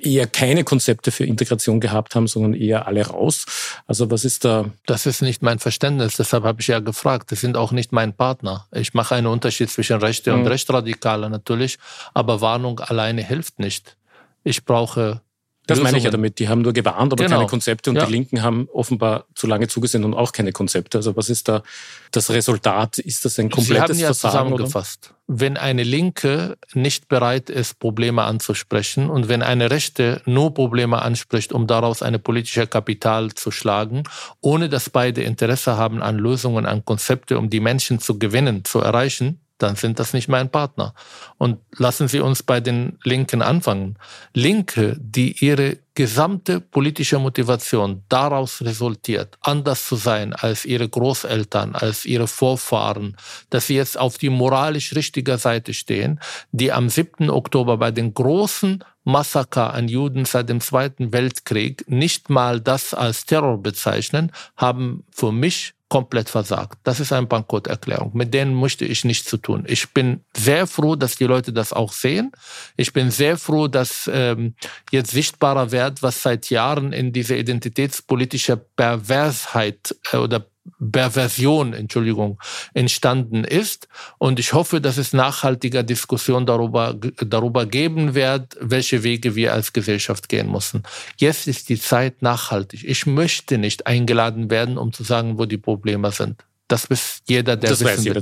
eher 0.03 0.27
keine 0.27 0.65
Konzepte 0.65 1.11
für 1.11 1.25
Integration 1.25 1.81
gehabt 1.81 2.15
haben, 2.15 2.27
sondern 2.27 2.55
eher 2.55 2.87
alle 2.87 3.07
raus. 3.07 3.47
Also 3.87 4.11
was 4.11 4.25
ist 4.25 4.45
da? 4.45 4.67
Das 4.87 5.07
ist 5.07 5.23
nicht 5.23 5.43
mein 5.43 5.59
Verständnis, 5.59 6.17
deshalb 6.17 6.45
habe 6.45 6.61
ich 6.61 6.67
ja 6.67 6.81
gefragt. 6.81 7.33
Das 7.33 7.41
sind 7.41 7.57
auch 7.57 7.73
nicht 7.73 7.93
mein 7.93 8.13
Partner. 8.13 8.67
Ich 8.73 8.95
mache 8.95 9.15
einen 9.15 9.27
Unterschied 9.27 9.71
zwischen 9.71 9.99
Rechte 9.99 10.33
mhm. 10.33 10.41
und 10.41 10.47
Rechtsradikale 10.49 11.31
natürlich, 11.31 11.79
aber 12.13 12.41
Warnung 12.41 12.81
alleine 12.81 13.23
hilft 13.23 13.59
nicht. 13.59 13.97
Ich 14.45 14.65
brauche 14.65 15.23
das 15.69 15.77
Lösungen. 15.77 15.85
meine 15.85 15.99
ich 15.99 16.05
ja 16.05 16.11
damit. 16.11 16.39
Die 16.39 16.49
haben 16.49 16.63
nur 16.63 16.73
gewarnt, 16.73 17.13
aber 17.13 17.23
genau. 17.23 17.37
keine 17.37 17.49
Konzepte 17.49 17.91
und 17.91 17.97
ja. 17.97 18.07
die 18.07 18.13
Linken 18.13 18.43
haben 18.43 18.69
offenbar 18.73 19.27
zu 19.35 19.47
lange 19.47 19.69
zugesehen 19.69 20.03
und 20.03 20.15
auch 20.15 20.33
keine 20.33 20.53
Konzepte. 20.53 20.99
Also 20.99 21.15
was 21.15 21.29
ist 21.29 21.47
da 21.47 21.63
das 22.11 22.31
Resultat? 22.31 22.99
Ist 22.99 23.25
das 23.27 23.39
ein 23.39 23.51
komplettes 23.51 23.99
Sie 23.99 24.05
haben 24.05 24.11
ja 24.11 24.15
Versagen? 24.15 24.49
Zusammengefasst. 24.49 25.11
Oder? 25.29 25.41
Wenn 25.41 25.57
eine 25.59 25.83
Linke 25.83 26.57
nicht 26.73 27.09
bereit 27.09 27.51
ist, 27.51 27.79
Probleme 27.79 28.23
anzusprechen 28.23 29.11
und 29.11 29.29
wenn 29.29 29.43
eine 29.43 29.71
Rechte 29.71 30.23
nur 30.25 30.55
Probleme 30.55 31.03
anspricht, 31.03 31.53
um 31.53 31.67
daraus 31.67 32.03
eine 32.03 32.19
politische 32.19 32.67
Kapital 32.67 33.35
zu 33.35 33.51
schlagen, 33.51 34.05
ohne 34.41 34.71
dass 34.71 34.89
beide 34.89 35.23
Interesse 35.23 35.77
haben 35.77 36.03
an 36.03 36.17
Lösungen, 36.17 36.65
an 36.65 36.83
Konzepte, 36.83 37.39
um 37.39 37.51
die 37.51 37.61
Menschen 37.61 37.99
zu 37.99 38.19
gewinnen, 38.19 38.65
zu 38.65 38.81
erreichen, 38.81 39.41
dann 39.59 39.77
sind 39.77 39.99
das 39.99 40.13
nicht 40.13 40.29
mein 40.29 40.51
Partner. 40.51 40.95
Und 41.37 41.59
lassen 41.77 42.09
Sie 42.09 42.21
uns 42.21 42.43
bei 42.43 42.61
den 42.61 42.99
Linken 43.05 43.43
anfangen. 43.43 43.97
Linke, 44.33 44.97
die 45.01 45.45
ihre 45.45 45.79
gesamte 45.99 46.61
politische 46.61 47.19
Motivation 47.19 48.05
daraus 48.09 48.63
resultiert, 48.63 49.37
anders 49.41 49.85
zu 49.85 49.97
sein 49.97 50.33
als 50.33 50.65
ihre 50.65 50.89
Großeltern, 50.89 51.75
als 51.75 52.05
ihre 52.05 52.29
Vorfahren, 52.29 53.17
dass 53.51 53.67
sie 53.67 53.75
jetzt 53.75 53.99
auf 53.99 54.17
die 54.17 54.31
moralisch 54.31 54.95
richtige 54.95 55.39
Seite 55.39 55.75
stehen, 55.75 56.21
die 56.53 56.71
am 56.71 56.89
7. 56.89 57.31
Oktober 57.31 57.79
bei 57.79 57.91
den 57.91 58.15
großen 58.15 58.85
Massaker 59.03 59.75
an 59.75 59.89
Juden 59.89 60.25
seit 60.25 60.49
dem 60.49 60.61
Zweiten 60.61 61.13
Weltkrieg 61.13 61.85
nicht 61.89 62.31
mal 62.31 62.61
das 62.61 62.95
als 62.95 63.27
Terror 63.27 63.61
bezeichnen, 63.61 64.31
haben 64.57 65.03
für 65.11 65.33
mich 65.33 65.75
komplett 65.89 66.29
versagt. 66.29 66.79
Das 66.85 67.01
ist 67.01 67.13
eine 67.13 67.27
Bankrotterklärung. 67.27 68.11
Mit 68.15 68.35
denen 68.35 68.55
möchte 68.55 68.85
ich 68.85 69.05
nichts 69.05 69.29
zu 69.29 69.39
tun. 69.39 69.65
Ich 69.67 69.93
bin 69.95 70.21
sehr 70.37 70.67
froh, 70.67 70.97
dass 70.97 71.17
die 71.17 71.25
Leute 71.25 71.53
das 71.53 71.73
auch 71.73 71.93
sehen. 71.93 72.33
Ich 72.77 72.93
bin 72.93 73.11
sehr 73.11 73.39
froh, 73.39 73.69
dass 73.69 74.09
ähm, 74.13 74.55
jetzt 74.91 75.11
sichtbarer 75.11 75.73
wird, 75.73 76.03
was 76.03 76.23
seit 76.23 76.51
Jahren 76.51 76.93
in 76.93 77.13
dieser 77.13 77.37
identitätspolitischer 77.37 78.57
Perversheit 78.57 79.97
äh, 80.13 80.19
oder 80.19 80.47
Perversion, 80.93 81.73
Entschuldigung, 81.73 82.41
entstanden 82.75 83.45
ist. 83.45 83.89
Und 84.19 84.39
ich 84.39 84.53
hoffe, 84.53 84.81
dass 84.81 84.97
es 84.97 85.13
nachhaltiger 85.13 85.83
Diskussion 85.83 86.47
darüber, 86.47 86.95
darüber 86.95 87.67
geben 87.67 88.15
wird, 88.15 88.57
welche 88.61 89.03
Wege 89.03 89.35
wir 89.35 89.53
als 89.53 89.73
Gesellschaft 89.73 90.29
gehen 90.29 90.51
müssen. 90.51 90.83
Jetzt 91.17 91.47
ist 91.47 91.69
die 91.69 91.81
Zeit 91.81 92.23
nachhaltig. 92.23 92.85
Ich 92.85 93.07
möchte 93.07 93.59
nicht 93.59 93.87
eingeladen 93.87 94.51
werden, 94.51 94.79
um 94.79 94.93
zu 94.93 95.05
sagen, 95.05 95.39
wo 95.39 95.45
die 95.45 95.59
Probleme 95.59 96.11
sind. 96.13 96.48
Das 96.69 96.91
weiß 96.91 97.23
jeder, 97.27 97.57
der 97.57 97.71
das 97.71 97.83
wissen 97.83 98.05
jeder. 98.05 98.21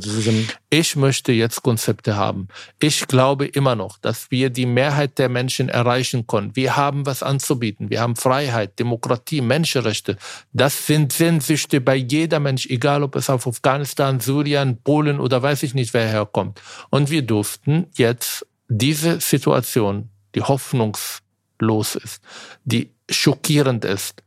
Ich 0.70 0.94
möchte 0.94 1.32
jetzt 1.32 1.62
Konzepte 1.62 2.14
haben. 2.14 2.47
Ich 2.80 3.09
glaube 3.09 3.47
immer 3.47 3.74
noch, 3.74 3.99
dass 3.99 4.30
wir 4.30 4.51
die 4.51 4.66
Mehrheit 4.66 5.18
der 5.18 5.28
Menschen 5.28 5.68
erreichen 5.68 6.28
können. 6.28 6.55
Wir 6.55 6.76
haben 6.76 7.07
was 7.07 7.24
anzubieten. 7.24 7.90
Wir 7.90 8.01
haben 8.01 8.14
Freiheit, 8.14 8.78
Demokratie, 8.78 9.40
Menschenrechte. 9.40 10.16
Das 10.53 10.86
sind 10.86 11.12
Sehnsüchte 11.12 11.80
bei 11.80 11.97
jeder 11.97 12.38
Mensch, 12.38 12.66
egal 12.66 13.03
ob 13.03 13.16
es 13.16 13.28
auf 13.28 13.49
Afghanistan, 13.49 14.20
Syrien, 14.20 14.78
Polen 14.80 15.18
oder 15.18 15.42
weiß 15.42 15.64
ich 15.64 15.74
nicht, 15.74 15.92
wer 15.92 16.07
herkommt. 16.07 16.62
Und 16.90 17.11
wir 17.11 17.22
durften 17.22 17.88
jetzt 17.94 18.47
diese 18.68 19.20
Situation, 19.20 20.11
die 20.36 20.42
hoffnungslos 20.42 21.97
ist, 21.97 22.22
die 22.64 22.92
schockierend 23.11 23.84
ist, 23.84 24.22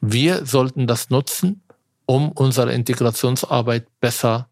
wir 0.00 0.46
sollten 0.46 0.86
das 0.86 1.10
nutzen 1.10 1.63
um 2.06 2.32
unsere 2.32 2.72
Integrationsarbeit 2.72 3.86
besser 4.00 4.48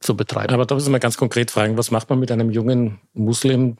zu 0.00 0.16
betreiben. 0.16 0.54
Aber 0.54 0.66
da 0.66 0.74
müssen 0.74 0.92
wir 0.92 1.00
ganz 1.00 1.16
konkret 1.16 1.50
fragen, 1.50 1.76
was 1.76 1.90
macht 1.90 2.08
man 2.08 2.18
mit 2.18 2.30
einem 2.30 2.50
jungen 2.50 3.00
Muslim, 3.14 3.76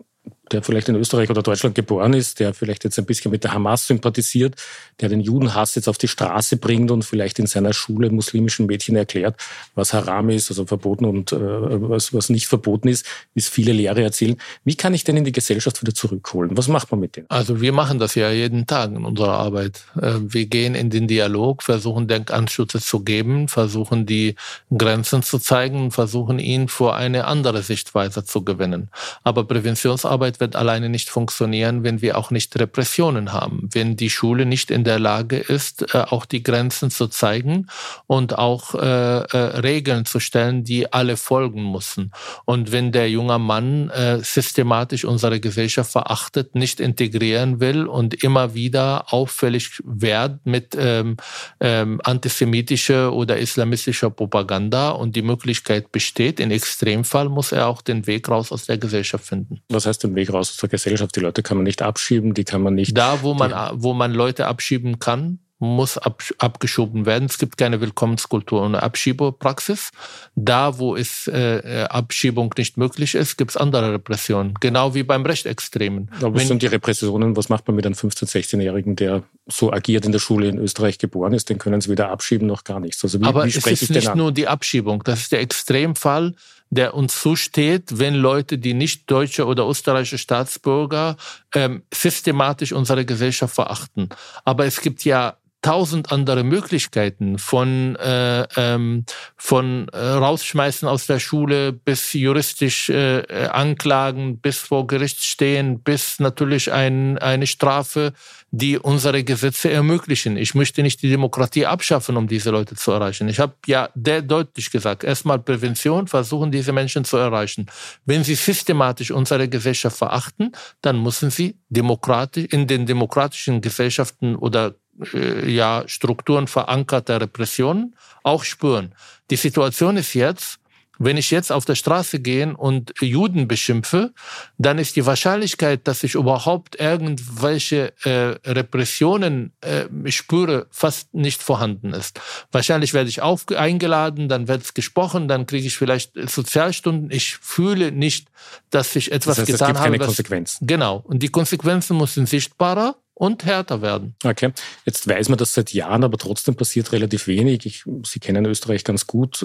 der 0.53 0.63
vielleicht 0.63 0.89
in 0.89 0.97
Österreich 0.97 1.31
oder 1.31 1.43
Deutschland 1.43 1.75
geboren 1.75 2.15
ist, 2.15 2.41
der 2.41 2.55
vielleicht 2.55 2.85
jetzt 2.85 2.99
ein 2.99 3.07
bisschen 3.07 3.31
mit 3.31 3.45
der 3.45 3.53
Hamas 3.53 3.87
sympathisiert, 3.87 4.57
der 5.01 5.09
den 5.09 5.21
Judenhass 5.21 5.75
jetzt 5.75 5.89
auf 5.89 5.99
die 5.99 6.09
Straße 6.09 6.57
bringt 6.57 6.91
und 6.91 7.05
vielleicht 7.05 7.39
in 7.39 7.47
seiner 7.47 7.73
Schule 7.73 8.11
muslimischen 8.11 8.67
Mädchen 8.67 8.97
erklärt, 8.97 9.37
was 9.75 9.93
Haram 9.93 10.31
ist, 10.31 10.51
also 10.51 10.67
verboten 10.67 11.05
und 11.05 11.33
äh, 11.33 11.39
was, 11.39 12.13
was 12.13 12.29
nicht 12.31 12.47
verboten 12.47 12.89
ist, 12.89 13.07
wie 13.35 13.41
es 13.41 13.49
viele 13.49 13.73
Lehre 13.73 14.03
erzählen. 14.03 14.37
Wie 14.65 14.75
kann 14.75 14.95
ich 14.95 15.05
denn 15.05 15.17
in 15.17 15.25
die 15.25 15.33
Gesellschaft 15.33 15.81
wieder 15.83 15.95
zurückholen? 15.95 16.57
Was 16.57 16.69
macht 16.69 16.91
man 16.91 17.01
mit 17.01 17.17
denen? 17.17 17.27
Also 17.29 17.61
wir 17.61 17.73
machen 17.73 17.99
das 17.99 18.15
ja 18.15 18.31
jeden 18.31 18.67
Tag 18.67 18.91
in 18.91 19.05
unserer 19.05 19.35
Arbeit. 19.35 19.85
Äh, 20.01 20.15
wir 20.21 20.47
gehen 20.47 20.75
in 20.75 20.91
den 20.91 21.09
Dialog, 21.09 21.63
versuchen 21.63 22.09
Denkanschüsse 22.09 22.81
zu 22.81 23.01
geben, 23.01 23.49
versuchen 23.49 24.07
die 24.07 24.35
Grenzen 24.77 25.23
zu 25.23 25.39
zeigen, 25.39 25.91
versuchen 25.91 26.39
ihn 26.39 26.69
vor 26.69 26.97
eine 26.97 27.27
andere 27.27 27.63
Sichtweise 27.63 28.25
zu 28.25 28.45
gewinnen. 28.45 28.89
Aber 29.25 29.45
Präventionsarbeit 29.45 30.38
wird 30.41 30.57
alleine 30.57 30.89
nicht 30.89 31.11
funktionieren, 31.11 31.85
wenn 31.85 32.03
wir 32.03 32.19
auch 32.19 32.31
nicht 32.31 32.59
Repressionen 32.59 33.33
haben, 33.33 33.69
wenn 33.73 33.97
die 33.97 34.11
Schule 34.11 34.47
nicht 34.47 34.71
in 34.71 34.85
der 34.85 34.99
Lage 34.99 35.39
ist, 35.39 35.95
äh, 35.95 35.99
auch 35.99 36.27
die 36.27 36.43
Grenzen 36.43 36.91
zu 36.91 37.09
zeigen 37.09 37.67
und 38.07 38.39
auch 38.39 38.75
äh, 38.75 38.79
äh, 38.79 39.37
Regeln 39.61 40.05
zu 40.05 40.21
stellen, 40.21 40.65
die 40.65 40.93
alle 40.93 41.17
folgen 41.17 41.71
müssen. 41.71 42.13
Und 42.45 42.73
wenn 42.73 42.93
der 42.93 43.11
junge 43.11 43.39
Mann 43.39 43.91
äh, 43.91 44.19
systematisch 44.23 45.05
unsere 45.05 45.41
Gesellschaft 45.41 45.93
verachtet, 45.93 46.55
nicht 46.55 46.81
integrieren 46.81 47.61
will 47.61 47.87
und 47.87 48.23
immer 48.23 48.55
wieder 48.55 49.13
auffällig 49.13 49.83
wird 49.85 50.45
mit 50.45 50.77
ähm, 50.79 51.17
ähm, 51.61 52.01
antisemitischer 52.05 53.13
oder 53.13 53.39
islamistischer 53.39 54.11
Propaganda 54.11 54.91
und 54.91 55.17
die 55.17 55.23
Möglichkeit 55.23 55.93
besteht, 55.93 56.41
in 56.41 56.51
Extremfall 56.51 57.29
muss 57.29 57.53
er 57.53 57.69
auch 57.69 57.83
den 57.83 58.07
Weg 58.07 58.29
raus 58.29 58.53
aus 58.53 58.67
der 58.67 58.79
Gesellschaft 58.79 59.25
finden. 59.25 59.61
Was 59.69 59.87
heißt 59.87 60.03
den 60.05 60.15
Weg 60.15 60.28
Weg 60.29 60.35
raus 60.35 60.51
aus 60.51 60.57
der 60.59 60.69
Gesellschaft. 60.69 61.17
Die 61.17 61.21
Leute 61.21 61.43
kann 61.43 61.57
man 61.57 61.65
nicht 61.65 61.83
abschieben, 61.83 62.35
die 62.35 62.45
kann 62.45 62.63
man 62.63 62.75
nicht. 62.75 62.97
Da, 62.97 63.23
wo 63.23 63.35
man, 63.35 63.53
wo 63.75 63.95
man 63.95 64.13
Leute 64.13 64.47
abschieben 64.47 64.99
kann, 64.99 65.41
muss 65.61 65.99
ab, 65.99 66.23
abgeschoben 66.39 67.05
werden. 67.05 67.25
Es 67.25 67.39
gibt 67.39 67.57
keine 67.57 67.81
Willkommenskultur 67.81 68.63
und 68.63 68.77
Abschiebepraxis. 68.77 69.91
Da, 70.37 70.79
wo 70.79 70.95
es 70.95 71.27
äh, 71.27 71.87
Abschiebung 71.91 72.55
nicht 72.57 72.77
möglich 72.77 73.17
ist, 73.17 73.37
gibt 73.37 73.51
es 73.51 73.57
andere 73.57 73.95
Repressionen. 73.95 74.55
Genau 74.61 74.95
wie 74.95 75.03
beim 75.03 75.27
Rechtsextremen. 75.27 76.11
Aber 76.21 76.37
was 76.37 76.47
sind 76.47 76.63
die 76.63 76.67
Repressionen? 76.67 77.37
Was 77.37 77.49
macht 77.49 77.67
man 77.67 77.75
mit 77.75 77.87
einem 77.87 77.97
15-, 77.97 78.27
16-Jährigen, 78.27 78.95
der 78.95 79.25
so 79.49 79.73
agiert 79.73 80.07
in 80.07 80.13
der 80.13 80.21
Schule 80.21 80.49
in 80.49 80.59
Österreich 80.59 80.99
geboren 80.99 81.33
ist? 81.33 81.51
Den 81.51 81.59
können 81.59 81.81
sie 81.81 81.91
weder 81.91 82.11
abschieben 82.11 82.47
noch 82.47 82.63
gar 82.63 82.79
nichts. 82.79 83.03
Also 83.03 83.21
wie, 83.21 83.25
Aber 83.25 83.45
wie 83.45 83.49
es 83.49 83.67
ist 83.67 83.91
nicht 83.91 84.15
nur 84.15 84.31
die 84.31 84.47
Abschiebung. 84.47 85.03
Das 85.03 85.23
ist 85.23 85.33
der 85.33 85.41
Extremfall 85.41 86.35
der 86.71 86.95
uns 86.95 87.21
zusteht, 87.21 87.99
wenn 87.99 88.15
Leute, 88.15 88.59
die 88.59 88.75
nicht 88.75 89.11
deutsche 89.11 89.47
oder 89.47 89.67
österreichische 89.67 90.19
Staatsbürger, 90.19 91.17
ähm, 91.55 91.83
systematisch 91.93 92.73
unsere 92.73 93.05
Gesellschaft 93.05 93.55
verachten. 93.55 94.09
Aber 94.45 94.67
es 94.67 94.81
gibt 94.81 95.05
ja 95.05 95.37
tausend 95.63 96.13
andere 96.13 96.45
Möglichkeiten 96.45 97.39
von 97.39 97.97
äh, 97.97 98.47
ähm, 98.57 99.05
von 99.37 99.89
äh, 99.89 99.99
rausschmeißen 99.99 100.87
aus 100.87 101.07
der 101.07 101.19
Schule 101.19 101.73
bis 101.73 102.13
juristisch 102.13 102.89
äh, 102.91 103.23
anklagen 103.51 104.39
bis 104.39 104.59
vor 104.59 104.87
Gericht 104.87 105.25
stehen 105.25 105.81
bis 105.81 106.21
natürlich 106.21 106.73
ein, 106.73 107.19
eine 107.19 107.47
Strafe 107.47 108.13
die 108.51 108.79
unsere 108.79 109.25
Gesetze 109.25 109.71
ermöglichen. 109.71 110.37
Ich 110.37 110.55
möchte 110.55 110.83
nicht 110.83 111.03
die 111.03 111.11
Demokratie 111.11 111.67
abschaffen, 111.67 112.17
um 112.17 112.29
diese 112.29 112.51
Leute 112.51 112.77
zu 112.77 112.93
erreichen. 112.93 113.29
Ich 113.29 113.41
habe 113.41 113.55
ja 113.67 113.91
sehr 113.95 114.23
deutlich 114.23 114.71
gesagt, 114.71 115.05
erstmal 115.05 115.39
Prävention, 115.39 116.07
versuchen 116.07 116.51
diese 116.51 116.73
Menschen 116.73 117.05
zu 117.05 117.19
erreichen. 117.19 117.67
Wenn 118.07 118.25
sie 118.25 118.37
systematisch 118.37 119.11
unsere 119.11 119.49
Gesellschaft 119.49 119.99
verachten, 119.99 120.53
dann 120.81 121.03
müssen 121.03 121.31
sie 121.31 121.57
demokratisch 121.69 122.47
in 122.47 122.67
den 122.67 122.87
demokratischen 122.87 123.61
Gesellschaften 123.61 124.35
oder 124.35 124.75
äh, 125.15 125.51
ja, 125.51 125.85
Strukturen 125.87 126.47
verankerter 126.47 127.21
Repressionen 127.21 127.95
auch 128.23 128.45
spüren. 128.45 128.95
Die 129.31 129.37
Situation 129.37 129.97
ist 129.97 130.15
jetzt, 130.15 130.61
wenn 130.99 131.17
ich 131.17 131.31
jetzt 131.31 131.53
auf 131.53 131.65
der 131.65 131.77
Straße 131.77 132.19
gehe 132.19 132.57
und 132.57 132.93
Juden 133.01 133.47
beschimpfe, 133.47 134.13
dann 134.59 134.79
ist 134.79 134.97
die 134.97 135.07
Wahrscheinlichkeit, 135.07 135.87
dass 135.87 136.03
ich 136.03 136.15
überhaupt 136.15 136.81
irgendwelche 136.81 137.93
äh, 138.05 138.37
Repressionen 138.51 139.53
äh, 139.61 139.87
spüre, 140.11 140.67
fast 140.71 141.15
nicht 141.15 141.43
vorhanden 141.43 141.93
ist. 141.93 142.21
Wahrscheinlich 142.51 142.95
werde 142.95 143.09
ich 143.09 143.23
auf 143.23 143.47
eingeladen, 143.49 144.29
dann 144.29 144.49
wird 144.49 144.63
es 144.63 144.75
gesprochen, 144.75 145.29
dann 145.29 145.47
kriege 145.47 145.69
ich 145.69 145.77
vielleicht 145.77 146.13
Sozialstunden. 146.29 147.11
Ich 147.13 147.37
fühle 147.37 147.93
nicht, 147.93 148.29
dass 148.71 148.97
ich 148.97 149.13
etwas 149.13 149.37
das 149.37 149.39
heißt, 149.39 149.53
getan 149.53 149.67
es 149.67 149.69
gibt 149.69 149.79
habe. 149.79 149.91
Keine 149.91 150.05
Konsequenzen. 150.05 150.67
Genau. 150.67 151.05
Und 151.07 151.23
die 151.23 151.29
Konsequenzen 151.29 151.97
müssen 151.97 152.27
sichtbarer 152.27 152.97
und 153.19 153.45
härter 153.45 153.83
werden. 153.83 154.15
Okay, 154.25 154.53
jetzt 154.85 155.09
weiß 155.09 155.29
man 155.29 155.39
das 155.39 155.53
seit 155.53 155.73
Jahren, 155.73 156.05
aber 156.05 156.19
trotzdem 156.19 156.55
passiert 156.55 156.93
relativ 156.93 157.27
wenig. 157.27 157.67
Ich, 157.67 157.85
Sie 158.05 158.21
kennen 158.21 158.47
Österreich 158.47 158.85
ganz 158.85 159.07
gut. 159.07 159.45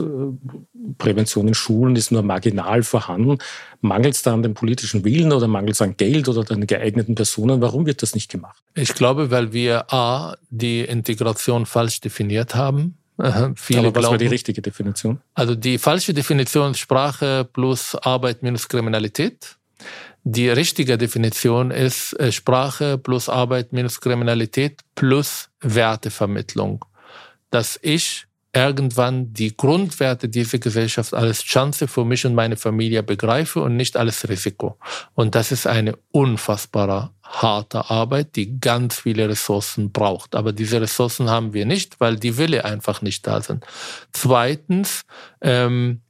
Prävention 0.99 1.47
in 1.47 1.55
Schulen 1.55 1.95
ist 1.95 2.11
nur 2.11 2.21
marginal 2.21 2.83
vorhanden. 2.83 3.39
Mangelt 3.81 4.13
es 4.13 4.21
da 4.21 4.33
an 4.33 4.43
dem 4.43 4.53
politischen 4.53 5.03
Willen 5.03 5.31
oder 5.31 5.47
mangelt 5.47 5.73
es 5.73 5.81
an 5.81 5.97
Geld 5.97 6.27
oder 6.27 6.49
an 6.51 6.67
geeigneten 6.67 7.15
Personen? 7.15 7.61
Warum 7.61 7.85
wird 7.85 8.03
das 8.03 8.13
nicht 8.13 8.29
gemacht? 8.29 8.61
Ich 8.75 8.93
glaube, 8.93 9.31
weil 9.31 9.53
wir 9.53 9.91
A, 9.91 10.37
die 10.49 10.81
Integration 10.81 11.65
falsch 11.65 11.99
definiert 11.99 12.53
haben. 12.53 12.97
Viele 13.55 13.79
Aber 13.79 13.95
was 13.95 14.01
glauben, 14.01 14.11
war 14.11 14.17
die 14.17 14.27
richtige 14.27 14.61
Definition? 14.61 15.19
Also 15.33 15.55
die 15.55 15.77
falsche 15.77 16.13
Definition 16.13 16.73
Sprache 16.75 17.47
plus 17.51 17.95
Arbeit 17.95 18.43
minus 18.43 18.67
Kriminalität. 18.67 19.57
Die 20.25 20.49
richtige 20.49 20.97
Definition 20.97 21.69
ist 21.71 22.13
äh, 22.19 22.31
Sprache 22.31 22.97
plus 22.97 23.27
Arbeit 23.27 23.73
minus 23.73 23.99
Kriminalität 23.99 24.81
plus 24.95 25.49
Wertevermittlung. 25.59 26.85
Dass 27.49 27.77
ich 27.81 28.25
irgendwann 28.53 29.33
die 29.33 29.57
Grundwerte 29.57 30.29
dieser 30.29 30.59
Gesellschaft 30.59 31.13
als 31.13 31.43
Chance 31.43 31.87
für 31.87 32.05
mich 32.05 32.25
und 32.25 32.35
meine 32.35 32.55
Familie 32.55 33.01
begreife 33.01 33.61
und 33.61 33.75
nicht 33.75 33.97
als 33.97 34.29
Risiko. 34.29 34.77
Und 35.15 35.33
das 35.35 35.51
ist 35.51 35.65
eine 35.65 35.97
unfassbare 36.11 37.09
harte 37.23 37.89
Arbeit, 37.89 38.35
die 38.35 38.59
ganz 38.59 38.99
viele 38.99 39.27
Ressourcen 39.27 39.91
braucht. 39.91 40.35
Aber 40.35 40.53
diese 40.53 40.79
Ressourcen 40.79 41.29
haben 41.29 41.53
wir 41.53 41.65
nicht, 41.65 41.99
weil 41.99 42.15
die 42.15 42.37
Wille 42.37 42.63
einfach 42.63 43.01
nicht 43.01 43.25
da 43.25 43.41
sind. 43.41 43.65
Zweitens, 44.11 45.01
ähm, 45.41 46.01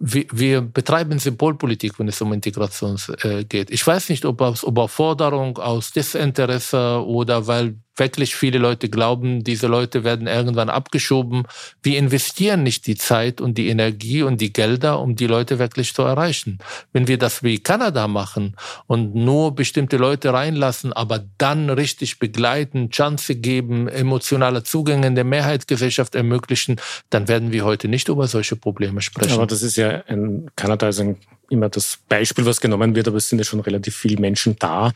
wir, 0.00 0.60
betreiben 0.60 1.18
Symbolpolitik, 1.18 1.98
wenn 1.98 2.08
es 2.08 2.20
um 2.20 2.32
Integration 2.32 2.96
äh, 3.22 3.44
geht. 3.44 3.70
Ich 3.70 3.86
weiß 3.86 4.08
nicht, 4.10 4.24
ob 4.24 4.40
aus 4.40 4.62
Überforderung, 4.62 5.58
aus 5.58 5.90
Desinteresse 5.90 7.04
oder 7.04 7.46
weil 7.46 7.76
wirklich 7.98 8.34
viele 8.34 8.58
Leute 8.58 8.88
glauben, 8.88 9.44
diese 9.44 9.66
Leute 9.66 10.04
werden 10.04 10.26
irgendwann 10.26 10.68
abgeschoben. 10.68 11.44
Wir 11.82 11.98
investieren 11.98 12.62
nicht 12.62 12.86
die 12.86 12.96
Zeit 12.96 13.40
und 13.40 13.58
die 13.58 13.68
Energie 13.68 14.22
und 14.22 14.40
die 14.40 14.52
Gelder, 14.52 15.00
um 15.00 15.16
die 15.16 15.26
Leute 15.26 15.58
wirklich 15.58 15.94
zu 15.94 16.02
erreichen. 16.02 16.58
Wenn 16.92 17.08
wir 17.08 17.18
das 17.18 17.42
wie 17.42 17.58
Kanada 17.58 18.08
machen 18.08 18.56
und 18.86 19.14
nur 19.14 19.54
bestimmte 19.54 19.96
Leute 19.96 20.32
reinlassen, 20.32 20.92
aber 20.92 21.24
dann 21.38 21.70
richtig 21.70 22.18
begleiten, 22.18 22.90
Chance 22.90 23.36
geben, 23.36 23.88
emotionale 23.88 24.62
Zugänge 24.62 25.06
in 25.06 25.14
der 25.14 25.24
Mehrheitsgesellschaft 25.24 26.14
ermöglichen, 26.14 26.80
dann 27.10 27.28
werden 27.28 27.52
wir 27.52 27.64
heute 27.64 27.88
nicht 27.88 28.08
über 28.08 28.26
solche 28.26 28.56
Probleme 28.56 29.00
sprechen. 29.00 29.32
Aber 29.32 29.46
das 29.46 29.62
ist 29.62 29.76
ja 29.76 30.02
ein, 30.06 30.50
Kanada 30.56 30.88
ist 30.88 31.00
ein, 31.00 31.16
immer 31.50 31.68
das 31.68 31.98
Beispiel, 32.08 32.44
was 32.44 32.60
genommen 32.60 32.94
wird, 32.94 33.08
aber 33.08 33.16
es 33.16 33.28
sind 33.28 33.38
ja 33.38 33.44
schon 33.44 33.60
relativ 33.60 33.96
viele 33.96 34.20
Menschen 34.20 34.56
da, 34.58 34.92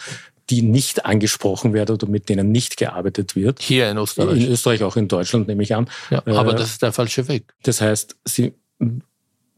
die 0.51 0.63
nicht 0.63 1.05
angesprochen 1.05 1.73
werden 1.73 1.95
oder 1.95 2.07
mit 2.07 2.29
denen 2.29 2.53
nicht 2.53 2.77
gearbeitet 2.77 3.37
wird. 3.37 3.61
Hier 3.61 3.91
in 3.91 3.97
Österreich. 3.97 4.43
In 4.43 4.53
Österreich, 4.53 4.83
auch 4.83 4.97
in 4.97 5.09
Deutschland, 5.09 5.49
nehme 5.49 5.63
ich 5.63 5.75
an. 5.75 5.89
Ja, 6.11 6.23
aber 6.27 6.53
äh, 6.53 6.57
das 6.57 6.71
ist 6.71 6.83
der 6.83 6.93
falsche 6.93 7.29
Weg. 7.29 7.55
Das 7.63 7.81
heißt, 7.81 8.17
Sie 8.25 8.53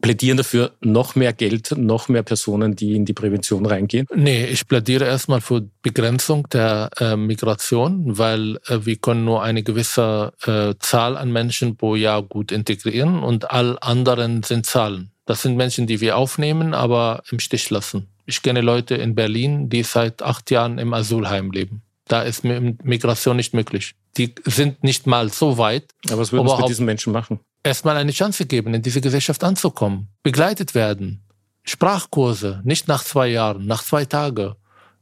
plädieren 0.05 0.37
dafür 0.37 0.71
noch 0.81 1.15
mehr 1.15 1.33
Geld, 1.33 1.73
noch 1.77 2.09
mehr 2.09 2.21
Personen, 2.21 2.75
die 2.75 2.95
in 2.95 3.05
die 3.05 3.13
Prävention 3.13 3.65
reingehen? 3.65 4.05
Nee, 4.13 4.45
ich 4.45 4.67
plädiere 4.67 5.05
erstmal 5.05 5.41
für 5.41 5.67
Begrenzung 5.81 6.47
der 6.49 6.91
äh, 6.99 7.15
Migration, 7.15 8.17
weil 8.17 8.59
äh, 8.67 8.79
wir 8.83 8.97
können 8.97 9.25
nur 9.25 9.41
eine 9.41 9.63
gewisse 9.63 10.33
äh, 10.45 10.75
Zahl 10.79 11.17
an 11.17 11.31
Menschen 11.31 11.75
pro 11.75 11.95
Jahr 11.95 12.21
gut 12.21 12.51
integrieren 12.51 13.23
und 13.23 13.49
all 13.49 13.79
anderen 13.81 14.43
sind 14.43 14.67
Zahlen. 14.67 15.09
Das 15.25 15.41
sind 15.41 15.57
Menschen, 15.57 15.87
die 15.87 16.01
wir 16.01 16.17
aufnehmen, 16.17 16.75
aber 16.75 17.23
im 17.31 17.39
Stich 17.39 17.71
lassen. 17.71 18.07
Ich 18.25 18.41
kenne 18.41 18.61
Leute 18.61 18.95
in 18.95 19.15
Berlin, 19.15 19.69
die 19.69 19.83
seit 19.83 20.21
acht 20.21 20.49
Jahren 20.51 20.77
im 20.77 20.93
Asylheim 20.93 21.51
leben. 21.51 21.81
Da 22.07 22.21
ist 22.21 22.43
Migration 22.43 23.35
nicht 23.35 23.53
möglich. 23.53 23.95
Die 24.17 24.33
sind 24.45 24.83
nicht 24.83 25.07
mal 25.07 25.29
so 25.29 25.57
weit. 25.57 25.91
Aber 26.09 26.19
was 26.19 26.31
würden 26.31 26.47
Sie 26.47 26.57
mit 26.57 26.69
diesen 26.69 26.85
Menschen 26.85 27.11
machen? 27.11 27.39
Erstmal 27.63 27.97
eine 27.97 28.11
Chance 28.11 28.45
geben, 28.45 28.73
in 28.73 28.81
diese 28.81 29.01
Gesellschaft 29.01 29.43
anzukommen. 29.43 30.09
Begleitet 30.23 30.75
werden. 30.75 31.23
Sprachkurse, 31.63 32.61
nicht 32.63 32.87
nach 32.87 33.03
zwei 33.03 33.27
Jahren, 33.27 33.65
nach 33.65 33.83
zwei 33.83 34.05
Tagen. 34.05 34.53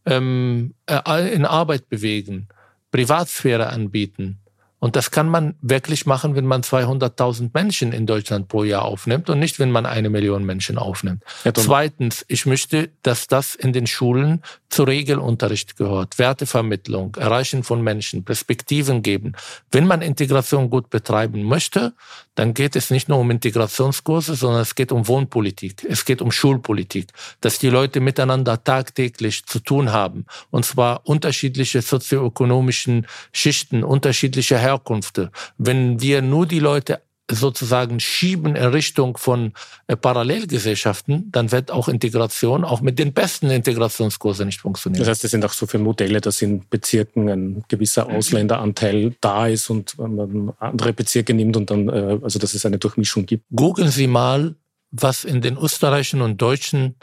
Ähm, 0.05 0.73
äh, 0.85 1.33
in 1.33 1.45
Arbeit 1.45 1.89
bewegen. 1.89 2.47
Privatsphäre 2.91 3.67
anbieten. 3.67 4.39
Und 4.83 4.97
das 4.97 5.11
kann 5.11 5.29
man 5.29 5.55
wirklich 5.61 6.05
machen, 6.05 6.35
wenn 6.35 6.45
man 6.45 6.61
200.000 6.61 7.51
Menschen 7.53 7.93
in 7.93 8.05
Deutschland 8.05 8.49
pro 8.49 8.65
Jahr 8.65 8.83
aufnimmt 8.83 9.29
und 9.29 9.39
nicht, 9.39 9.57
wenn 9.57 9.71
man 9.71 9.85
eine 9.85 10.09
Million 10.09 10.43
Menschen 10.43 10.77
aufnimmt. 10.77 11.23
Ja, 11.45 11.53
Zweitens, 11.53 12.25
ich 12.27 12.45
möchte, 12.45 12.89
dass 13.01 13.27
das 13.27 13.55
in 13.55 13.71
den 13.71 13.87
Schulen 13.87 14.43
zu 14.67 14.83
Regelunterricht 14.83 15.77
gehört. 15.77 16.19
Wertevermittlung, 16.19 17.15
Erreichen 17.15 17.63
von 17.63 17.81
Menschen, 17.81 18.25
Perspektiven 18.25 19.03
geben. 19.03 19.37
Wenn 19.71 19.87
man 19.87 20.01
Integration 20.01 20.69
gut 20.69 20.89
betreiben 20.89 21.43
möchte, 21.43 21.93
dann 22.35 22.53
geht 22.53 22.75
es 22.75 22.89
nicht 22.89 23.07
nur 23.07 23.19
um 23.19 23.31
Integrationskurse, 23.31 24.35
sondern 24.35 24.63
es 24.63 24.75
geht 24.75 24.91
um 24.91 25.07
Wohnpolitik. 25.07 25.85
Es 25.87 26.03
geht 26.03 26.21
um 26.21 26.31
Schulpolitik, 26.31 27.07
dass 27.39 27.57
die 27.57 27.69
Leute 27.69 28.01
miteinander 28.01 28.61
tagtäglich 28.61 29.45
zu 29.45 29.59
tun 29.59 29.93
haben. 29.93 30.25
Und 30.49 30.65
zwar 30.65 31.07
unterschiedliche 31.07 31.81
sozioökonomischen 31.81 33.07
Schichten, 33.31 33.85
unterschiedliche 33.85 34.57
Her 34.57 34.72
Herkunft. 34.73 35.21
Wenn 35.57 36.01
wir 36.01 36.21
nur 36.21 36.45
die 36.45 36.59
Leute 36.59 37.01
sozusagen 37.31 37.99
schieben 37.99 38.55
in 38.55 38.65
Richtung 38.65 39.17
von 39.17 39.53
äh, 39.87 39.95
Parallelgesellschaften, 39.95 41.31
dann 41.31 41.51
wird 41.51 41.71
auch 41.71 41.87
Integration 41.87 42.65
auch 42.65 42.81
mit 42.81 42.99
den 42.99 43.13
besten 43.13 43.49
Integrationskursen 43.49 44.45
nicht 44.45 44.61
funktionieren. 44.61 44.99
Das 44.99 45.09
heißt, 45.09 45.23
es 45.23 45.31
sind 45.31 45.45
auch 45.45 45.53
so 45.53 45.65
viele 45.65 45.83
Modelle, 45.83 46.19
dass 46.19 46.41
in 46.41 46.67
Bezirken 46.69 47.29
ein 47.29 47.63
gewisser 47.69 48.07
Ausländeranteil 48.07 49.15
da 49.21 49.47
ist 49.47 49.69
und 49.69 49.97
man 49.97 50.51
andere 50.59 50.93
Bezirke 50.93 51.33
nimmt 51.33 51.55
und 51.55 51.69
dann, 51.69 51.87
äh, 51.87 52.19
also 52.21 52.39
dass 52.39 52.53
es 52.53 52.65
eine 52.65 52.77
Durchmischung 52.77 53.25
gibt. 53.25 53.45
Googeln 53.55 53.89
Sie 53.89 54.07
mal, 54.07 54.55
was 54.91 55.23
in 55.23 55.41
den 55.41 55.57
österreichischen 55.57 56.21
und 56.21 56.41
deutschen 56.41 56.95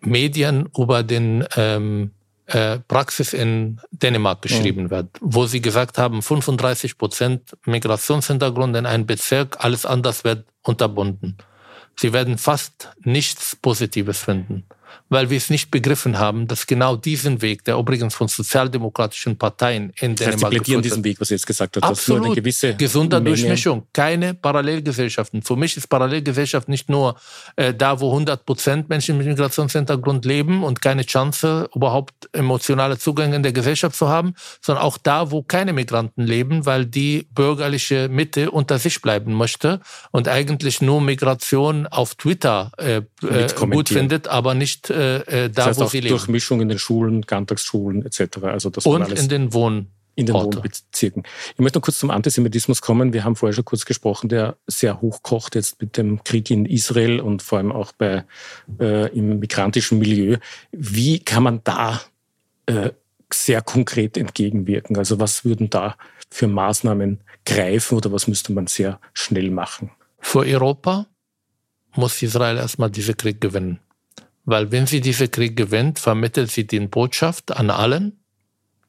Medien 0.00 0.68
über 0.76 1.02
den 1.02 1.44
ähm, 1.56 2.12
äh, 2.48 2.78
Praxis 2.80 3.32
in 3.32 3.80
Dänemark 3.90 4.42
geschrieben 4.42 4.84
mhm. 4.84 4.90
wird, 4.90 5.18
wo 5.20 5.46
sie 5.46 5.60
gesagt 5.60 5.98
haben, 5.98 6.22
35 6.22 6.98
Prozent 6.98 7.56
Migrationshintergrund 7.64 8.76
in 8.76 8.86
einem 8.86 9.06
Bezirk, 9.06 9.64
alles 9.64 9.86
anders 9.86 10.24
wird 10.24 10.44
unterbunden. 10.62 11.36
Sie 11.96 12.12
werden 12.12 12.38
fast 12.38 12.90
nichts 13.00 13.56
Positives 13.56 14.18
finden 14.18 14.64
weil 15.08 15.30
wir 15.30 15.36
es 15.36 15.50
nicht 15.50 15.70
begriffen 15.70 16.18
haben, 16.18 16.46
dass 16.46 16.66
genau 16.66 16.96
diesen 16.96 17.42
Weg, 17.42 17.64
der 17.64 17.76
übrigens 17.76 18.14
von 18.14 18.28
sozialdemokratischen 18.28 19.36
Parteien 19.38 19.92
in 20.00 20.14
das 20.14 20.26
heißt, 20.26 20.34
Dänemark 20.34 20.52
Sie 20.52 20.58
plädieren 20.58 20.82
diesen 20.82 21.04
Weg, 21.04 21.20
was 21.20 21.28
Sie 21.28 21.34
jetzt 21.34 21.46
gesagt 21.46 21.76
haben, 21.76 21.84
Absolut. 21.84 22.26
Eine 22.26 22.34
gewisse 22.34 22.74
gesunder 22.74 23.20
Menge. 23.20 23.36
Durchmischung, 23.36 23.86
keine 23.92 24.34
Parallelgesellschaften. 24.34 25.42
Für 25.42 25.56
mich 25.56 25.76
ist 25.76 25.88
Parallelgesellschaft 25.88 26.68
nicht 26.68 26.88
nur 26.88 27.16
äh, 27.56 27.74
da, 27.74 28.00
wo 28.00 28.10
100 28.10 28.44
Prozent 28.44 28.88
Menschen 28.88 29.18
mit 29.18 29.26
Migrationshintergrund 29.26 30.24
leben 30.24 30.64
und 30.64 30.80
keine 30.80 31.04
Chance, 31.04 31.68
überhaupt 31.74 32.28
emotionale 32.32 32.98
Zugänge 32.98 33.36
in 33.36 33.42
der 33.42 33.52
Gesellschaft 33.52 33.96
zu 33.96 34.08
haben, 34.08 34.34
sondern 34.60 34.84
auch 34.84 34.98
da, 34.98 35.30
wo 35.30 35.42
keine 35.42 35.72
Migranten 35.72 36.24
leben, 36.24 36.66
weil 36.66 36.86
die 36.86 37.28
bürgerliche 37.34 38.08
Mitte 38.08 38.50
unter 38.50 38.78
sich 38.78 39.00
bleiben 39.00 39.34
möchte 39.34 39.80
und 40.10 40.28
eigentlich 40.28 40.80
nur 40.80 41.00
Migration 41.00 41.86
auf 41.86 42.14
Twitter 42.14 42.72
äh, 42.78 43.02
äh 43.26 43.48
gut 43.70 43.88
findet, 43.88 44.28
aber 44.28 44.54
nicht 44.54 44.77
äh, 44.90 45.18
äh, 45.18 45.22
da, 45.24 45.48
das 45.48 45.66
heißt 45.66 45.80
wo 45.80 45.84
auch 45.84 45.90
sie 45.90 46.00
leben. 46.00 46.10
Durchmischung 46.10 46.60
in 46.60 46.68
den 46.68 46.78
Schulen, 46.78 47.22
Ganztagsschulen 47.22 48.04
etc. 48.04 48.38
Also 48.42 48.70
das 48.70 48.86
Und 48.86 49.08
in 49.12 49.28
den 49.28 49.52
Wohn 49.52 49.88
in 50.18 50.26
den 50.26 50.34
Orte. 50.34 50.58
Wohnbezirken. 50.58 51.22
Ich 51.54 51.58
möchte 51.60 51.78
noch 51.78 51.84
kurz 51.84 51.98
zum 51.98 52.10
Antisemitismus 52.10 52.82
kommen. 52.82 53.12
Wir 53.12 53.22
haben 53.22 53.36
vorher 53.36 53.54
schon 53.54 53.64
kurz 53.64 53.84
gesprochen, 53.84 54.28
der 54.28 54.56
sehr 54.66 55.00
hochkocht 55.00 55.54
jetzt 55.54 55.80
mit 55.80 55.96
dem 55.96 56.24
Krieg 56.24 56.50
in 56.50 56.66
Israel 56.66 57.20
und 57.20 57.40
vor 57.40 57.58
allem 57.58 57.70
auch 57.70 57.92
bei, 57.92 58.24
äh, 58.80 59.16
im 59.16 59.38
migrantischen 59.38 60.00
Milieu. 60.00 60.38
Wie 60.72 61.20
kann 61.20 61.44
man 61.44 61.60
da 61.62 62.00
äh, 62.66 62.90
sehr 63.32 63.62
konkret 63.62 64.16
entgegenwirken? 64.16 64.96
Also 64.96 65.20
was 65.20 65.44
würden 65.44 65.70
da 65.70 65.96
für 66.30 66.48
Maßnahmen 66.48 67.20
greifen 67.46 67.96
oder 67.96 68.10
was 68.10 68.26
müsste 68.26 68.52
man 68.52 68.66
sehr 68.66 69.00
schnell 69.14 69.52
machen? 69.52 69.92
Für 70.18 70.40
Europa 70.40 71.06
muss 71.94 72.20
Israel 72.22 72.56
erstmal 72.56 72.90
diesen 72.90 73.16
Krieg 73.16 73.40
gewinnen. 73.40 73.78
Weil 74.50 74.72
wenn 74.72 74.86
sie 74.86 75.02
diesen 75.02 75.30
Krieg 75.30 75.58
gewinnt, 75.58 75.98
vermittelt 75.98 76.50
sie 76.50 76.66
die 76.66 76.80
Botschaft 76.80 77.54
an 77.54 77.68
allen, 77.68 78.18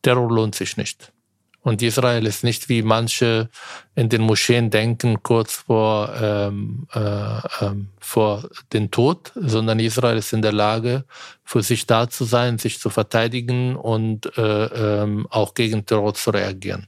Terror 0.01 0.31
lohnt 0.31 0.55
sich 0.55 0.77
nicht. 0.77 1.11
Und 1.59 1.81
Israel 1.81 2.25
ist 2.25 2.45
nicht 2.45 2.69
wie 2.69 2.81
manche 2.81 3.49
in 3.93 4.07
den 4.07 4.21
Moscheen 4.21 4.69
denken, 4.69 5.21
kurz 5.21 5.55
vor, 5.55 6.13
ähm, 6.15 6.87
äh, 6.93 7.41
ähm, 7.59 7.89
vor 7.99 8.47
den 8.71 8.89
Tod, 8.89 9.33
sondern 9.35 9.81
Israel 9.81 10.15
ist 10.15 10.31
in 10.31 10.41
der 10.41 10.53
Lage, 10.53 11.03
für 11.43 11.61
sich 11.61 11.85
da 11.85 12.09
zu 12.09 12.23
sein, 12.23 12.57
sich 12.57 12.79
zu 12.79 12.89
verteidigen 12.89 13.75
und 13.75 14.37
äh, 14.37 15.01
ähm, 15.01 15.27
auch 15.29 15.55
gegen 15.55 15.85
Terror 15.85 16.13
zu 16.13 16.29
reagieren. 16.29 16.87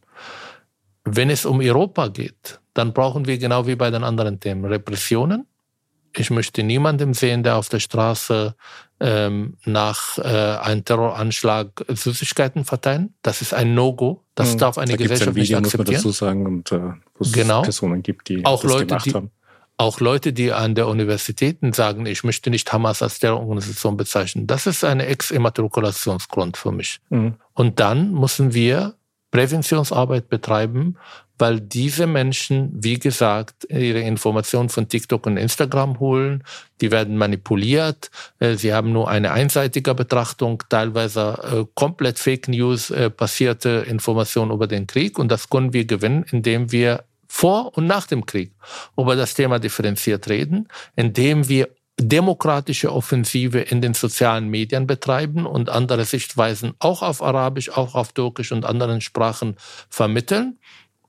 Wenn 1.04 1.30
es 1.30 1.46
um 1.46 1.60
Europa 1.60 2.08
geht, 2.08 2.62
dann 2.74 2.94
brauchen 2.94 3.28
wir 3.28 3.38
genau 3.38 3.68
wie 3.68 3.76
bei 3.76 3.92
den 3.92 4.06
anderen 4.06 4.40
Themen 4.40 4.64
Repressionen, 4.64 5.46
ich 6.16 6.30
möchte 6.30 6.64
niemandem 6.64 7.14
sehen, 7.14 7.44
der 7.44 7.58
auf 7.58 7.70
der 7.70 7.80
Straße 7.80 8.56
ähm, 9.00 9.58
nach 9.66 10.18
äh, 10.20 10.22
einem 10.22 10.86
Terroranschlag 10.86 11.86
Süßigkeiten 11.88 12.66
verteilen. 12.66 13.16
Das 13.24 13.42
ist 13.42 13.54
ein 13.54 13.74
No-Go. 13.74 14.24
Das 14.36 14.54
mhm. 14.54 14.58
darf 14.60 14.78
eine 14.78 14.92
da 14.92 14.98
Gesellschaft 14.98 15.30
ein 15.30 15.36
Video, 15.36 15.60
nicht 15.60 15.74
akzeptieren. 15.74 16.04
Muss 16.04 16.22
man 16.22 16.34
dazu 16.34 16.42
sagen, 16.42 16.46
und, 16.46 16.72
äh, 16.72 17.00
wo 17.16 17.24
es 17.24 17.32
genau. 17.32 17.62
Personen 17.64 18.04
gibt, 18.04 18.30
die 18.30 18.46
auch 18.46 18.62
das 18.62 18.72
Leute, 18.72 18.86
gemacht 18.88 19.06
die, 19.06 19.14
haben. 19.14 19.32
Auch 19.78 20.00
Leute, 20.00 20.34
die 20.34 20.52
an 20.52 20.76
der 20.76 20.88
Universitäten 20.88 21.74
sagen, 21.74 22.06
ich 22.06 22.24
möchte 22.24 22.52
nicht 22.52 22.72
Hamas 22.72 23.02
als 23.02 23.18
Terrororganisation 23.18 23.98
bezeichnen. 23.98 24.46
Das 24.46 24.68
ist 24.68 24.84
eine 24.84 25.08
Ex-Immatrikulationsgrund 25.08 26.58
für 26.58 26.72
mich. 26.72 27.00
Mhm. 27.10 27.36
Und 27.54 27.80
dann 27.80 28.14
müssen 28.14 28.54
wir 28.54 28.94
Präventionsarbeit 29.32 30.30
betreiben, 30.30 30.98
weil 31.42 31.60
diese 31.60 32.06
Menschen, 32.06 32.70
wie 32.72 33.00
gesagt, 33.00 33.66
ihre 33.68 34.02
Informationen 34.02 34.70
von 34.70 34.88
TikTok 34.88 35.26
und 35.26 35.38
Instagram 35.38 36.00
holen, 36.00 36.44
die 36.82 36.92
werden 36.92 37.18
manipuliert, 37.18 38.12
äh, 38.40 38.54
sie 38.54 38.74
haben 38.74 38.94
nur 38.94 39.10
eine 39.10 39.32
einseitige 39.32 39.96
Betrachtung, 39.96 40.64
teilweise 40.70 41.40
äh, 41.44 41.66
komplett 41.74 42.20
Fake 42.20 42.48
News 42.48 42.92
äh, 42.92 43.10
basierte 43.10 43.86
Informationen 43.88 44.52
über 44.52 44.68
den 44.68 44.86
Krieg. 44.86 45.18
Und 45.18 45.32
das 45.32 45.50
können 45.50 45.74
wir 45.74 45.86
gewinnen, 45.86 46.26
indem 46.32 46.72
wir 46.72 47.06
vor 47.28 47.76
und 47.76 47.88
nach 47.88 48.06
dem 48.06 48.28
Krieg 48.28 48.54
über 48.96 49.16
das 49.16 49.34
Thema 49.34 49.58
differenziert 49.58 50.30
reden, 50.30 50.68
indem 50.96 51.50
wir 51.50 51.70
demokratische 52.00 52.94
Offensive 52.94 53.60
in 53.60 53.82
den 53.82 53.96
sozialen 53.96 54.48
Medien 54.48 54.86
betreiben 54.86 55.46
und 55.48 55.70
andere 55.70 56.06
Sichtweisen 56.06 56.74
auch 56.78 57.02
auf 57.02 57.24
Arabisch, 57.24 57.70
auch 57.70 57.96
auf 57.96 58.14
Türkisch 58.14 58.52
und 58.52 58.66
anderen 58.66 59.02
Sprachen 59.02 59.56
vermitteln 59.90 60.60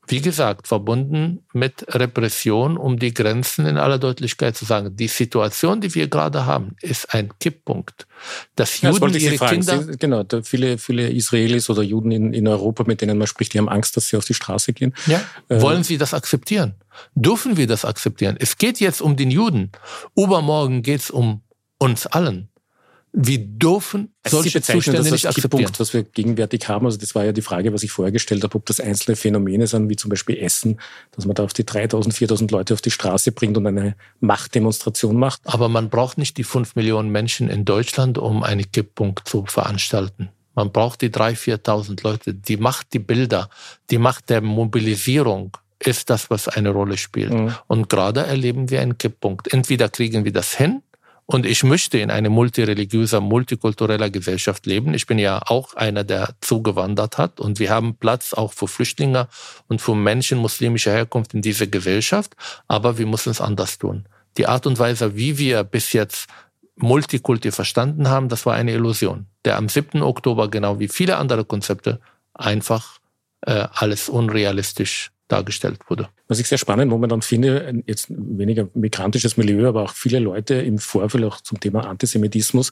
wie 0.09 0.21
gesagt, 0.21 0.67
verbunden 0.67 1.45
mit 1.53 1.87
Repression, 1.89 2.77
um 2.77 2.99
die 2.99 3.15
Grenzen 3.15 3.67
in 3.67 3.79
aller 3.79 3.99
Deutlichkeit 3.99 4.57
zu 4.57 4.65
sagen. 4.65 4.97
Die 4.97 5.07
Situation, 5.07 5.81
die 5.81 5.95
wir 5.95 6.09
gerade 6.09 6.45
haben, 6.45 6.75
ist 6.81 7.15
ein 7.15 7.31
Kipppunkt. 7.39 8.07
Dass 8.57 8.81
ja, 8.81 8.91
Juden 8.91 9.13
das 9.13 9.23
ihre 9.23 9.39
Kinder... 9.39 9.83
Sie, 9.83 9.97
genau, 9.97 10.25
viele, 10.43 10.79
viele 10.79 11.09
Israelis 11.11 11.71
oder 11.71 11.83
Juden 11.83 12.11
in, 12.11 12.35
in 12.35 12.49
Europa, 12.49 12.85
mit 12.85 13.01
denen 13.01 13.17
man 13.17 13.29
spricht, 13.29 13.55
die 13.55 13.59
haben 13.59 13.69
Angst, 13.69 13.97
dass 13.97 14.09
sie 14.09 14.17
auf 14.17 14.25
die 14.25 14.35
Straße 14.35 14.73
gehen. 14.73 14.93
Ja. 15.07 15.21
Äh, 15.49 15.61
Wollen 15.61 15.85
sie 15.85 15.99
das 15.99 16.15
akzeptieren? 16.15 16.75
Dürfen 17.15 17.57
wir 17.57 17.69
das 17.69 17.85
akzeptieren? 17.85 18.37
Es 18.39 18.59
geht 18.59 18.81
jetzt 18.81 19.01
um 19.01 19.17
den 19.17 19.31
Juden. 19.31 19.71
Übermorgen 20.17 20.83
geht 20.83 21.01
es 21.01 21.11
um 21.11 21.43
uns 21.79 22.07
allen. 22.07 22.49
Wir 23.15 23.39
dürfen 23.39 24.15
solche 24.27 24.63
Zustände 24.63 25.03
nicht 25.03 25.27
akzeptieren. 25.27 25.65
Punkt, 25.65 25.79
was 25.79 25.93
wir 25.93 26.03
gegenwärtig 26.03 26.67
haben, 26.69 26.87
also 26.87 26.97
das 26.97 27.15
war 27.15 27.27
ja 27.27 27.33
die 27.33 27.43
Frage, 27.43 27.73
was 27.75 27.83
ich 27.83 27.91
vorher 27.91 28.11
gestellt 28.11 28.43
habe, 28.43 28.55
ob 28.55 28.65
das 28.65 28.81
einzelne 28.81 29.17
Phänomene 29.17 29.67
sind, 29.67 29.91
wie 29.91 29.97
zum 29.97 30.09
Beispiel 30.09 30.39
Essen, 30.39 30.81
dass 31.11 31.27
man 31.27 31.35
da 31.35 31.45
auf 31.45 31.53
die 31.53 31.67
3000, 31.67 32.15
4000 32.15 32.51
Leute 32.51 32.73
auf 32.73 32.81
die 32.81 32.91
Straße 32.91 33.33
bringt 33.33 33.59
und 33.59 33.67
eine 33.67 33.97
Machtdemonstration 34.21 35.19
macht. 35.19 35.43
Aber 35.45 35.69
man 35.69 35.91
braucht 35.91 36.17
nicht 36.17 36.39
die 36.39 36.45
5 36.45 36.75
Millionen 36.75 37.11
Menschen 37.11 37.51
in 37.51 37.67
Deutschland, 37.67 38.17
um 38.17 38.43
einen 38.43 38.73
Kipppunkt 38.73 39.29
zu 39.29 39.45
veranstalten. 39.45 40.31
Man 40.55 40.73
braucht 40.73 41.03
die 41.03 41.11
3.000, 41.11 41.65
4.000 41.65 42.05
Leute. 42.05 42.35
Die 42.35 42.57
Macht, 42.57 42.95
die 42.95 42.99
Bilder, 42.99 43.51
die 43.91 43.99
Macht 43.99 44.31
der 44.31 44.41
Mobilisierung 44.41 45.57
ist 45.79 46.09
das, 46.09 46.31
was 46.31 46.49
eine 46.49 46.71
Rolle 46.71 46.97
spielt. 46.97 47.33
Mhm. 47.33 47.55
Und 47.67 47.89
gerade 47.91 48.25
erleben 48.25 48.71
wir 48.71 48.81
einen 48.81 48.97
Kipppunkt. 48.97 49.53
Entweder 49.53 49.89
kriegen 49.89 50.25
wir 50.25 50.33
das 50.33 50.55
hin 50.57 50.83
und 51.33 51.47
ich 51.47 51.65
möchte 51.65 51.99
in 51.99 52.11
einer 52.11 52.29
multireligiöser, 52.29 53.23
multikultureller 53.23 54.11
Gesellschaft 54.11 54.67
leben. 54.67 54.93
Ich 54.93 55.07
bin 55.07 55.19
ja 55.19 55.41
auch 55.47 55.75
einer, 55.75 56.05
der 56.05 56.35
zugewandert 56.43 57.17
hat. 57.17 57.41
Und 57.41 57.59
wir 57.59 57.71
haben 57.71 57.97
Platz 57.97 58.35
auch 58.35 58.53
für 58.53 58.69
Flüchtlinge 58.69 59.29
und 59.67 59.81
für 59.81 59.95
Menschen 59.95 60.39
muslimischer 60.39 60.93
Herkunft 60.93 61.33
in 61.33 61.41
dieser 61.41 61.67
Gesellschaft. 61.67 62.37
Aber 62.69 62.99
wir 62.99 63.07
müssen 63.07 63.31
es 63.31 63.41
anders 63.41 63.79
tun. 63.79 64.05
Die 64.37 64.47
Art 64.47 64.67
und 64.67 64.79
Weise, 64.79 65.17
wie 65.17 65.39
wir 65.39 65.65
bis 65.65 65.95
jetzt 65.95 66.29
Multikulti 66.77 67.51
verstanden 67.51 68.09
haben, 68.09 68.29
das 68.29 68.45
war 68.45 68.55
eine 68.55 68.73
Illusion, 68.73 69.27
der 69.47 69.57
am 69.57 69.71
7. 69.71 70.03
Oktober, 70.03 70.51
genau 70.51 70.81
wie 70.81 70.89
viele 70.89 71.17
andere 71.17 71.45
Konzepte, 71.47 72.01
einfach 72.35 72.99
äh, 73.47 73.69
alles 73.73 74.09
unrealistisch 74.11 75.13
dargestellt 75.33 75.79
wurde. 75.89 76.09
Was 76.29 76.39
ich 76.39 76.47
sehr 76.47 76.59
spannend 76.59 76.91
momentan 76.91 77.23
finde, 77.23 77.83
jetzt 77.87 78.09
weniger 78.11 78.69
migrantisches 78.75 79.37
Milieu, 79.37 79.67
aber 79.67 79.83
auch 79.83 79.95
viele 79.95 80.19
Leute 80.19 80.55
im 80.55 80.79
Vorfeld 80.79 81.25
auch 81.25 81.41
zum 81.41 81.59
Thema 81.59 81.87
Antisemitismus, 81.89 82.71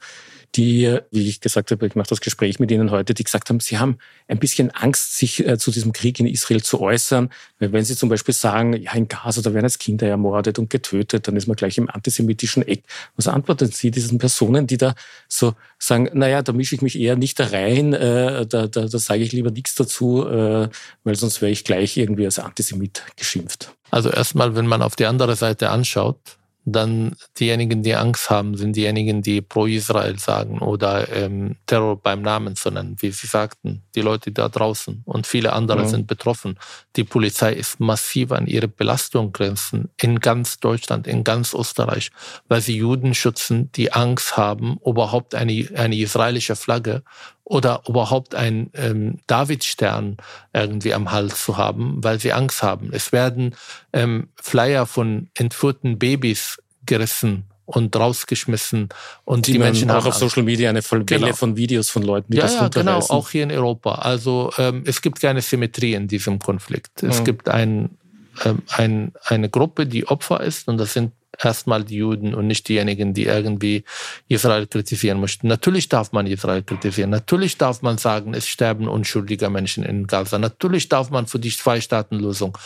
die, 0.57 0.99
wie 1.11 1.29
ich 1.29 1.41
gesagt 1.41 1.71
habe, 1.71 1.87
ich 1.87 1.95
mache 1.95 2.09
das 2.09 2.21
Gespräch 2.21 2.59
mit 2.59 2.71
Ihnen 2.71 2.91
heute, 2.91 3.15
die 3.15 3.23
gesagt 3.23 3.49
haben, 3.49 3.61
sie 3.61 3.79
haben 3.79 3.99
ein 4.27 4.39
bisschen 4.39 4.71
Angst, 4.71 5.17
sich 5.17 5.47
äh, 5.47 5.59
zu 5.59 5.71
diesem 5.71 5.93
Krieg 5.93 6.19
in 6.19 6.27
Israel 6.27 6.63
zu 6.63 6.81
äußern. 6.81 7.31
Wenn 7.59 7.85
sie 7.85 7.95
zum 7.95 8.09
Beispiel 8.09 8.35
sagen, 8.35 8.75
ja, 8.75 8.93
in 8.95 9.07
Gaza, 9.07 9.43
da 9.43 9.55
werden 9.55 9.67
jetzt 9.67 9.79
Kinder 9.79 10.09
ermordet 10.09 10.59
und 10.59 10.69
getötet, 10.69 11.29
dann 11.29 11.37
ist 11.37 11.47
man 11.47 11.57
gleich 11.57 11.79
im 11.79 11.89
antisemitischen 11.89 12.67
Eck. 12.67 12.83
Was 13.17 13.29
antworten 13.29 13.71
Sie 13.71 13.91
diesen 13.91 14.19
Personen, 14.19 14.67
die 14.67 14.77
da 14.77 14.95
so 15.29 15.55
sagen, 15.79 16.09
naja, 16.15 16.43
da 16.43 16.53
mische 16.53 16.75
ich 16.75 16.83
mich 16.83 16.99
eher 16.99 17.17
nicht 17.17 17.39
da 17.39 17.47
rein, 17.47 17.93
äh, 17.93 18.47
da, 18.47 18.67
da, 18.67 18.87
da 18.87 18.99
sage 18.99 19.23
ich 19.23 19.33
lieber 19.33 19.53
nichts 19.53 19.77
dazu, 19.77 20.27
äh, 20.27 20.69
weil 21.05 21.15
sonst 21.15 21.41
wäre 21.41 21.53
ich 21.53 21.65
gleich 21.65 21.97
irgendwie 21.97 22.25
als 22.25 22.41
Antisemit 22.41 23.03
geschimpft. 23.17 23.73
Also 23.91 24.11
erstmal, 24.11 24.57
wenn 24.57 24.67
man 24.67 24.83
auf 24.83 24.97
die 24.97 25.07
andere 25.07 25.37
Seite 25.37 25.71
anschaut, 25.71 26.39
dann 26.65 27.17
diejenigen, 27.39 27.83
die 27.83 27.95
Angst 27.95 28.31
haben, 28.31 28.57
sind 28.57 28.77
diejenigen, 28.77 29.23
die 29.23 29.41
pro 29.41 29.67
Israel 29.67 30.19
sagen 30.19 30.59
oder 30.59 31.11
ähm, 31.13 31.57
Terror 31.67 31.97
beim 31.97 32.23
Namen 32.23 32.55
zu 32.57 32.71
nennen, 32.71 32.97
wie 33.01 33.11
Sie 33.11 33.27
sagten, 33.27 33.83
die 33.95 34.03
Leute 34.03 34.31
da 34.33 34.49
draußen 34.49 35.03
und 35.07 35.27
viele 35.27 35.53
andere 35.53 35.81
ja. 35.81 35.89
sind 35.89 36.07
betroffen. 36.07 36.59
Die 36.97 37.05
Polizei 37.05 37.53
ist 37.53 37.81
massiv 37.81 38.33
an 38.33 38.47
ihre 38.47 38.69
Belastung 38.69 39.33
grenzen 39.33 39.89
in 40.01 40.21
ganz 40.21 40.61
Deutschland, 40.61 41.07
in 41.07 41.25
ganz 41.25 41.55
Österreich, 41.55 42.11
weil 42.49 42.61
sie 42.61 42.77
Juden 42.77 43.15
schützen, 43.15 43.71
die 43.73 43.93
Angst 43.93 44.37
haben, 44.37 44.79
überhaupt 44.85 45.35
eine, 45.35 45.69
eine 45.75 45.97
israelische 45.97 46.57
Flagge 46.57 47.03
oder 47.51 47.83
überhaupt 47.89 48.37
ein 48.37 48.71
ähm, 48.75 49.19
Davidstern 49.27 50.19
irgendwie 50.53 50.95
am 50.95 51.11
Hals 51.11 51.45
zu 51.45 51.57
haben, 51.57 51.97
weil 51.99 52.21
sie 52.21 52.33
Angst 52.33 52.63
haben. 52.63 52.91
Es 52.93 53.11
werden 53.11 53.57
ähm, 53.93 54.29
Flyer 54.41 54.87
von 54.87 55.31
entführten 55.35 55.99
Babys 55.99 56.63
gerissen 56.87 57.51
und 57.65 57.97
rausgeschmissen 57.97 58.91
und 59.25 59.49
die, 59.49 59.53
die 59.53 59.59
Menschen 59.59 59.91
auch 59.91 60.07
auf 60.07 60.15
Social 60.15 60.45
Media 60.45 60.71
eine 60.71 60.81
Welle 60.89 61.05
genau. 61.05 61.33
von 61.33 61.57
Videos 61.57 61.91
von 61.91 62.05
Leuten, 62.05 62.31
die 62.31 62.39
ja, 62.39 62.45
das 62.45 62.55
ja, 62.55 62.69
genau, 62.69 63.01
auch 63.01 63.31
hier 63.31 63.43
in 63.43 63.51
Europa. 63.51 63.97
Also 63.97 64.53
ähm, 64.57 64.85
es 64.87 65.03
gibt 65.03 65.21
keine 65.21 65.41
Symmetrie 65.41 65.95
in 65.95 66.07
diesem 66.07 66.39
Konflikt. 66.39 67.03
Es 67.03 67.19
ja. 67.19 67.25
gibt 67.25 67.49
ein, 67.49 67.99
ähm, 68.45 68.63
ein, 68.69 69.13
eine 69.25 69.49
Gruppe, 69.49 69.87
die 69.87 70.07
Opfer 70.07 70.41
ist 70.41 70.69
und 70.69 70.79
das 70.79 70.93
sind 70.93 71.11
erstmal 71.39 71.85
die 71.85 71.97
Juden 71.97 72.35
und 72.35 72.47
nicht 72.47 72.69
diejenigen, 72.69 73.15
die 73.15 73.25
irgendwie 73.25 73.85
Israel 74.29 74.67
kritisieren 74.67 75.21
möchten. 75.21 75.49
Natürlich 75.49 75.89
darf 75.89 76.13
man 76.13 76.27
Israel 76.27 76.63
kritisieren. 76.63 77.11
Natürlich 77.11 77.59
darf 77.59 77.83
man 77.83 77.99
sagen, 77.99 78.35
es 78.35 78.49
sterben 78.49 78.89
unschuldige 78.89 79.49
Menschen 79.51 79.85
in 79.85 80.07
Gaza. 80.07 80.39
Natürlich 80.39 80.89
darf 80.89 81.11
man 81.11 81.27
für 81.27 81.39
die 81.39 81.51
Zwei-Staaten-Lösung. 81.51 82.57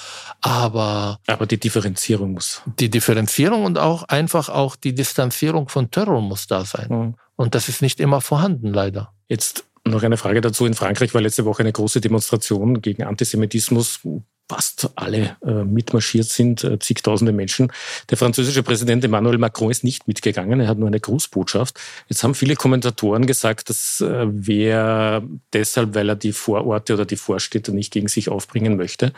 Aber. 0.40 1.18
Aber 1.26 1.46
die 1.46 1.58
Differenzierung 1.58 2.32
muss. 2.32 2.62
Die 2.78 2.90
Differenzierung 2.90 3.64
und 3.64 3.78
auch 3.78 4.04
einfach 4.04 4.48
auch 4.48 4.76
die 4.76 4.94
Distanzierung 4.94 5.68
von 5.68 5.90
Terror 5.90 6.20
muss 6.20 6.46
da 6.46 6.64
sein. 6.64 6.88
Mhm. 6.88 7.14
Und 7.36 7.54
das 7.54 7.68
ist 7.68 7.82
nicht 7.82 8.00
immer 8.00 8.20
vorhanden, 8.20 8.72
leider. 8.72 9.12
Jetzt 9.28 9.64
noch 9.86 10.02
eine 10.02 10.16
Frage 10.16 10.40
dazu. 10.40 10.66
In 10.66 10.74
Frankreich 10.74 11.12
war 11.14 11.20
letzte 11.20 11.44
Woche 11.44 11.60
eine 11.62 11.72
große 11.72 12.00
Demonstration 12.00 12.80
gegen 12.80 13.04
Antisemitismus 13.04 14.00
fast 14.48 14.90
alle 14.96 15.36
äh, 15.44 15.64
mitmarschiert 15.64 16.26
sind, 16.26 16.64
äh, 16.64 16.78
zigtausende 16.78 17.32
Menschen. 17.32 17.72
Der 18.10 18.18
französische 18.18 18.62
Präsident 18.62 19.02
Emmanuel 19.04 19.38
Macron 19.38 19.70
ist 19.70 19.84
nicht 19.84 20.06
mitgegangen, 20.06 20.60
er 20.60 20.68
hat 20.68 20.78
nur 20.78 20.88
eine 20.88 21.00
Grußbotschaft. 21.00 21.78
Jetzt 22.08 22.22
haben 22.22 22.34
viele 22.34 22.54
Kommentatoren 22.54 23.26
gesagt, 23.26 23.70
das 23.70 24.00
äh, 24.00 24.26
wäre 24.28 25.22
deshalb, 25.52 25.94
weil 25.94 26.10
er 26.10 26.16
die 26.16 26.32
Vororte 26.32 26.94
oder 26.94 27.06
die 27.06 27.16
Vorstädte 27.16 27.72
nicht 27.72 27.92
gegen 27.92 28.08
sich 28.08 28.28
aufbringen 28.28 28.76
möchte. 28.76 29.12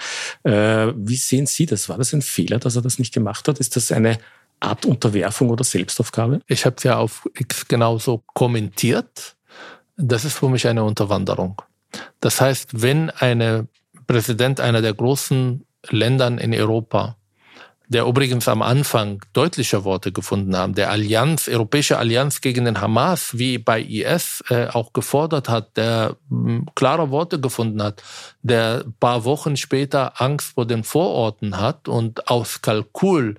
Äh, 0.44 0.92
wie 0.96 1.16
sehen 1.16 1.46
Sie 1.46 1.66
das? 1.66 1.88
War 1.88 1.98
das 1.98 2.12
ein 2.12 2.22
Fehler, 2.22 2.58
dass 2.58 2.76
er 2.76 2.82
das 2.82 2.98
nicht 2.98 3.12
gemacht 3.12 3.48
hat? 3.48 3.58
Ist 3.58 3.74
das 3.74 3.90
eine 3.90 4.18
Art 4.60 4.86
Unterwerfung 4.86 5.50
oder 5.50 5.64
Selbstaufgabe? 5.64 6.40
Ich 6.46 6.64
habe 6.64 6.76
es 6.76 6.84
ja 6.84 6.98
auf 6.98 7.28
X 7.36 7.66
genauso 7.66 8.22
kommentiert. 8.32 9.36
Das 9.96 10.24
ist 10.24 10.38
für 10.38 10.48
mich 10.48 10.66
eine 10.68 10.84
Unterwanderung. 10.84 11.60
Das 12.20 12.40
heißt, 12.40 12.82
wenn 12.82 13.10
eine 13.10 13.68
Präsident 14.06 14.60
einer 14.60 14.82
der 14.82 14.94
großen 14.94 15.64
Ländern 15.90 16.38
in 16.38 16.54
Europa, 16.54 17.16
der 17.88 18.04
übrigens 18.04 18.48
am 18.48 18.62
Anfang 18.62 19.22
deutliche 19.32 19.84
Worte 19.84 20.10
gefunden 20.10 20.56
haben, 20.56 20.74
der 20.74 20.90
Allianz, 20.90 21.48
Europäische 21.48 21.98
Allianz 21.98 22.40
gegen 22.40 22.64
den 22.64 22.80
Hamas, 22.80 23.38
wie 23.38 23.58
bei 23.58 23.80
IS 23.80 24.42
äh, 24.48 24.66
auch 24.66 24.92
gefordert 24.92 25.48
hat, 25.48 25.76
der 25.76 26.16
mh, 26.28 26.66
klare 26.74 27.10
Worte 27.10 27.40
gefunden 27.40 27.82
hat, 27.82 28.02
der 28.42 28.84
paar 28.98 29.24
Wochen 29.24 29.56
später 29.56 30.20
Angst 30.20 30.54
vor 30.54 30.66
den 30.66 30.82
Vororten 30.82 31.60
hat 31.60 31.88
und 31.88 32.28
aus 32.28 32.60
Kalkül 32.60 33.36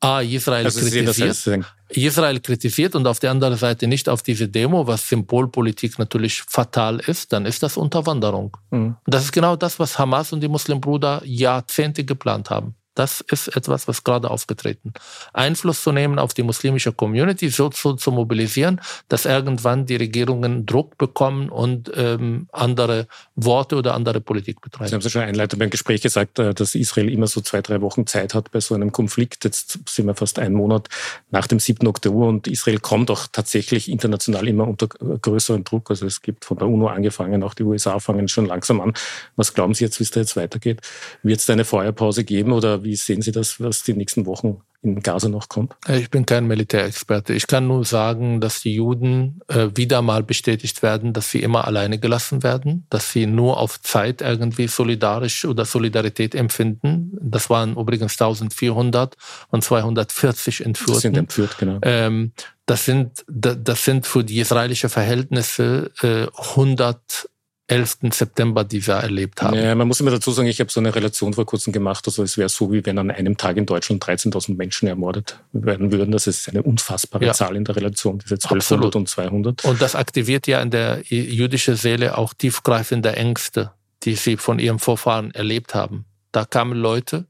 A, 0.00 0.22
Israel 0.22 0.64
also 0.64 0.80
kritisiert, 0.80 1.64
Israel 1.90 2.40
kritisiert 2.40 2.94
und 2.94 3.06
auf 3.06 3.18
der 3.18 3.30
anderen 3.30 3.56
Seite 3.56 3.86
nicht 3.86 4.08
auf 4.08 4.22
diese 4.22 4.48
Demo, 4.48 4.86
was 4.86 5.08
Symbolpolitik 5.08 5.98
natürlich 5.98 6.42
fatal 6.42 7.00
ist, 7.00 7.32
dann 7.32 7.46
ist 7.46 7.62
das 7.62 7.76
Unterwanderung. 7.76 8.56
Mhm. 8.70 8.96
Das 9.06 9.24
ist 9.24 9.32
genau 9.32 9.56
das, 9.56 9.78
was 9.78 9.98
Hamas 9.98 10.32
und 10.32 10.40
die 10.40 10.48
Muslimbruder 10.48 11.22
Jahrzehnte 11.24 12.04
geplant 12.04 12.50
haben. 12.50 12.74
Das 12.94 13.20
ist 13.20 13.48
etwas, 13.56 13.86
was 13.86 14.02
gerade 14.04 14.30
aufgetreten. 14.30 14.92
Einfluss 15.32 15.82
zu 15.82 15.92
nehmen 15.92 16.18
auf 16.18 16.34
die 16.34 16.42
muslimische 16.42 16.92
Community, 16.92 17.48
so 17.48 17.68
zu, 17.68 17.94
zu 17.94 18.10
mobilisieren, 18.10 18.80
dass 19.08 19.26
irgendwann 19.26 19.86
die 19.86 19.96
Regierungen 19.96 20.66
Druck 20.66 20.98
bekommen 20.98 21.50
und 21.50 21.90
ähm, 21.94 22.48
andere 22.52 23.06
Worte 23.36 23.76
oder 23.76 23.94
andere 23.94 24.20
Politik 24.20 24.60
betreiben. 24.60 24.88
Sie 24.88 24.94
haben 24.94 25.02
ja 25.02 25.10
schon 25.10 25.22
einleitend 25.22 25.60
beim 25.60 25.70
Gespräch 25.70 26.02
gesagt, 26.02 26.38
äh, 26.38 26.52
dass 26.52 26.74
Israel 26.74 27.08
immer 27.10 27.28
so 27.28 27.40
zwei, 27.40 27.62
drei 27.62 27.80
Wochen 27.80 28.06
Zeit 28.06 28.34
hat 28.34 28.50
bei 28.50 28.60
so 28.60 28.74
einem 28.74 28.90
Konflikt. 28.90 29.44
Jetzt 29.44 29.78
sind 29.88 30.06
wir 30.06 30.14
fast 30.14 30.38
einen 30.38 30.54
Monat 30.54 30.88
nach 31.30 31.46
dem 31.46 31.60
7. 31.60 31.86
Oktober 31.86 32.26
und 32.26 32.48
Israel 32.48 32.80
kommt 32.80 33.10
auch 33.10 33.28
tatsächlich 33.30 33.88
international 33.88 34.48
immer 34.48 34.66
unter 34.66 34.88
größeren 34.88 35.64
Druck. 35.64 35.90
Also 35.90 36.06
es 36.06 36.22
gibt 36.22 36.44
von 36.44 36.58
der 36.58 36.68
UNO 36.68 36.88
angefangen, 36.88 37.42
auch 37.44 37.54
die 37.54 37.62
USA 37.62 38.00
fangen 38.00 38.28
schon 38.28 38.46
langsam 38.46 38.80
an. 38.80 38.94
Was 39.36 39.54
glauben 39.54 39.74
Sie 39.74 39.84
jetzt, 39.84 40.00
wie 40.00 40.04
es 40.04 40.10
da 40.10 40.20
jetzt 40.20 40.36
weitergeht? 40.36 40.80
Wird 41.22 41.40
es 41.40 41.46
da 41.46 41.52
eine 41.52 41.64
Feuerpause 41.64 42.24
geben 42.24 42.52
oder 42.52 42.79
wie 42.84 42.96
sehen 42.96 43.22
Sie 43.22 43.32
das, 43.32 43.60
was 43.60 43.82
die 43.82 43.94
nächsten 43.94 44.26
Wochen 44.26 44.62
in 44.82 45.00
Gaza 45.02 45.28
noch 45.28 45.48
kommt? 45.48 45.76
Ich 45.88 46.10
bin 46.10 46.24
kein 46.24 46.46
Militärexperte. 46.46 47.34
Ich 47.34 47.46
kann 47.46 47.66
nur 47.66 47.84
sagen, 47.84 48.40
dass 48.40 48.60
die 48.60 48.74
Juden 48.74 49.40
äh, 49.48 49.68
wieder 49.74 50.00
mal 50.02 50.22
bestätigt 50.22 50.82
werden, 50.82 51.12
dass 51.12 51.30
sie 51.30 51.42
immer 51.42 51.66
alleine 51.66 51.98
gelassen 51.98 52.42
werden, 52.42 52.86
dass 52.88 53.12
sie 53.12 53.26
nur 53.26 53.58
auf 53.58 53.80
Zeit 53.82 54.22
irgendwie 54.22 54.68
solidarisch 54.68 55.44
oder 55.44 55.64
Solidarität 55.64 56.34
empfinden. 56.34 57.16
Das 57.20 57.50
waren 57.50 57.76
übrigens 57.76 58.12
1400 58.12 59.16
und 59.48 59.62
240 59.62 60.64
Entführten. 60.64 60.94
Das 60.94 61.02
sind 61.02 61.16
entführt, 61.16 61.58
genau. 61.58 61.78
Ähm, 61.82 62.32
das 62.66 62.84
sind, 62.84 63.24
das 63.28 63.84
sind 63.84 64.06
für 64.06 64.22
die 64.22 64.38
israelischen 64.38 64.90
Verhältnisse 64.90 65.90
äh, 66.02 66.28
100 66.52 67.28
11. 67.70 67.98
September, 68.12 68.64
die 68.64 68.84
wir 68.84 68.94
erlebt 68.94 69.42
haben. 69.42 69.56
Ja, 69.56 69.74
man 69.76 69.86
muss 69.86 70.00
immer 70.00 70.10
dazu 70.10 70.32
sagen, 70.32 70.48
ich 70.48 70.58
habe 70.58 70.70
so 70.70 70.80
eine 70.80 70.92
Relation 70.92 71.34
vor 71.34 71.46
kurzem 71.46 71.72
gemacht. 71.72 72.04
Also 72.06 72.24
es 72.24 72.36
wäre 72.36 72.48
so, 72.48 72.72
wie 72.72 72.84
wenn 72.84 72.98
an 72.98 73.12
einem 73.12 73.36
Tag 73.36 73.56
in 73.56 73.66
Deutschland 73.66 74.04
13.000 74.04 74.56
Menschen 74.56 74.88
ermordet 74.88 75.38
werden 75.52 75.92
würden. 75.92 76.10
Das 76.10 76.26
ist 76.26 76.48
eine 76.48 76.64
unfassbare 76.64 77.26
ja. 77.26 77.32
Zahl 77.32 77.54
in 77.54 77.64
der 77.64 77.76
Relation, 77.76 78.18
diese 78.18 78.34
1200 78.34 78.62
Absolut. 78.62 78.96
und 78.96 79.08
200. 79.08 79.64
Und 79.64 79.80
das 79.80 79.94
aktiviert 79.94 80.48
ja 80.48 80.60
in 80.60 80.70
der 80.70 81.02
jüdischen 81.04 81.76
Seele 81.76 82.18
auch 82.18 82.34
tiefgreifende 82.34 83.14
Ängste, 83.14 83.70
die 84.02 84.16
sie 84.16 84.36
von 84.36 84.58
ihrem 84.58 84.80
Vorfahren 84.80 85.30
erlebt 85.30 85.74
haben. 85.74 86.06
Da 86.32 86.44
kamen 86.44 86.76
Leute, 86.76 87.26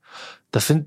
das 0.53 0.66
sind, 0.66 0.86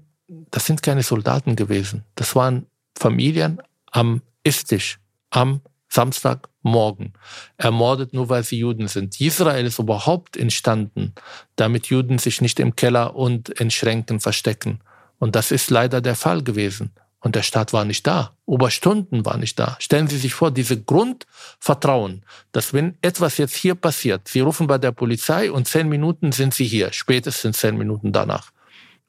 das 0.50 0.66
sind 0.66 0.82
keine 0.82 1.04
Soldaten 1.04 1.56
gewesen. 1.56 2.04
Das 2.16 2.36
waren 2.36 2.66
Familien 2.98 3.62
am 3.92 4.22
Istisch, 4.44 5.00
am 5.30 5.62
Samstagmorgen, 5.94 7.14
ermordet 7.58 8.14
nur 8.14 8.28
weil 8.30 8.44
sie 8.44 8.58
Juden 8.58 8.88
sind. 8.88 9.22
Israel 9.22 9.66
ist 9.66 9.78
überhaupt 9.78 10.36
entstanden, 10.38 11.14
damit 11.56 11.88
Juden 11.88 12.18
sich 12.18 12.42
nicht 12.42 12.60
im 12.60 12.76
Keller 12.76 13.16
und 13.16 13.50
in 13.50 13.70
Schränken 13.70 14.20
verstecken. 14.20 14.80
Und 15.20 15.36
das 15.36 15.52
ist 15.52 15.70
leider 15.70 16.02
der 16.02 16.16
Fall 16.16 16.42
gewesen. 16.42 16.92
Und 17.20 17.36
der 17.36 17.44
Staat 17.44 17.74
war 17.74 17.86
nicht 17.86 18.08
da. 18.08 18.36
Oberstunden 18.46 19.24
war 19.24 19.38
nicht 19.38 19.58
da. 19.60 19.78
Stellen 19.80 20.08
Sie 20.08 20.18
sich 20.18 20.34
vor, 20.34 20.50
diese 20.50 20.82
Grundvertrauen, 20.82 22.26
dass 22.52 22.74
wenn 22.74 22.98
etwas 23.02 23.38
jetzt 23.38 23.56
hier 23.56 23.76
passiert, 23.76 24.28
Sie 24.28 24.42
rufen 24.42 24.66
bei 24.66 24.80
der 24.80 24.92
Polizei 24.92 25.52
und 25.52 25.68
zehn 25.68 25.88
Minuten 25.88 26.32
sind 26.32 26.56
Sie 26.56 26.66
hier, 26.66 26.92
spätestens 26.92 27.60
zehn 27.60 27.78
Minuten 27.78 28.12
danach. 28.12 28.52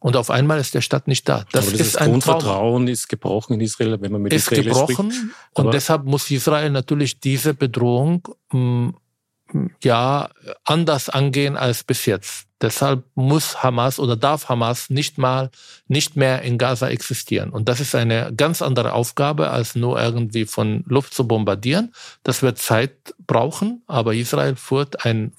Und 0.05 0.19
auf 0.19 0.31
einmal 0.31 0.61
ist 0.61 0.75
der 0.75 0.83
Stadt 0.83 1.09
nicht 1.09 1.27
da. 1.31 1.47
Das, 1.51 1.69
Aber 1.69 1.81
ist 1.81 1.97
ein 1.97 2.11
Grundvertrauen 2.11 2.85
Traum. 2.85 2.93
ist 2.93 3.09
gebrochen 3.09 3.55
in 3.55 3.63
Israel, 3.63 3.99
wenn 4.03 4.13
man 4.13 4.21
mit 4.21 4.35
ist 4.35 4.53
Israel 4.53 4.65
gebrochen 4.65 5.11
spricht. 5.11 5.35
und 5.55 5.73
deshalb 5.73 6.05
muss 6.05 6.31
Israel 6.31 6.69
natürlich 6.69 7.21
diese 7.21 7.55
Bedrohung 7.55 8.29
mh, 8.53 8.61
mm, 8.61 9.71
ja 9.83 10.29
anders 10.65 11.09
angehen 11.09 11.57
als 11.57 11.85
bis 11.85 12.05
jetzt. 12.05 12.49
Deshalb 12.61 13.05
muss 13.15 13.63
Hamas 13.63 13.99
oder 13.99 14.15
darf 14.15 14.51
Hamas 14.51 14.91
nicht 14.91 15.17
mal 15.17 15.51
nicht 15.89 16.17
mehr 16.17 16.43
in 16.43 16.59
Gaza 16.59 16.89
existieren. 16.89 17.49
Und 17.49 17.71
das 17.71 17.81
ist 17.81 17.95
eine 17.95 18.31
ganz 18.37 18.61
andere 18.61 18.93
Aufgabe, 18.93 19.49
als 19.49 19.75
nur 19.75 19.99
irgendwie 19.99 20.45
von 20.45 20.85
Luft 20.87 21.15
zu 21.15 21.27
bombardieren. 21.27 21.95
Das 22.25 22.43
wird 22.43 22.59
Zeit 22.59 23.15
brauchen, 23.27 23.83
aber 23.87 24.15
Israel 24.15 24.57
führt 24.57 25.07
einen 25.07 25.33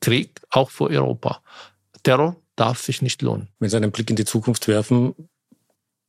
Krieg 0.00 0.40
auch 0.48 0.70
vor 0.70 0.90
Europa. 0.90 1.42
Terror 2.04 2.36
darf 2.56 2.82
sich 2.82 3.02
nicht 3.02 3.22
lohnen. 3.22 3.48
Wenn 3.58 3.70
Sie 3.70 3.76
einen 3.76 3.92
Blick 3.92 4.10
in 4.10 4.16
die 4.16 4.24
Zukunft 4.24 4.68
werfen, 4.68 5.14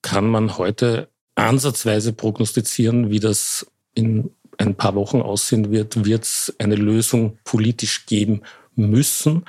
kann 0.02 0.28
man 0.28 0.58
heute 0.58 1.10
ansatzweise 1.36 2.14
prognostizieren, 2.14 3.10
wie 3.10 3.20
das 3.20 3.66
in 3.96 4.32
ein 4.58 4.76
paar 4.76 4.96
Wochen 4.96 5.22
aussehen 5.22 5.72
wird. 5.72 6.06
Wird 6.06 6.24
es 6.26 6.54
eine 6.60 6.76
Lösung 6.76 7.40
politisch 7.44 8.06
geben 8.06 8.42
müssen? 8.76 9.46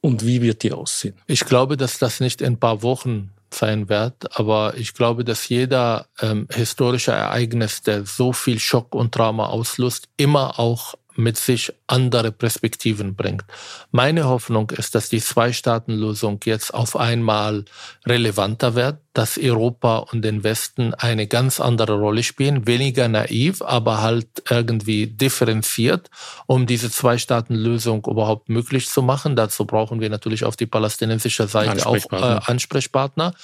Und 0.00 0.24
wie 0.24 0.42
wird 0.42 0.62
die 0.62 0.72
aussehen? 0.72 1.16
Ich 1.26 1.44
glaube, 1.44 1.76
dass 1.76 1.98
das 1.98 2.20
nicht 2.20 2.40
in 2.40 2.54
ein 2.54 2.60
paar 2.60 2.82
Wochen 2.82 3.32
sein 3.52 3.88
wird, 3.88 4.38
aber 4.38 4.74
ich 4.76 4.94
glaube, 4.94 5.24
dass 5.24 5.48
jeder 5.48 6.06
ähm, 6.20 6.46
historische 6.50 7.12
Ereignis, 7.12 7.82
der 7.82 8.04
so 8.04 8.32
viel 8.32 8.60
Schock 8.60 8.94
und 8.94 9.12
Trauma 9.12 9.46
auslöst, 9.46 10.08
immer 10.16 10.58
auch 10.58 10.94
mit 11.18 11.36
sich 11.36 11.72
andere 11.88 12.30
Perspektiven 12.30 13.16
bringt. 13.16 13.44
Meine 13.90 14.26
Hoffnung 14.26 14.70
ist, 14.70 14.94
dass 14.94 15.08
die 15.08 15.20
Zwei-Staaten-Lösung 15.20 16.38
jetzt 16.44 16.72
auf 16.72 16.94
einmal 16.94 17.64
relevanter 18.06 18.76
wird, 18.76 18.98
dass 19.14 19.36
Europa 19.36 19.98
und 19.98 20.22
den 20.22 20.44
Westen 20.44 20.94
eine 20.94 21.26
ganz 21.26 21.58
andere 21.58 21.94
Rolle 21.94 22.22
spielen, 22.22 22.68
weniger 22.68 23.08
naiv, 23.08 23.62
aber 23.62 24.00
halt 24.00 24.28
irgendwie 24.48 25.08
differenziert, 25.08 26.08
um 26.46 26.66
diese 26.66 26.88
Zwei-Staaten-Lösung 26.88 28.06
überhaupt 28.06 28.48
möglich 28.48 28.88
zu 28.88 29.02
machen. 29.02 29.34
Dazu 29.34 29.64
brauchen 29.64 30.00
wir 30.00 30.10
natürlich 30.10 30.44
auf 30.44 30.54
die 30.54 30.66
palästinensische 30.66 31.48
Seite 31.48 31.84
auch 31.84 31.96
äh, 32.12 32.40
Ansprechpartner. 32.44 33.34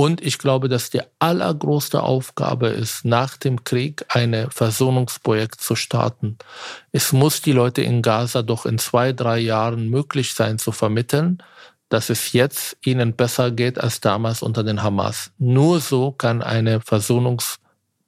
Und 0.00 0.22
ich 0.22 0.38
glaube, 0.38 0.70
dass 0.70 0.88
die 0.88 1.02
allergrößte 1.18 2.02
Aufgabe 2.02 2.68
ist, 2.68 3.04
nach 3.04 3.36
dem 3.36 3.64
Krieg 3.64 4.06
ein 4.08 4.46
Versöhnungsprojekt 4.50 5.60
zu 5.60 5.76
starten. 5.76 6.38
Es 6.90 7.12
muss 7.12 7.42
die 7.42 7.52
Leute 7.52 7.82
in 7.82 8.00
Gaza 8.00 8.40
doch 8.40 8.64
in 8.64 8.78
zwei, 8.78 9.12
drei 9.12 9.38
Jahren 9.40 9.90
möglich 9.90 10.32
sein 10.32 10.58
zu 10.58 10.72
vermitteln, 10.72 11.42
dass 11.90 12.08
es 12.08 12.32
jetzt 12.32 12.78
ihnen 12.82 13.14
besser 13.14 13.50
geht 13.50 13.78
als 13.78 14.00
damals 14.00 14.40
unter 14.40 14.64
den 14.64 14.82
Hamas. 14.82 15.32
Nur 15.36 15.80
so 15.80 16.12
kann 16.12 16.40
eine 16.40 16.80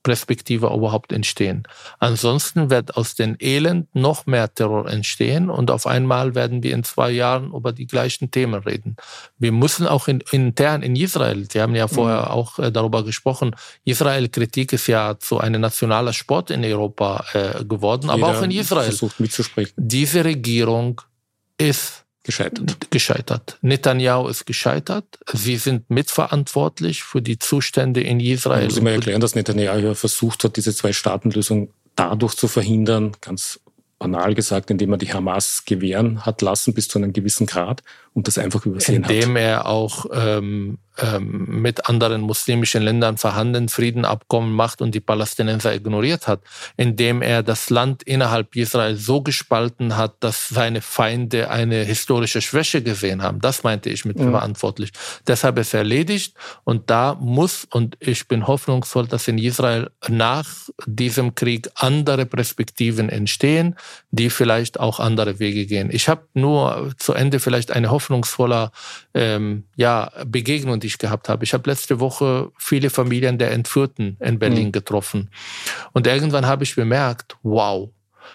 Versöhnungsperspektive 0.03 0.67
überhaupt 0.67 1.13
entstehen. 1.13 1.63
Ansonsten 1.99 2.71
wird 2.71 2.97
aus 2.97 3.15
den 3.15 3.37
Elend 3.41 3.95
noch 3.95 4.27
mehr 4.27 4.53
Terror 4.53 4.89
entstehen 4.89 5.51
und 5.51 5.71
auf 5.71 5.87
einmal 5.87 6.35
werden 6.35 6.63
wir 6.63 6.75
in 6.75 6.85
zwei 6.85 7.11
Jahren 7.11 7.53
über 7.53 7.73
die 7.73 7.87
gleichen 7.87 8.31
Themen 8.31 8.63
reden. 8.63 8.97
Wir 9.39 9.53
müssen 9.53 9.87
auch 9.87 10.09
in, 10.09 10.23
intern 10.33 10.83
in 10.83 10.97
Israel, 10.97 11.47
Sie 11.51 11.61
haben 11.61 11.75
ja 11.75 11.89
vorher 11.89 12.23
mhm. 12.23 12.29
auch 12.29 12.59
äh, 12.59 12.73
darüber 12.73 13.05
gesprochen, 13.05 13.55
Israel-Kritik 13.85 14.73
ist 14.73 14.87
ja 14.87 15.19
zu 15.19 15.39
einem 15.39 15.61
nationaler 15.61 16.13
Sport 16.13 16.51
in 16.51 16.65
Europa 16.65 17.25
äh, 17.33 17.65
geworden, 17.65 18.11
Jeder 18.11 18.15
aber 18.15 18.39
auch 18.39 18.43
in 18.43 18.51
Israel. 18.51 18.93
Diese 19.77 20.25
Regierung 20.25 21.01
ist 21.59 22.02
Gescheitert. 22.25 22.91
Gescheitert. 22.91 23.59
Netanyahu 23.63 24.29
ist 24.29 24.47
gescheitert. 24.47 25.19
Sie 25.33 25.57
sind 25.57 25.91
mitverantwortlich 25.91 27.03
für 27.03 27.21
die 27.21 27.39
Zustände 27.39 28.01
in 28.01 28.21
Israel. 28.21 28.67
Muss 28.67 28.77
immer 28.77 28.93
erklären, 28.93 29.21
dass 29.21 29.35
Netanyahu 29.35 29.95
versucht 29.95 30.45
hat, 30.45 30.57
diese 30.57 30.75
Zwei-Staaten-Lösung 30.75 31.71
dadurch 31.97 32.35
zu 32.37 32.47
verhindern, 32.47 33.13
ganz 33.21 33.61
banal 33.99 34.35
gesagt, 34.35 34.71
indem 34.71 34.93
er 34.93 34.99
die 34.99 35.13
Hamas 35.13 35.65
gewähren 35.65 36.27
hat 36.27 36.43
lassen 36.43 36.75
bis 36.75 36.89
zu 36.89 36.99
einem 36.99 37.13
gewissen 37.13 37.47
Grad 37.47 37.83
und 38.15 38.29
das 38.29 38.39
einfach 38.39 38.67
übersehen 38.67 38.97
indem 38.97 39.09
hat. 39.09 39.15
Indem 39.15 39.37
er 39.37 39.67
auch 39.67 40.07
ähm, 40.13 40.79
ähm, 40.99 41.47
mit 41.63 41.89
anderen 41.89 42.21
muslimischen 42.21 42.83
Ländern 42.83 43.17
verhandeln, 43.17 43.71
Friedenabkommen 43.71 44.53
macht 44.53 44.83
und 44.83 44.95
die 44.95 45.01
Palästinenser 45.01 45.75
ignoriert 45.75 46.29
hat, 46.29 46.43
indem 46.77 47.23
er 47.23 47.43
das 47.43 47.71
Land 47.71 48.03
innerhalb 48.03 48.55
Israel 48.55 48.97
so 48.97 49.23
gespalten 49.23 49.97
hat, 49.97 50.17
dass 50.21 50.51
seine 50.51 50.83
Feinde 50.83 51.49
eine 51.49 51.85
historische 51.85 52.43
Schwäche 52.43 52.83
gesehen 52.83 53.23
haben. 53.23 53.41
Das 53.41 53.63
meinte 53.63 53.89
ich 53.89 54.05
mit 54.05 54.19
mhm. 54.19 54.33
verantwortlich. 54.33 54.93
Deshalb 55.27 55.59
ist 55.59 55.73
er 55.73 55.79
erledigt 55.79 56.35
und 56.65 56.91
da 56.91 57.15
muss 57.15 57.67
und 57.71 57.97
ich 58.01 58.29
bin 58.29 58.47
hoffnungsvoll, 58.47 59.07
dass 59.07 59.27
in 59.29 59.39
Israel 59.39 59.91
nach 60.09 60.47
diesem 60.85 61.35
Krieg 61.35 61.71
andere 61.77 62.27
Perspektiven 62.27 63.09
entstehen, 63.09 63.77
die 64.11 64.29
vielleicht 64.29 64.79
auch 64.79 65.01
andere 65.01 65.39
Wege 65.39 65.65
gehen. 65.65 65.89
Ich 65.91 66.11
habe 66.11 66.27
nur 66.35 66.93
zu 66.99 67.15
Ende 67.15 67.41
vielleicht 67.41 67.71
eine 67.71 67.91
hoffnungsvoller 68.03 68.73
ähm, 69.15 69.65
ja, 69.77 70.11
Begegnung 70.27 70.81
die 70.81 70.89
ich 70.89 70.99
gehabt 70.99 71.29
habe. 71.29 71.45
Ich 71.45 71.55
habe 71.55 71.69
letzte 71.71 72.01
Woche 72.01 72.51
viele 72.59 72.91
Familien 72.91 73.39
der 73.39 73.53
Entführten 73.53 74.17
in 74.21 74.39
Berlin 74.39 74.69
mhm. 74.69 74.73
getroffen. 74.73 75.31
Und 75.93 76.07
irgendwann 76.07 76.47
habe 76.47 76.65
ich 76.65 76.75
bemerkt, 76.75 77.37
wow, 77.43 77.91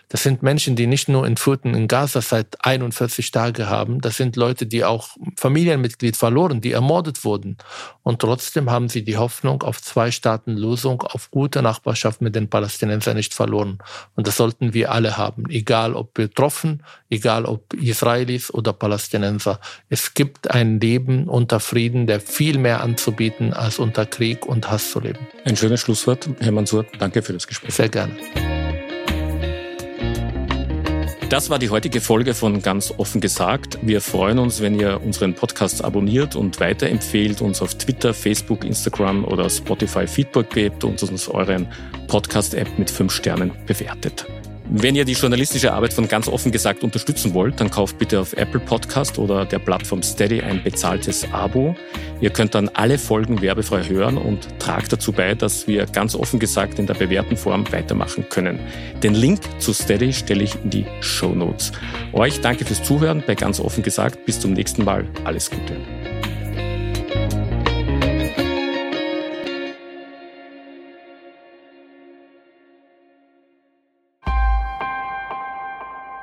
das 0.09 0.23
sind 0.23 0.43
Menschen, 0.43 0.75
die 0.75 0.87
nicht 0.87 1.09
nur 1.09 1.25
Entführten 1.25 1.73
in 1.73 1.87
Gaza 1.87 2.21
seit 2.21 2.65
41 2.65 3.31
Tagen 3.31 3.67
haben. 3.67 4.01
Das 4.01 4.17
sind 4.17 4.35
Leute, 4.35 4.65
die 4.65 4.83
auch 4.83 5.09
Familienmitglied 5.35 6.15
verloren, 6.15 6.61
die 6.61 6.71
ermordet 6.71 7.23
wurden. 7.23 7.57
Und 8.03 8.19
trotzdem 8.19 8.69
haben 8.69 8.89
sie 8.89 9.03
die 9.03 9.17
Hoffnung 9.17 9.63
auf 9.63 9.81
Zwei-Staaten-Lösung, 9.81 11.01
auf 11.01 11.29
gute 11.31 11.61
Nachbarschaft 11.61 12.21
mit 12.21 12.35
den 12.35 12.49
Palästinensern 12.49 13.15
nicht 13.17 13.33
verloren. 13.33 13.79
Und 14.15 14.27
das 14.27 14.37
sollten 14.37 14.73
wir 14.73 14.91
alle 14.91 15.17
haben, 15.17 15.49
egal 15.49 15.93
ob 15.93 16.13
betroffen, 16.13 16.83
egal 17.09 17.45
ob 17.45 17.73
Israelis 17.73 18.53
oder 18.53 18.73
Palästinenser. 18.73 19.59
Es 19.89 20.13
gibt 20.13 20.51
ein 20.51 20.79
Leben 20.79 21.27
unter 21.27 21.59
Frieden, 21.59 22.07
der 22.07 22.21
viel 22.21 22.57
mehr 22.57 22.81
anzubieten, 22.81 23.53
als 23.53 23.79
unter 23.79 24.05
Krieg 24.05 24.45
und 24.45 24.69
Hass 24.69 24.91
zu 24.91 24.99
leben. 24.99 25.27
Ein 25.45 25.57
schönes 25.57 25.81
Schlusswort, 25.81 26.29
Herr 26.39 26.51
Mansur. 26.51 26.85
Danke 26.99 27.21
für 27.21 27.33
das 27.33 27.47
Gespräch. 27.47 27.73
Sehr 27.73 27.89
gerne. 27.89 28.15
Das 31.29 31.49
war 31.49 31.59
die 31.59 31.69
heutige 31.69 31.99
Folge 31.99 32.33
von 32.33 32.61
Ganz 32.61 32.93
offen 32.95 33.19
gesagt. 33.19 33.79
Wir 33.81 33.99
freuen 33.99 34.39
uns, 34.39 34.61
wenn 34.61 34.79
ihr 34.79 35.01
unseren 35.03 35.33
Podcast 35.33 35.83
abonniert 35.83 36.37
und 36.37 36.61
weiterempfehlt, 36.61 37.41
uns 37.41 37.61
auf 37.61 37.75
Twitter, 37.75 38.13
Facebook, 38.13 38.63
Instagram 38.63 39.25
oder 39.25 39.49
Spotify 39.49 40.07
Feedback 40.07 40.49
gebt 40.51 40.85
und 40.85 41.03
uns 41.03 41.27
euren 41.27 41.67
Podcast-App 42.07 42.79
mit 42.79 42.89
fünf 42.89 43.11
Sternen 43.11 43.51
bewertet. 43.65 44.25
Wenn 44.69 44.95
ihr 44.95 45.05
die 45.05 45.13
journalistische 45.13 45.71
Arbeit 45.71 45.93
von 45.93 46.09
ganz 46.09 46.27
offen 46.27 46.51
gesagt 46.51 46.83
unterstützen 46.83 47.33
wollt, 47.33 47.59
dann 47.61 47.71
kauft 47.71 47.97
bitte 47.97 48.19
auf 48.19 48.33
Apple 48.33 48.59
Podcast 48.59 49.17
oder 49.17 49.45
der 49.45 49.59
Plattform 49.59 50.03
Steady 50.03 50.41
ein 50.41 50.61
bezahltes 50.61 51.25
Abo. 51.31 51.73
Ihr 52.19 52.31
könnt 52.31 52.53
dann 52.53 52.69
alle 52.73 52.97
Folgen 52.97 53.41
werbefrei 53.41 53.83
hören 53.87 54.17
und 54.17 54.59
tragt 54.59 54.91
dazu 54.91 55.13
bei, 55.13 55.35
dass 55.35 55.67
wir 55.67 55.85
ganz 55.85 56.15
offen 56.15 56.37
gesagt 56.37 56.79
in 56.79 56.85
der 56.85 56.95
bewährten 56.95 57.37
Form 57.37 57.71
weitermachen 57.71 58.25
können. 58.29 58.59
Den 59.01 59.13
Link 59.13 59.39
zu 59.59 59.71
Steady 59.71 60.11
stelle 60.11 60.43
ich 60.43 60.55
in 60.61 60.69
die 60.69 60.85
Show 60.99 61.33
Notes. 61.33 61.71
Euch 62.11 62.41
danke 62.41 62.65
fürs 62.65 62.83
Zuhören 62.83 63.23
bei 63.25 63.35
ganz 63.35 63.61
offen 63.61 63.83
gesagt. 63.83 64.25
Bis 64.25 64.39
zum 64.39 64.51
nächsten 64.51 64.83
Mal. 64.83 65.07
Alles 65.23 65.49
Gute. 65.49 65.77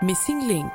Missing 0.05 0.47
Link 0.47 0.73